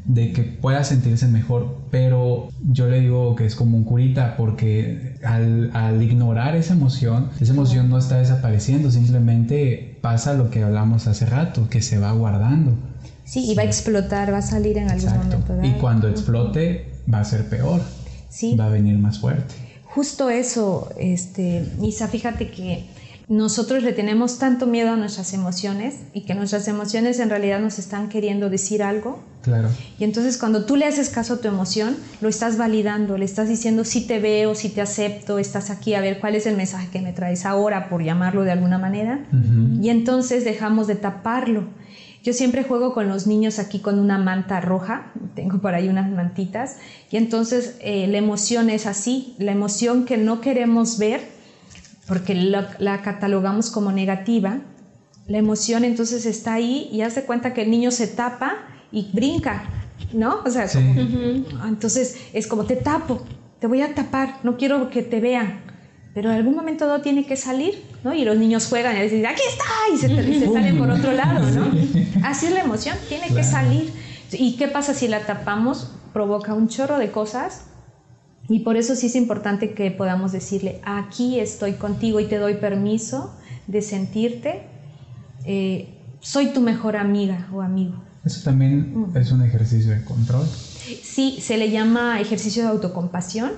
de 0.06 0.32
que 0.34 0.44
pueda 0.44 0.84
sentirse 0.84 1.28
mejor, 1.28 1.80
pero 1.90 2.50
yo 2.62 2.88
le 2.88 3.02
digo 3.02 3.36
que 3.36 3.46
es 3.46 3.56
como 3.56 3.76
un 3.76 3.84
curita 3.84 4.38
porque 4.38 5.16
al, 5.24 5.72
al, 5.74 6.02
ignorar 6.02 6.56
esa 6.56 6.74
emoción, 6.74 7.30
esa 7.40 7.54
emoción 7.54 7.90
no 7.90 7.98
está 7.98 8.18
desapareciendo, 8.18 8.92
simplemente 8.92 9.98
pasa 10.02 10.34
lo 10.34 10.52
que 10.52 10.64
hablamos 10.64 11.08
hace 11.08 11.26
rato, 11.26 11.70
que 11.70 11.82
se 11.82 11.98
va 11.98 12.12
guardando. 12.12 12.78
Sí, 13.24 13.50
y 13.50 13.56
va 13.56 13.64
a 13.64 13.66
explotar, 13.66 14.32
va 14.32 14.38
a 14.38 14.42
salir 14.44 14.78
en 14.78 14.92
algún 14.92 15.12
momento. 15.12 15.60
Y 15.64 15.72
cuando 15.74 16.08
explote 16.08 16.92
va 17.12 17.22
a 17.22 17.26
ser 17.26 17.50
peor, 17.50 17.82
sí. 18.30 18.56
va 18.56 18.68
a 18.68 18.70
venir 18.70 19.00
más 19.00 19.20
fuerte. 19.20 19.56
Justo 19.84 20.30
eso, 20.30 20.90
este, 21.00 21.66
Isa, 21.82 22.08
fíjate 22.08 22.52
que 22.52 22.86
nosotros 23.28 23.82
le 23.82 23.92
tenemos 23.92 24.38
tanto 24.38 24.68
miedo 24.68 24.92
a 24.92 24.96
nuestras 24.96 25.34
emociones 25.34 25.96
y 26.14 26.22
que 26.22 26.36
nuestras 26.36 26.68
emociones 26.68 27.20
en 27.20 27.30
realidad 27.30 27.60
nos 27.60 27.80
están 27.80 28.08
queriendo 28.10 28.50
decir 28.50 28.84
algo. 28.84 29.20
Claro. 29.42 29.70
Y 30.00 30.04
entonces 30.04 30.38
cuando 30.38 30.66
tú 30.66 30.76
le 30.76 30.86
haces 30.86 31.10
caso 31.10 31.36
a 31.36 31.38
tu 31.38 31.48
emoción, 31.48 31.98
lo 32.22 32.30
estás 32.30 32.58
validando, 32.58 33.18
le 33.18 33.26
estás 33.26 33.48
diciendo 33.48 33.84
si 33.84 34.06
te 34.06 34.20
veo, 34.20 34.54
si 34.54 34.70
te 34.70 34.82
acepto, 34.82 35.40
estás 35.40 35.70
aquí, 35.70 35.96
a 35.96 36.02
ver 36.02 36.20
cuál 36.20 36.36
es 36.36 36.46
el 36.46 36.56
mensaje 36.56 36.88
que 36.92 37.02
me 37.02 37.14
traes 37.14 37.46
ahora, 37.46 37.90
por 37.90 38.04
llamarlo 38.04 38.44
de 38.44 38.52
alguna 38.52 38.78
manera. 38.78 39.26
Y 39.82 39.90
entonces 39.90 40.46
dejamos 40.46 40.88
de 40.88 40.96
taparlo. 40.96 41.66
Yo 42.24 42.34
siempre 42.34 42.64
juego 42.64 42.94
con 42.94 43.08
los 43.08 43.28
niños 43.28 43.60
aquí 43.60 43.80
con 43.80 44.00
una 44.00 44.18
manta 44.18 44.60
roja, 44.62 45.12
tengo 45.36 45.60
por 45.62 45.76
ahí 45.76 45.90
unas 45.90 46.10
mantitas, 46.10 46.78
y 47.12 47.18
entonces 47.18 47.78
eh, 47.82 48.08
la 48.08 48.18
emoción 48.18 48.72
es 48.72 48.88
así, 48.88 49.36
la 49.38 49.52
emoción 49.52 50.06
que 50.06 50.18
no 50.18 50.42
queremos 50.42 50.98
ver 50.98 51.35
porque 52.08 52.36
la, 52.36 53.02
catalogamos 53.02 53.72
como 53.72 53.92
negativa, 53.92 54.60
la 55.28 55.38
emoción 55.38 55.84
entonces 55.84 56.26
está 56.26 56.54
ahí 56.54 56.90
y 56.92 57.02
hace 57.02 57.24
cuenta 57.24 57.54
que 57.54 57.64
el 57.64 57.72
niño 57.72 57.92
se 57.92 58.08
tapa 58.08 58.58
y 58.92 59.10
brinca, 59.12 59.64
¿no? 60.14 60.42
O 60.46 60.50
sea, 60.50 60.68
entonces 61.68 62.18
es 62.34 62.46
como 62.48 62.66
te 62.66 62.76
tapo, 62.76 63.24
te 63.60 63.68
voy 63.68 63.82
a 63.82 63.96
tapar, 63.96 64.40
no 64.44 64.58
quiero 64.58 64.90
que 64.90 65.02
te 65.02 65.20
vean. 65.20 65.64
Pero 66.14 66.30
en 66.30 66.38
algún 66.38 66.56
momento 66.56 66.86
todo 66.86 67.02
tiene 67.02 67.26
que 67.26 67.36
salir, 67.36 67.84
¿no? 68.04 68.14
Y 68.14 68.24
los 68.24 68.38
niños 68.38 68.68
juegan 68.68 68.96
y 68.96 69.02
dicen, 69.02 69.26
aquí 69.26 69.42
está, 69.50 69.66
y 69.94 69.98
se, 69.98 70.46
salen 70.46 70.78
por 70.78 70.90
otro 70.90 71.12
lado, 71.12 71.46
¿no? 71.52 71.72
Así 72.24 72.46
es 72.46 72.54
la 72.54 72.62
emoción, 72.62 72.96
tiene 73.10 73.34
que 73.34 73.44
salir. 73.44 73.92
¿Y 74.32 74.56
qué 74.56 74.68
pasa 74.68 74.94
si 74.94 75.08
la 75.08 75.26
tapamos? 75.26 75.92
Provoca 76.14 76.54
un 76.54 76.70
chorro 76.70 77.00
de 77.00 77.12
cosas 77.12 77.66
y 78.48 78.60
por 78.60 78.78
eso 78.78 78.96
sí 78.96 79.08
es 79.08 79.16
importante 79.16 79.74
que 79.74 79.90
podamos 79.92 80.32
decirle, 80.32 80.80
aquí 80.84 81.40
estoy 81.40 81.74
contigo 81.74 82.20
y 82.20 82.26
te 82.26 82.38
doy 82.38 82.56
permiso 82.56 83.34
de 83.68 83.82
sentirte, 83.82 84.64
eh, 85.46 85.90
soy 86.20 86.48
tu 86.48 86.62
mejor 86.62 86.96
amiga 86.96 87.48
o 87.54 87.62
amigo. 87.62 87.96
Eso 88.24 88.44
también 88.44 89.12
mm. 89.12 89.18
es 89.18 89.32
un 89.32 89.42
ejercicio 89.44 89.92
de 89.92 90.04
control. 90.04 90.46
Sí, 90.46 91.38
se 91.42 91.58
le 91.58 91.72
llama 91.72 92.20
ejercicio 92.20 92.64
de 92.64 92.70
autocompasión. 92.70 93.52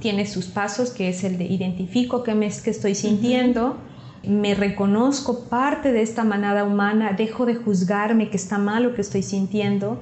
Tiene 0.00 0.26
sus 0.26 0.46
pasos, 0.46 0.90
que 0.90 1.08
es 1.08 1.24
el 1.24 1.38
de 1.38 1.44
identifico 1.44 2.22
qué, 2.22 2.34
me, 2.34 2.50
que 2.50 2.70
estoy 2.70 2.94
sintiendo, 2.94 3.78
me 4.26 4.54
reconozco 4.54 5.44
parte 5.44 5.92
de 5.92 6.02
esta 6.02 6.24
manada 6.24 6.64
humana, 6.64 7.12
dejo 7.16 7.46
de 7.46 7.54
juzgarme 7.54 8.28
que 8.28 8.36
está 8.36 8.58
mal 8.58 8.82
lo 8.82 8.94
que 8.94 9.00
estoy 9.00 9.22
sintiendo. 9.22 10.00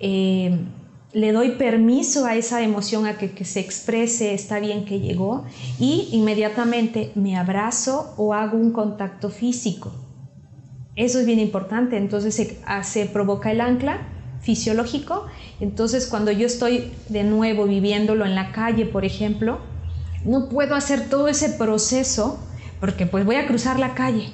Eh, 0.00 0.58
le 1.12 1.32
doy 1.32 1.52
permiso 1.52 2.24
a 2.24 2.36
esa 2.36 2.62
emoción 2.62 3.06
a 3.06 3.18
que, 3.18 3.32
que, 3.32 3.44
se 3.44 3.60
exprese, 3.60 4.32
está 4.32 4.60
bien 4.60 4.84
que 4.84 5.00
llegó, 5.00 5.44
y 5.78 6.08
inmediatamente 6.12 7.10
me 7.14 7.36
abrazo 7.36 8.14
o 8.16 8.32
hago 8.32 8.56
un 8.56 8.72
contacto 8.72 9.30
físico. 9.30 9.92
Eso 10.96 11.18
es 11.18 11.26
bien 11.26 11.40
importante, 11.40 11.96
entonces 11.96 12.34
se, 12.34 12.58
ah, 12.64 12.84
se 12.84 13.06
provoca 13.06 13.50
el 13.50 13.60
ancla 13.60 14.06
fisiológico, 14.40 15.26
entonces 15.60 16.06
cuando 16.06 16.30
yo 16.30 16.46
estoy 16.46 16.92
de 17.08 17.24
nuevo 17.24 17.66
viviéndolo 17.66 18.24
en 18.24 18.34
la 18.34 18.52
calle, 18.52 18.86
por 18.86 19.04
ejemplo, 19.04 19.58
no 20.24 20.48
puedo 20.48 20.74
hacer 20.74 21.08
todo 21.08 21.28
ese 21.28 21.50
proceso 21.50 22.38
porque 22.78 23.06
pues 23.06 23.24
voy 23.24 23.36
a 23.36 23.46
cruzar 23.46 23.78
la 23.78 23.94
calle 23.94 24.32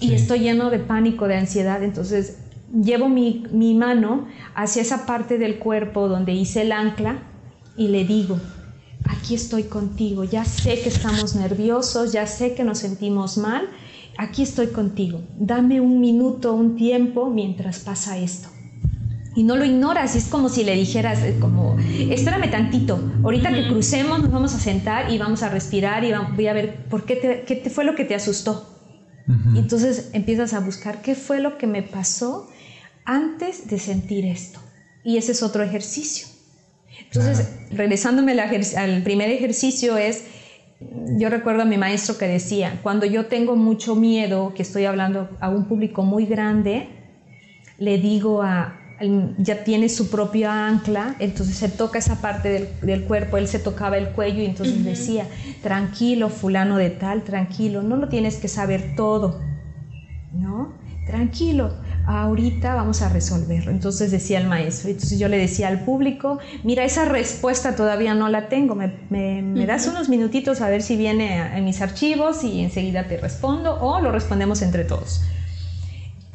y 0.00 0.14
estoy 0.14 0.40
lleno 0.40 0.70
de 0.70 0.78
pánico, 0.78 1.28
de 1.28 1.36
ansiedad, 1.36 1.82
entonces 1.82 2.38
llevo 2.72 3.08
mi, 3.08 3.44
mi 3.52 3.74
mano 3.74 4.26
hacia 4.54 4.82
esa 4.82 5.06
parte 5.06 5.38
del 5.38 5.58
cuerpo 5.58 6.08
donde 6.08 6.32
hice 6.32 6.62
el 6.62 6.72
ancla 6.72 7.18
y 7.76 7.88
le 7.88 8.04
digo, 8.04 8.38
aquí 9.08 9.34
estoy 9.34 9.64
contigo, 9.64 10.24
ya 10.24 10.44
sé 10.44 10.80
que 10.80 10.88
estamos 10.88 11.34
nerviosos, 11.34 12.12
ya 12.12 12.26
sé 12.26 12.54
que 12.54 12.64
nos 12.64 12.78
sentimos 12.78 13.38
mal, 13.38 13.68
aquí 14.18 14.42
estoy 14.42 14.68
contigo, 14.68 15.22
dame 15.38 15.80
un 15.80 16.00
minuto, 16.00 16.54
un 16.54 16.76
tiempo 16.76 17.30
mientras 17.30 17.80
pasa 17.80 18.18
esto. 18.18 18.48
Y 19.34 19.44
no 19.44 19.56
lo 19.56 19.64
ignoras, 19.64 20.14
es 20.14 20.26
como 20.26 20.50
si 20.50 20.62
le 20.62 20.74
dijeras, 20.74 21.22
eh, 21.22 21.38
como, 21.40 21.78
espérame 21.78 22.50
tantito, 22.50 23.00
ahorita 23.22 23.54
que 23.54 23.66
crucemos 23.66 24.20
nos 24.20 24.30
vamos 24.30 24.54
a 24.54 24.58
sentar 24.58 25.10
y 25.10 25.16
vamos 25.16 25.42
a 25.42 25.48
respirar 25.48 26.04
y 26.04 26.12
voy 26.36 26.48
a 26.48 26.52
ver 26.52 26.84
por 26.90 27.06
qué, 27.06 27.16
te, 27.16 27.44
qué 27.46 27.70
fue 27.70 27.84
lo 27.84 27.94
que 27.94 28.04
te 28.04 28.14
asustó. 28.14 28.68
Y 29.54 29.58
entonces 29.58 30.10
empiezas 30.12 30.52
a 30.52 30.60
buscar 30.60 31.00
qué 31.00 31.14
fue 31.14 31.40
lo 31.40 31.56
que 31.56 31.66
me 31.66 31.82
pasó 31.82 32.48
antes 33.04 33.68
de 33.68 33.78
sentir 33.78 34.24
esto. 34.24 34.60
Y 35.04 35.16
ese 35.16 35.32
es 35.32 35.42
otro 35.42 35.62
ejercicio. 35.62 36.26
Entonces, 37.04 37.48
regresándome 37.70 38.38
al 38.40 39.02
primer 39.02 39.30
ejercicio 39.30 39.96
es, 39.96 40.24
yo 41.16 41.28
recuerdo 41.28 41.62
a 41.62 41.64
mi 41.64 41.76
maestro 41.76 42.18
que 42.18 42.26
decía, 42.26 42.80
cuando 42.82 43.06
yo 43.06 43.26
tengo 43.26 43.56
mucho 43.56 43.96
miedo, 43.96 44.52
que 44.54 44.62
estoy 44.62 44.84
hablando 44.84 45.28
a 45.40 45.48
un 45.48 45.66
público 45.66 46.02
muy 46.02 46.26
grande, 46.26 46.88
le 47.78 47.98
digo 47.98 48.42
a, 48.42 48.78
ya 49.38 49.64
tiene 49.64 49.88
su 49.88 50.10
propia 50.10 50.68
ancla, 50.68 51.16
entonces 51.18 51.56
se 51.56 51.68
toca 51.68 51.98
esa 51.98 52.20
parte 52.20 52.68
del, 52.82 53.04
cuerpo, 53.04 53.36
él 53.36 53.48
se 53.48 53.58
tocaba 53.58 53.98
el 53.98 54.10
cuello 54.10 54.42
y 54.42 54.46
entonces 54.46 54.84
decía, 54.84 55.26
tranquilo, 55.62 56.28
fulano 56.28 56.76
de 56.76 56.90
tal, 56.90 57.22
tranquilo, 57.22 57.82
no 57.82 57.96
lo 57.96 58.08
tienes 58.08 58.36
que 58.36 58.48
saber 58.48 58.94
todo, 58.96 59.40
¿no? 60.32 60.74
Tranquilo, 61.06 61.74
ahorita 62.06 62.74
vamos 62.74 63.02
a 63.02 63.08
resolverlo. 63.08 63.70
Entonces 63.70 64.10
decía 64.10 64.38
el 64.40 64.48
maestro, 64.48 64.90
entonces 64.90 65.18
yo 65.18 65.28
le 65.28 65.38
decía 65.38 65.68
al 65.68 65.84
público, 65.84 66.38
mira, 66.64 66.84
esa 66.84 67.04
respuesta 67.04 67.76
todavía 67.76 68.14
no 68.14 68.28
la 68.28 68.48
tengo, 68.48 68.74
me, 68.74 69.66
das 69.66 69.86
unos 69.86 70.08
minutitos 70.08 70.60
a 70.60 70.68
ver 70.68 70.82
si 70.82 70.96
viene 70.96 71.56
en 71.56 71.64
mis 71.64 71.80
archivos 71.80 72.44
y 72.44 72.60
enseguida 72.60 73.06
te 73.06 73.16
respondo 73.16 73.80
o 73.80 74.00
lo 74.00 74.12
respondemos 74.12 74.62
entre 74.62 74.84
todos. 74.84 75.22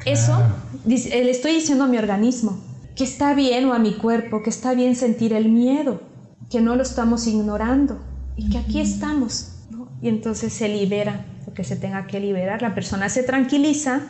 Eso 0.04 0.40
le 0.86 1.30
estoy 1.30 1.54
diciendo 1.54 1.84
a 1.84 1.86
mi 1.86 1.98
organismo, 1.98 2.58
que 2.96 3.04
está 3.04 3.34
bien 3.34 3.66
o 3.66 3.74
a 3.74 3.78
mi 3.78 3.94
cuerpo, 3.94 4.42
que 4.42 4.50
está 4.50 4.74
bien 4.74 4.96
sentir 4.96 5.32
el 5.32 5.48
miedo, 5.48 6.02
que 6.50 6.60
no 6.60 6.76
lo 6.76 6.82
estamos 6.82 7.26
ignorando 7.26 8.00
y 8.36 8.48
que 8.50 8.58
aquí 8.58 8.80
estamos. 8.80 9.54
Y 10.00 10.08
entonces 10.08 10.52
se 10.52 10.68
libera 10.68 11.26
lo 11.46 11.52
que 11.52 11.64
se 11.64 11.76
tenga 11.76 12.06
que 12.06 12.20
liberar, 12.20 12.62
la 12.62 12.74
persona 12.74 13.08
se 13.08 13.22
tranquiliza 13.22 14.02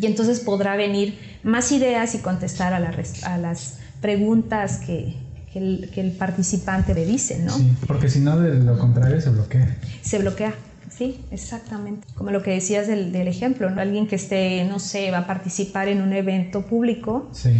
y 0.00 0.06
entonces 0.06 0.40
podrá 0.40 0.76
venir 0.76 1.18
más 1.42 1.72
ideas 1.72 2.14
y 2.14 2.18
contestar 2.18 2.72
a, 2.72 2.76
a 2.78 3.38
las 3.38 3.78
preguntas 4.00 4.78
que, 4.78 5.16
el, 5.54 6.14
participante 6.18 6.94
le 6.94 7.04
dice, 7.04 7.40
¿no? 7.40 7.52
Sí, 7.52 7.72
porque 7.86 8.08
si 8.08 8.20
no, 8.20 8.38
de 8.38 8.60
lo 8.60 8.78
contrario 8.78 9.20
se 9.20 9.30
bloquea. 9.30 9.76
Se 10.00 10.18
bloquea, 10.18 10.54
sí, 10.96 11.20
exactamente. 11.32 12.06
Como 12.14 12.30
lo 12.30 12.42
que 12.42 12.52
decías 12.52 12.86
del, 12.86 13.14
ejemplo, 13.14 13.68
¿no? 13.68 13.80
Alguien 13.80 14.06
que 14.06 14.14
esté, 14.14 14.64
no 14.64 14.78
sé, 14.78 15.10
va 15.10 15.18
a 15.18 15.26
participar 15.26 15.88
en 15.88 16.02
un 16.02 16.12
evento 16.12 16.62
público 16.62 17.28
sí. 17.32 17.50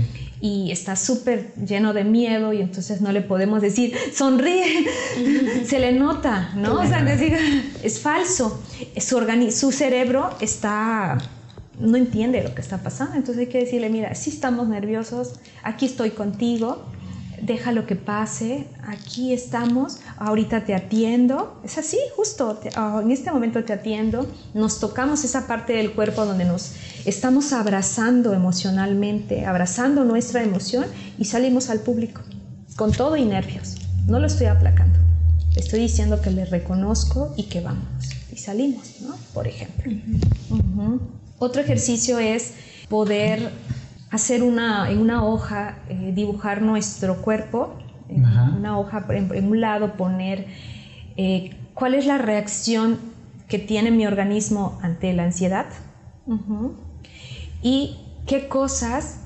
y 0.41 0.71
está 0.71 0.95
súper 0.95 1.53
lleno 1.57 1.93
de 1.93 2.05
miedo 2.05 2.53
y 2.53 2.63
entonces 2.63 3.01
no 3.01 3.11
le 3.11 3.23
podemos 3.23 3.61
decir, 3.61 3.93
sonríe, 4.15 4.87
se 5.67 5.81
le 5.81 5.93
nota, 5.93 6.53
¿no? 6.55 6.81
O 6.81 6.87
sea, 6.87 7.05
es 7.83 7.99
falso. 7.99 8.63
Su, 8.99 9.51
su 9.51 9.73
cerebro 9.73 10.31
está 10.41 11.19
no 11.81 11.97
entiende 11.97 12.43
lo 12.43 12.55
que 12.55 12.61
está 12.61 12.79
pasando. 12.79 13.17
Entonces 13.17 13.41
hay 13.41 13.47
que 13.49 13.59
decirle, 13.59 13.89
mira, 13.89 14.15
si 14.15 14.31
estamos 14.31 14.69
nerviosos, 14.69 15.41
aquí 15.63 15.87
estoy 15.87 16.11
contigo, 16.11 16.85
deja 17.43 17.73
lo 17.73 17.87
que 17.87 17.97
pase, 17.97 18.67
aquí 18.87 19.33
estamos, 19.33 19.99
ahorita 20.19 20.65
te 20.65 20.75
atiendo. 20.75 21.61
Es 21.65 21.79
así, 21.79 21.99
justo, 22.17 22.61
ah, 22.77 23.01
en 23.03 23.11
este 23.11 23.33
momento 23.33 23.65
te 23.65 23.73
atiendo, 23.73 24.27
nos 24.55 24.79
tocamos 24.79 25.25
esa 25.25 25.47
parte 25.47 25.73
del 25.73 25.93
cuerpo 25.93 26.25
donde 26.25 26.45
nos 26.45 26.75
estamos 27.05 27.53
abrazando 27.53 28.35
emocionalmente, 28.35 29.47
abrazando 29.47 30.05
nuestra 30.05 30.43
emoción 30.43 30.85
y 31.19 31.25
salimos 31.25 31.71
al 31.71 31.81
público 31.81 32.21
con 32.77 32.93
todo 32.93 33.17
y 33.17 33.25
nervios. 33.25 33.77
No 34.07 34.19
lo 34.19 34.27
estoy 34.27 34.47
aplacando. 34.47 34.99
Estoy 35.57 35.81
diciendo 35.81 36.21
que 36.23 36.31
le 36.31 36.45
reconozco 36.45 37.35
y 37.37 37.45
que 37.45 37.61
vamos. 37.61 37.85
Y 38.33 38.37
salimos, 38.37 39.01
¿no? 39.03 39.17
Por 39.35 39.47
ejemplo. 39.47 39.93
Otro 41.41 41.63
ejercicio 41.63 42.19
es 42.19 42.53
poder 42.91 43.51
hacer 44.11 44.43
una, 44.43 44.91
en 44.91 44.99
una 44.99 45.25
hoja, 45.25 45.79
eh, 45.89 46.13
dibujar 46.15 46.61
nuestro 46.61 47.23
cuerpo, 47.23 47.79
en 48.11 48.25
una 48.25 48.79
hoja, 48.79 49.07
en, 49.09 49.49
un 49.49 49.61
lado 49.61 49.97
poner 49.97 50.47
eh, 51.17 51.57
cuál 51.73 51.95
es 51.95 52.05
la 52.05 52.19
reacción 52.19 52.99
que 53.49 53.59
tiene 53.59 53.91
mi 53.91 54.07
organismo 54.07 54.79
ante 54.83 55.15
la 55.15 55.25
ansiedad 55.25 55.67
y 57.63 57.97
qué 58.27 58.47
cosas 58.47 59.21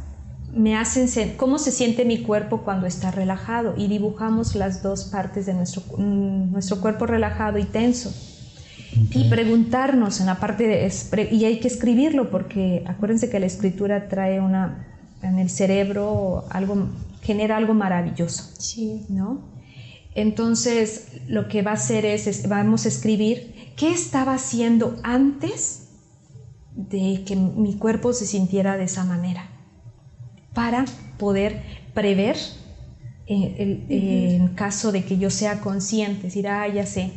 me 0.54 0.76
hacen, 0.76 1.08
cómo 1.36 1.58
se 1.58 1.72
siente 1.72 2.04
mi 2.04 2.22
cuerpo 2.22 2.62
cuando 2.62 2.86
está 2.86 3.10
relajado. 3.10 3.74
Y 3.76 3.88
dibujamos 3.88 4.54
las 4.54 4.82
dos 4.84 5.04
partes 5.04 5.46
de 5.46 5.54
nuestro, 5.54 5.82
mm, 5.98 6.52
nuestro 6.52 6.80
cuerpo 6.80 7.06
relajado 7.06 7.58
y 7.58 7.64
tenso. 7.64 8.12
Y 9.10 9.28
preguntarnos 9.28 10.20
en 10.20 10.26
la 10.26 10.38
parte 10.38 10.66
de... 10.66 11.28
Y 11.30 11.44
hay 11.44 11.60
que 11.60 11.68
escribirlo 11.68 12.30
porque 12.30 12.84
acuérdense 12.86 13.30
que 13.30 13.40
la 13.40 13.46
escritura 13.46 14.08
trae 14.08 14.40
una... 14.40 14.86
En 15.22 15.38
el 15.38 15.50
cerebro 15.50 16.44
algo... 16.50 16.88
genera 17.22 17.56
algo 17.56 17.74
maravilloso. 17.74 18.44
Sí. 18.58 19.06
¿No? 19.08 19.54
Entonces 20.14 21.08
lo 21.26 21.48
que 21.48 21.62
va 21.62 21.72
a 21.72 21.74
hacer 21.74 22.04
es, 22.04 22.48
vamos 22.48 22.84
a 22.84 22.88
escribir 22.88 23.72
qué 23.76 23.90
estaba 23.90 24.34
haciendo 24.34 24.96
antes 25.02 25.88
de 26.76 27.24
que 27.26 27.36
mi 27.36 27.74
cuerpo 27.74 28.12
se 28.12 28.26
sintiera 28.26 28.76
de 28.76 28.84
esa 28.84 29.04
manera 29.04 29.48
para 30.54 30.84
poder 31.18 31.62
prever 31.94 32.36
en, 33.26 33.86
en 33.88 34.48
caso 34.54 34.92
de 34.92 35.04
que 35.04 35.18
yo 35.18 35.30
sea 35.30 35.60
consciente, 35.60 36.24
decir, 36.24 36.46
ah, 36.46 36.68
ya 36.68 36.86
sé, 36.86 37.12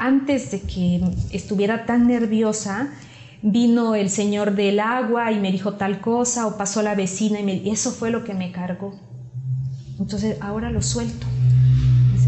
antes 0.00 0.50
de 0.50 0.62
que 0.62 1.02
estuviera 1.30 1.84
tan 1.84 2.06
nerviosa, 2.06 2.88
vino 3.42 3.94
el 3.94 4.08
señor 4.08 4.54
del 4.54 4.80
agua 4.80 5.30
y 5.30 5.38
me 5.38 5.52
dijo 5.52 5.74
tal 5.74 6.00
cosa, 6.00 6.46
o 6.46 6.56
pasó 6.56 6.80
la 6.80 6.94
vecina 6.94 7.38
y, 7.38 7.44
me, 7.44 7.70
eso 7.70 7.92
fue 7.92 8.10
lo 8.10 8.24
que 8.24 8.32
me 8.32 8.50
cargó. 8.50 8.98
Entonces 9.98 10.38
ahora 10.40 10.70
lo 10.70 10.80
suelto. 10.80 11.26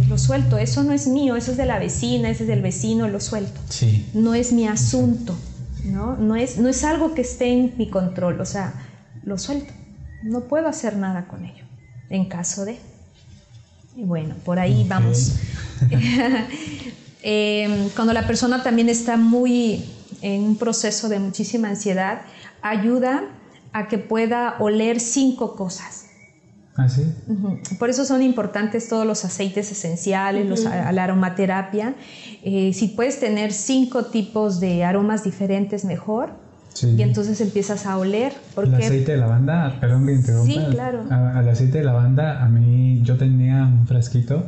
lo 0.07 0.18
suelto, 0.18 0.59
eso 0.59 0.85
no 0.85 0.93
es 0.93 1.07
mío, 1.07 1.35
eso 1.35 1.53
es 1.53 1.57
de 1.57 1.64
la 1.64 1.79
vecina, 1.79 2.29
ese 2.29 2.43
es 2.43 2.49
del 2.49 2.61
vecino, 2.61 3.09
lo 3.09 3.20
suelto. 3.20 3.59
Sí. 3.70 4.07
No 4.12 4.35
es 4.35 4.53
mi 4.53 4.68
asunto, 4.68 5.35
¿no? 5.87 6.16
No 6.18 6.37
es, 6.37 6.59
no 6.59 6.68
es 6.68 6.85
algo 6.85 7.14
que 7.14 7.23
esté 7.23 7.49
en 7.53 7.73
mi 7.79 7.89
control, 7.89 8.39
o 8.39 8.45
sea, 8.45 8.75
lo 9.25 9.39
suelto. 9.39 9.73
No 10.23 10.43
puedo 10.43 10.68
hacer 10.68 10.99
nada 10.99 11.27
con 11.27 11.47
ello, 11.47 11.64
en 12.11 12.27
caso 12.27 12.66
de... 12.66 12.79
Y 13.97 14.05
bueno, 14.05 14.35
por 14.45 14.59
ahí 14.59 14.85
vamos. 14.87 15.37
Em, 17.23 17.89
cuando 17.91 18.12
la 18.12 18.27
persona 18.27 18.62
también 18.62 18.89
está 18.89 19.16
muy 19.16 19.85
en 20.23 20.43
un 20.43 20.57
proceso 20.57 21.09
de 21.09 21.18
muchísima 21.18 21.68
ansiedad, 21.68 22.23
ayuda 22.62 23.25
a 23.73 23.89
que 23.89 23.99
pueda 23.99 24.57
oler 24.59 25.01
cinco 25.01 25.57
cosas. 25.57 26.07
¿Ah, 26.75 26.89
sí? 26.89 27.03
Por 27.79 27.91
eso 27.91 28.05
son 28.05 28.23
importantes 28.23 28.89
todos 28.89 29.07
los 29.07 29.25
aceites 29.25 29.70
esenciales, 29.70 30.64
la 30.64 31.05
aromaterapia. 31.05 31.95
Eh, 32.43 32.73
si 32.73 32.89
puedes 32.89 33.20
tener 33.20 33.53
cinco 33.53 34.07
tipos 34.07 34.59
de 34.59 34.83
aromas 34.83 35.23
diferentes, 35.23 35.85
mejor. 35.85 36.31
Y 36.83 37.03
entonces 37.03 37.41
empiezas 37.43 37.85
a 37.85 37.99
oler. 37.99 38.33
Porque... 38.55 38.70
El 38.70 38.83
aceite 38.83 39.12
de 39.12 39.18
lavanda, 39.18 39.77
perdón 39.81 40.07
que 40.07 40.14
interrumpa. 40.14 40.53
Sí, 40.53 40.59
claro. 40.70 41.05
Al 41.11 41.47
aceite 41.47 41.79
de 41.79 41.85
lavanda, 41.85 42.43
a 42.43 42.49
mí 42.49 43.01
yo 43.03 43.18
tenía 43.18 43.64
un 43.64 43.87
frasquito 43.87 44.47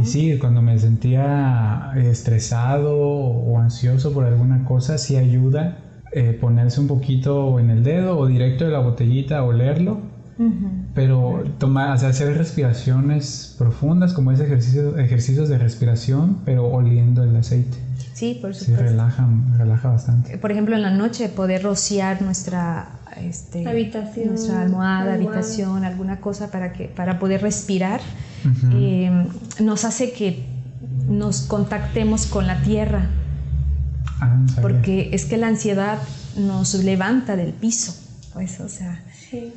y 0.00 0.04
sí, 0.04 0.38
cuando 0.38 0.62
me 0.62 0.78
sentía 0.78 1.92
estresado 1.96 2.94
o 2.96 3.58
ansioso 3.58 4.12
por 4.12 4.24
alguna 4.24 4.64
cosa, 4.64 4.98
sí 4.98 5.16
ayuda 5.16 5.78
eh, 6.12 6.32
ponerse 6.32 6.80
un 6.80 6.86
poquito 6.86 7.58
en 7.58 7.70
el 7.70 7.82
dedo 7.82 8.16
o 8.16 8.26
directo 8.26 8.64
de 8.64 8.70
la 8.70 8.78
botellita, 8.78 9.42
olerlo 9.42 10.00
Pero 10.94 11.44
tomar, 11.58 11.94
o 11.94 11.98
sea, 11.98 12.10
hacer 12.10 12.36
respiraciones 12.36 13.54
profundas, 13.58 14.12
como 14.12 14.32
ese 14.32 14.44
ejercicio, 14.44 14.96
ejercicios 14.98 15.48
de 15.48 15.58
respiración, 15.58 16.38
pero 16.44 16.66
oliendo 16.66 17.22
el 17.22 17.36
aceite. 17.36 17.78
Sí, 18.12 18.38
por 18.40 18.54
supuesto. 18.54 18.82
Sí, 18.82 18.90
relaja, 18.90 19.28
relaja 19.56 19.90
bastante. 19.90 20.38
Por 20.38 20.52
ejemplo, 20.52 20.74
en 20.74 20.82
la 20.82 20.90
noche 20.90 21.28
poder 21.28 21.62
rociar 21.62 22.22
nuestra 22.22 22.86
este, 23.20 23.66
habitación, 23.66 24.28
nuestra 24.28 24.62
almohada, 24.62 25.14
habitación, 25.14 25.84
alguna 25.84 26.20
cosa 26.20 26.50
para, 26.50 26.72
que, 26.72 26.86
para 26.86 27.18
poder 27.18 27.42
respirar, 27.42 28.00
eh, 28.72 29.10
nos 29.60 29.84
hace 29.84 30.12
que 30.12 30.44
nos 31.08 31.42
contactemos 31.42 32.26
con 32.26 32.46
la 32.46 32.62
tierra. 32.62 33.10
Ah, 34.20 34.44
porque 34.62 35.10
es 35.12 35.26
que 35.26 35.36
la 35.36 35.48
ansiedad 35.48 35.98
nos 36.36 36.74
levanta 36.74 37.36
del 37.36 37.52
piso. 37.52 37.94
Pues, 38.32 38.60
o 38.60 38.68
sea, 38.68 39.02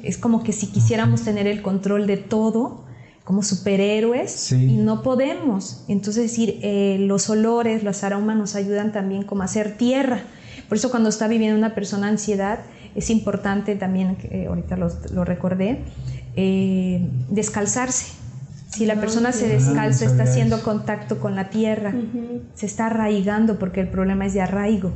es 0.03 0.17
como 0.17 0.43
que 0.43 0.53
si 0.53 0.67
quisiéramos 0.67 1.23
tener 1.23 1.47
el 1.47 1.61
control 1.61 2.07
de 2.07 2.17
todo, 2.17 2.85
como 3.23 3.43
superhéroes, 3.43 4.51
y 4.53 4.77
no 4.77 5.03
podemos. 5.03 5.83
Entonces, 5.87 6.23
decir, 6.23 6.59
eh, 6.63 6.97
los 6.99 7.29
olores, 7.29 7.83
los 7.83 8.03
aromas 8.03 8.37
nos 8.37 8.55
ayudan 8.55 8.91
también 8.91 9.23
como 9.23 9.43
a 9.43 9.45
hacer 9.45 9.77
tierra. 9.77 10.23
Por 10.67 10.77
eso 10.77 10.89
cuando 10.89 11.09
está 11.09 11.27
viviendo 11.27 11.57
una 11.57 11.75
persona 11.75 12.07
ansiedad, 12.07 12.59
es 12.95 13.09
importante 13.09 13.75
también, 13.75 14.17
eh, 14.23 14.47
ahorita 14.47 14.77
lo, 14.77 15.25
recordé, 15.25 15.79
eh, 16.35 17.07
descalzarse. 17.29 18.13
Si 18.69 18.85
la 18.85 18.93
ah, 18.93 18.99
persona 18.99 19.31
se 19.31 19.47
descalza, 19.47 20.05
está 20.05 20.23
haciendo 20.23 20.61
contacto 20.61 21.19
con 21.19 21.35
la 21.35 21.49
tierra, 21.49 21.93
se 22.53 22.67
está 22.67 22.85
arraigando 22.85 23.57
porque 23.57 23.81
el 23.81 23.89
problema 23.89 24.27
es 24.27 24.35
de 24.35 24.41
arraigo, 24.41 24.93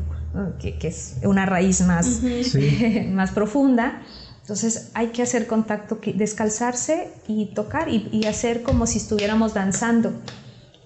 que, 0.59 0.77
es 0.87 1.17
una 1.23 1.45
raíz 1.47 1.81
más, 1.81 2.21
más 3.11 3.31
profunda. 3.31 4.01
Entonces 4.43 4.91
hay 4.93 5.07
que 5.07 5.21
hacer 5.21 5.47
contacto, 5.47 5.99
descalzarse 6.15 7.09
y 7.27 7.53
tocar 7.53 7.87
y, 7.87 8.25
hacer 8.25 8.61
como 8.61 8.85
si 8.87 8.97
estuviéramos 8.97 9.53
danzando. 9.53 10.11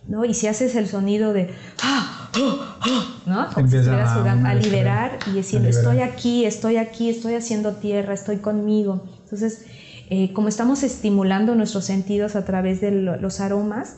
¿No? 0.07 0.25
Y 0.25 0.33
si 0.33 0.47
haces 0.47 0.75
el 0.75 0.87
sonido 0.87 1.33
de 1.33 1.49
¡Ah! 1.81 2.29
¡Oh! 2.39 2.59
¡Oh! 2.89 3.03
¿no? 3.25 3.47
Como 3.53 3.67
si 3.67 3.77
estuvieras 3.77 4.17
jugando 4.17 4.49
a 4.49 4.53
liberar 4.53 5.19
y 5.27 5.31
diciendo 5.31 5.69
estoy 5.69 5.99
aquí, 6.01 6.45
estoy 6.45 6.77
aquí, 6.77 7.09
estoy 7.09 7.35
haciendo 7.35 7.73
tierra, 7.73 8.13
estoy 8.13 8.37
conmigo. 8.37 9.03
Entonces, 9.23 9.65
eh, 10.09 10.31
como 10.33 10.47
estamos 10.47 10.83
estimulando 10.83 11.55
nuestros 11.55 11.85
sentidos 11.85 12.35
a 12.35 12.45
través 12.45 12.79
de 12.79 12.91
los 12.91 13.39
aromas, 13.41 13.97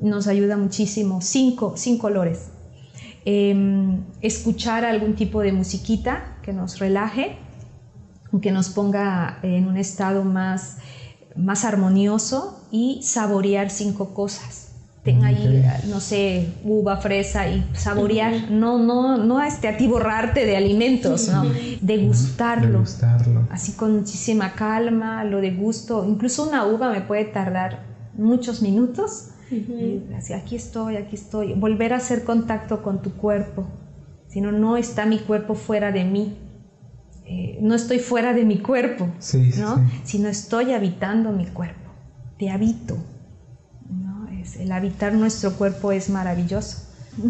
nos 0.00 0.28
ayuda 0.28 0.56
muchísimo. 0.56 1.20
Cinco, 1.20 1.74
cinco 1.76 2.06
olores. 2.06 2.50
Em, 3.24 4.04
escuchar 4.22 4.84
algún 4.84 5.14
tipo 5.14 5.40
de 5.40 5.52
musiquita 5.52 6.38
que 6.42 6.52
nos 6.52 6.78
relaje, 6.78 7.36
que 8.40 8.52
nos 8.52 8.70
ponga 8.70 9.40
en 9.42 9.66
un 9.66 9.76
estado 9.76 10.24
más, 10.24 10.76
más 11.36 11.64
armonioso 11.64 12.66
y 12.70 13.00
saborear 13.02 13.70
cinco 13.70 14.14
cosas. 14.14 14.59
Ten 15.02 15.24
ahí, 15.24 15.64
no 15.88 15.98
sé, 15.98 16.52
uva, 16.62 16.98
fresa 16.98 17.48
y 17.48 17.66
saborear, 17.72 18.50
no, 18.50 18.78
no, 18.78 19.16
no 19.16 19.42
este, 19.42 19.68
atiborrarte 19.68 20.44
de 20.44 20.58
alimentos, 20.58 21.28
¿no? 21.28 21.44
Degustarlo. 21.80 22.72
Degustarlo. 22.72 23.48
Así 23.50 23.72
con 23.72 23.96
muchísima 23.96 24.52
calma, 24.52 25.24
lo 25.24 25.40
degusto. 25.40 26.04
Incluso 26.06 26.46
una 26.46 26.66
uva 26.66 26.90
me 26.90 27.00
puede 27.00 27.24
tardar 27.24 27.84
muchos 28.14 28.60
minutos. 28.60 29.28
así, 30.16 30.34
aquí 30.34 30.56
estoy, 30.56 30.96
aquí 30.96 31.16
estoy. 31.16 31.54
Volver 31.54 31.94
a 31.94 31.96
hacer 31.96 32.24
contacto 32.24 32.82
con 32.82 33.00
tu 33.00 33.12
cuerpo. 33.12 33.66
Si 34.28 34.42
no, 34.42 34.52
no 34.52 34.76
está 34.76 35.06
mi 35.06 35.18
cuerpo 35.18 35.54
fuera 35.54 35.92
de 35.92 36.04
mí 36.04 36.36
eh, 37.32 37.58
no 37.62 37.76
estoy 37.76 38.00
fuera 38.00 38.32
de 38.34 38.44
mi 38.44 38.58
cuerpo, 38.58 39.06
¿no? 39.56 39.88
sino 40.02 40.28
estoy 40.28 40.72
habitando 40.72 41.30
mi 41.30 41.46
cuerpo, 41.46 41.92
te 42.36 42.50
habito. 42.50 42.96
El 44.60 44.72
habitar 44.72 45.12
nuestro 45.14 45.52
cuerpo 45.52 45.92
es 45.92 46.10
maravilloso. 46.10 46.78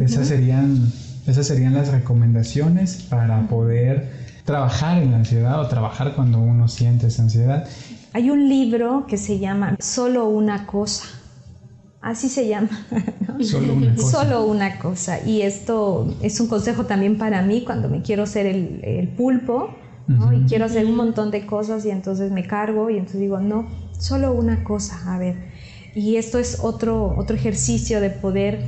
Esas 0.01 0.29
serían, 0.29 0.93
esas 1.27 1.47
serían 1.47 1.75
las 1.75 1.89
recomendaciones 1.89 3.03
para 3.09 3.49
poder 3.49 4.11
trabajar 4.45 5.03
en 5.03 5.13
la 5.13 5.19
ansiedad 5.19 5.61
o 5.61 5.69
trabajar 5.69 6.15
cuando 6.15 6.39
uno 6.39 6.69
siente 6.69 7.07
esa 7.07 7.23
ansiedad. 7.23 7.67
Hay 8.13 8.31
un 8.31 8.49
libro 8.49 9.07
que 9.07 9.17
se 9.17 9.39
llama 9.39 9.77
Solo 9.79 10.29
una 10.29 10.67
cosa. 10.67 11.05
Así 12.01 12.29
se 12.29 12.49
llama. 12.49 12.71
Solo 13.41 13.75
una 13.75 13.95
cosa. 13.95 14.11
Solo 14.11 14.45
una 14.45 14.79
cosa. 14.79 15.21
Y 15.25 15.43
esto 15.43 16.15
es 16.21 16.41
un 16.41 16.49
consejo 16.49 16.87
también 16.87 17.19
para 17.19 17.43
mí 17.43 17.63
cuando 17.65 17.89
me 17.89 18.03
quiero 18.03 18.27
ser 18.27 18.47
el, 18.47 18.81
el 18.83 19.09
pulpo 19.09 19.75
y 20.33 20.49
quiero 20.49 20.65
hacer 20.65 20.87
un 20.87 20.97
montón 20.97 21.31
de 21.31 21.47
cosas 21.47 21.85
y 21.87 21.91
entonces 21.91 22.33
me 22.33 22.45
cargo 22.47 22.91
y 22.91 22.95
entonces 22.95 23.21
digo, 23.21 23.39
no, 23.39 23.69
solo 23.97 24.33
una 24.33 24.65
cosa, 24.65 25.15
a 25.15 25.19
ver. 25.19 25.50
Y 25.95 26.17
esto 26.17 26.39
es 26.39 26.59
otro, 26.61 27.15
otro 27.17 27.37
ejercicio 27.37 28.01
de 28.01 28.11
poder 28.11 28.61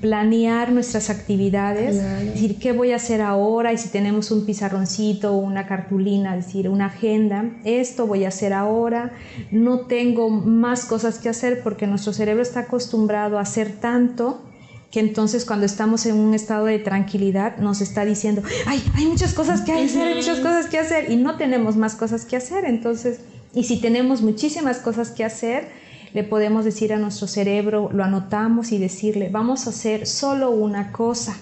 planear 0.00 0.72
nuestras 0.72 1.08
actividades, 1.08 2.02
decir 2.24 2.58
qué 2.58 2.72
voy 2.72 2.90
a 2.90 2.96
hacer 2.96 3.20
ahora 3.20 3.72
y 3.72 3.78
si 3.78 3.90
tenemos 3.90 4.32
un 4.32 4.44
pizarroncito 4.44 5.34
o 5.34 5.36
una 5.36 5.66
cartulina, 5.66 6.34
decir 6.34 6.68
una 6.68 6.86
agenda, 6.86 7.44
esto 7.64 8.08
voy 8.08 8.24
a 8.24 8.28
hacer 8.28 8.52
ahora, 8.52 9.12
no 9.52 9.80
tengo 9.80 10.30
más 10.30 10.84
cosas 10.84 11.20
que 11.20 11.28
hacer 11.28 11.62
porque 11.62 11.86
nuestro 11.86 12.12
cerebro 12.12 12.42
está 12.42 12.60
acostumbrado 12.60 13.38
a 13.38 13.42
hacer 13.42 13.70
tanto 13.70 14.42
que 14.90 15.00
entonces 15.00 15.44
cuando 15.44 15.66
estamos 15.66 16.06
en 16.06 16.16
un 16.16 16.34
estado 16.34 16.66
de 16.66 16.78
tranquilidad 16.78 17.58
nos 17.58 17.80
está 17.80 18.04
diciendo, 18.04 18.42
ay, 18.66 18.82
hay 18.94 19.06
muchas 19.06 19.32
cosas 19.32 19.60
que 19.60 19.72
hacer, 19.72 20.08
hay 20.08 20.14
muchas 20.16 20.38
cosas 20.38 20.66
que 20.66 20.78
hacer 20.78 21.10
y 21.10 21.16
no 21.16 21.36
tenemos 21.36 21.76
más 21.76 21.94
cosas 21.94 22.24
que 22.24 22.36
hacer. 22.36 22.64
Entonces, 22.64 23.20
y 23.54 23.64
si 23.64 23.80
tenemos 23.80 24.22
muchísimas 24.22 24.78
cosas 24.78 25.10
que 25.10 25.24
hacer, 25.24 25.68
le 26.16 26.24
podemos 26.24 26.64
decir 26.64 26.94
a 26.94 26.98
nuestro 26.98 27.26
cerebro, 27.26 27.90
lo 27.92 28.02
anotamos 28.02 28.72
y 28.72 28.78
decirle, 28.78 29.28
vamos 29.28 29.66
a 29.66 29.70
hacer 29.70 30.06
solo 30.06 30.50
una 30.50 30.90
cosa. 30.90 31.36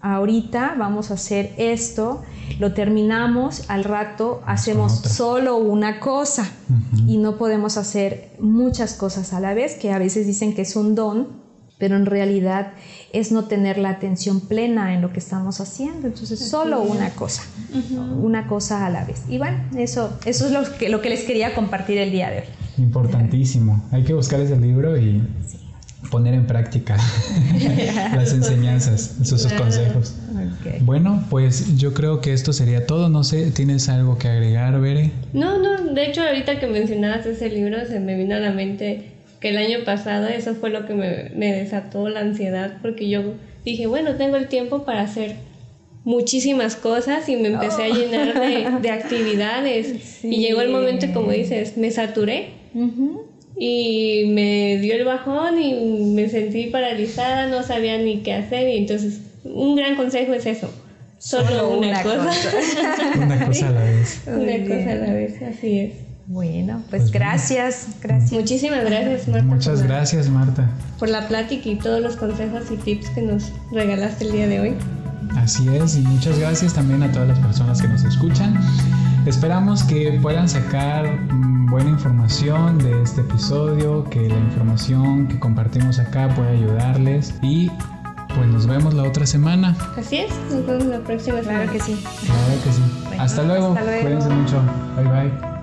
Ahorita 0.00 0.76
vamos 0.78 1.10
a 1.10 1.14
hacer 1.14 1.52
esto, 1.58 2.22
lo 2.58 2.72
terminamos, 2.72 3.68
al 3.68 3.84
rato 3.84 4.40
hacemos 4.46 4.94
solo 4.94 5.58
una 5.58 6.00
cosa 6.00 6.50
y 7.06 7.18
no 7.18 7.36
podemos 7.36 7.76
hacer 7.76 8.30
muchas 8.38 8.94
cosas 8.94 9.34
a 9.34 9.40
la 9.40 9.52
vez, 9.52 9.74
que 9.74 9.92
a 9.92 9.98
veces 9.98 10.26
dicen 10.26 10.54
que 10.54 10.62
es 10.62 10.74
un 10.74 10.94
don, 10.94 11.28
pero 11.76 11.94
en 11.94 12.06
realidad 12.06 12.72
es 13.12 13.30
no 13.30 13.44
tener 13.44 13.76
la 13.76 13.90
atención 13.90 14.40
plena 14.40 14.94
en 14.94 15.02
lo 15.02 15.12
que 15.12 15.18
estamos 15.18 15.60
haciendo. 15.60 16.06
Entonces, 16.06 16.48
solo 16.48 16.80
una 16.80 17.10
cosa, 17.10 17.42
una 18.22 18.46
cosa 18.46 18.86
a 18.86 18.90
la 18.90 19.04
vez. 19.04 19.24
Y 19.28 19.36
bueno, 19.36 19.58
eso, 19.76 20.16
eso 20.24 20.46
es 20.46 20.52
lo 20.52 20.62
que, 20.78 20.88
lo 20.88 21.02
que 21.02 21.10
les 21.10 21.24
quería 21.24 21.54
compartir 21.54 21.98
el 21.98 22.10
día 22.10 22.30
de 22.30 22.38
hoy. 22.38 22.57
Importantísimo. 22.78 23.84
Hay 23.92 24.04
que 24.04 24.14
buscar 24.14 24.40
ese 24.40 24.56
libro 24.56 24.96
y 24.96 25.22
poner 26.10 26.34
en 26.34 26.46
práctica 26.46 26.96
las 28.14 28.32
enseñanzas, 28.32 29.16
sus, 29.22 29.46
consejos. 29.52 30.14
Bueno, 30.80 31.24
pues 31.28 31.76
yo 31.76 31.92
creo 31.92 32.20
que 32.20 32.32
esto 32.32 32.52
sería 32.52 32.86
todo. 32.86 33.08
No 33.08 33.24
sé, 33.24 33.50
¿tienes 33.50 33.88
algo 33.88 34.18
que 34.18 34.28
agregar, 34.28 34.80
Bere? 34.80 35.10
No, 35.32 35.58
no, 35.58 35.92
de 35.92 36.06
hecho 36.06 36.22
ahorita 36.22 36.60
que 36.60 36.66
mencionabas 36.66 37.26
ese 37.26 37.50
libro 37.50 37.84
se 37.86 38.00
me 38.00 38.16
vino 38.16 38.36
a 38.36 38.38
la 38.38 38.52
mente 38.52 39.12
que 39.40 39.50
el 39.50 39.58
año 39.58 39.84
pasado 39.84 40.26
eso 40.26 40.54
fue 40.54 40.70
lo 40.70 40.86
que 40.86 40.94
me, 40.94 41.30
me, 41.36 41.52
desató 41.52 42.08
la 42.08 42.20
ansiedad 42.20 42.78
porque 42.82 43.08
yo 43.08 43.34
dije, 43.64 43.86
bueno, 43.86 44.14
tengo 44.16 44.36
el 44.36 44.48
tiempo 44.48 44.84
para 44.84 45.02
hacer 45.02 45.36
muchísimas 46.04 46.74
cosas 46.74 47.28
y 47.28 47.36
me 47.36 47.48
empecé 47.48 47.84
a 47.84 47.88
llenar 47.88 48.40
de, 48.40 48.80
de 48.80 48.90
actividades 48.90 50.20
y 50.24 50.40
llegó 50.40 50.60
el 50.60 50.70
momento, 50.70 51.06
como 51.12 51.30
dices, 51.30 51.76
me 51.76 51.90
saturé 51.90 52.57
y 53.58 54.24
me 54.28 54.78
dio 54.78 54.94
el 54.94 55.04
bajón 55.04 55.60
y 55.60 56.12
me 56.14 56.28
sentí 56.28 56.66
paralizada, 56.66 57.48
no 57.48 57.62
sabía 57.62 57.98
ni 57.98 58.18
qué 58.18 58.34
hacer 58.34 58.68
y 58.68 58.78
entonces 58.78 59.20
un 59.44 59.76
gran 59.76 59.96
consejo 59.96 60.32
es 60.34 60.46
eso. 60.46 60.70
Solo, 61.18 61.76
una, 61.76 62.02
cosa. 62.02 62.20
una 63.16 63.46
cosa 63.46 63.68
a 63.68 63.72
la 63.72 63.82
vez. 63.82 64.22
Una 64.26 64.62
cosa 64.62 64.92
a 64.92 64.94
la 64.94 65.12
vez, 65.12 65.42
así 65.42 65.80
es. 65.80 65.92
Bueno, 66.26 66.82
pues, 66.90 67.02
pues 67.02 67.12
gracias, 67.12 67.88
gracias. 68.02 68.32
Muchísimas 68.32 68.84
gracias, 68.84 69.26
Marta. 69.26 69.46
Muchas 69.46 69.82
gracias, 69.82 70.28
Marta. 70.28 70.70
Por 70.98 71.08
la 71.08 71.26
plática 71.26 71.68
y 71.68 71.76
todos 71.76 72.00
los 72.00 72.16
consejos 72.16 72.70
y 72.70 72.76
tips 72.76 73.10
que 73.10 73.22
nos 73.22 73.50
regalaste 73.72 74.26
el 74.26 74.32
día 74.32 74.46
de 74.46 74.60
hoy. 74.60 74.74
Así 75.36 75.66
es, 75.74 75.96
y 75.96 76.00
muchas 76.00 76.38
gracias 76.38 76.74
también 76.74 77.02
a 77.02 77.10
todas 77.10 77.28
las 77.28 77.38
personas 77.38 77.80
que 77.80 77.88
nos 77.88 78.04
escuchan. 78.04 78.54
Esperamos 79.28 79.84
que 79.84 80.18
puedan 80.22 80.48
sacar 80.48 81.06
mm, 81.06 81.66
buena 81.66 81.90
información 81.90 82.78
de 82.78 83.02
este 83.02 83.20
episodio, 83.20 84.04
que 84.04 84.26
la 84.26 84.38
información 84.38 85.28
que 85.28 85.38
compartimos 85.38 85.98
acá 85.98 86.30
pueda 86.34 86.48
ayudarles 86.48 87.34
y 87.42 87.70
pues 88.34 88.48
nos 88.48 88.66
vemos 88.66 88.94
la 88.94 89.02
otra 89.02 89.26
semana. 89.26 89.76
Así 89.98 90.16
es, 90.16 90.32
nos 90.50 90.66
vemos 90.66 90.86
la 90.86 91.00
próxima 91.00 91.42
semana. 91.42 91.64
Claro 91.64 91.72
que 91.72 91.80
sí. 91.80 92.02
Claro 92.24 92.62
que 92.64 92.72
sí. 92.72 93.18
hasta 93.18 93.42
luego. 93.42 93.74
Hasta 93.74 93.84
luego. 93.84 94.02
Cuídense 94.02 94.30
mucho. 94.30 94.62
Bye 94.96 95.04
bye. 95.04 95.57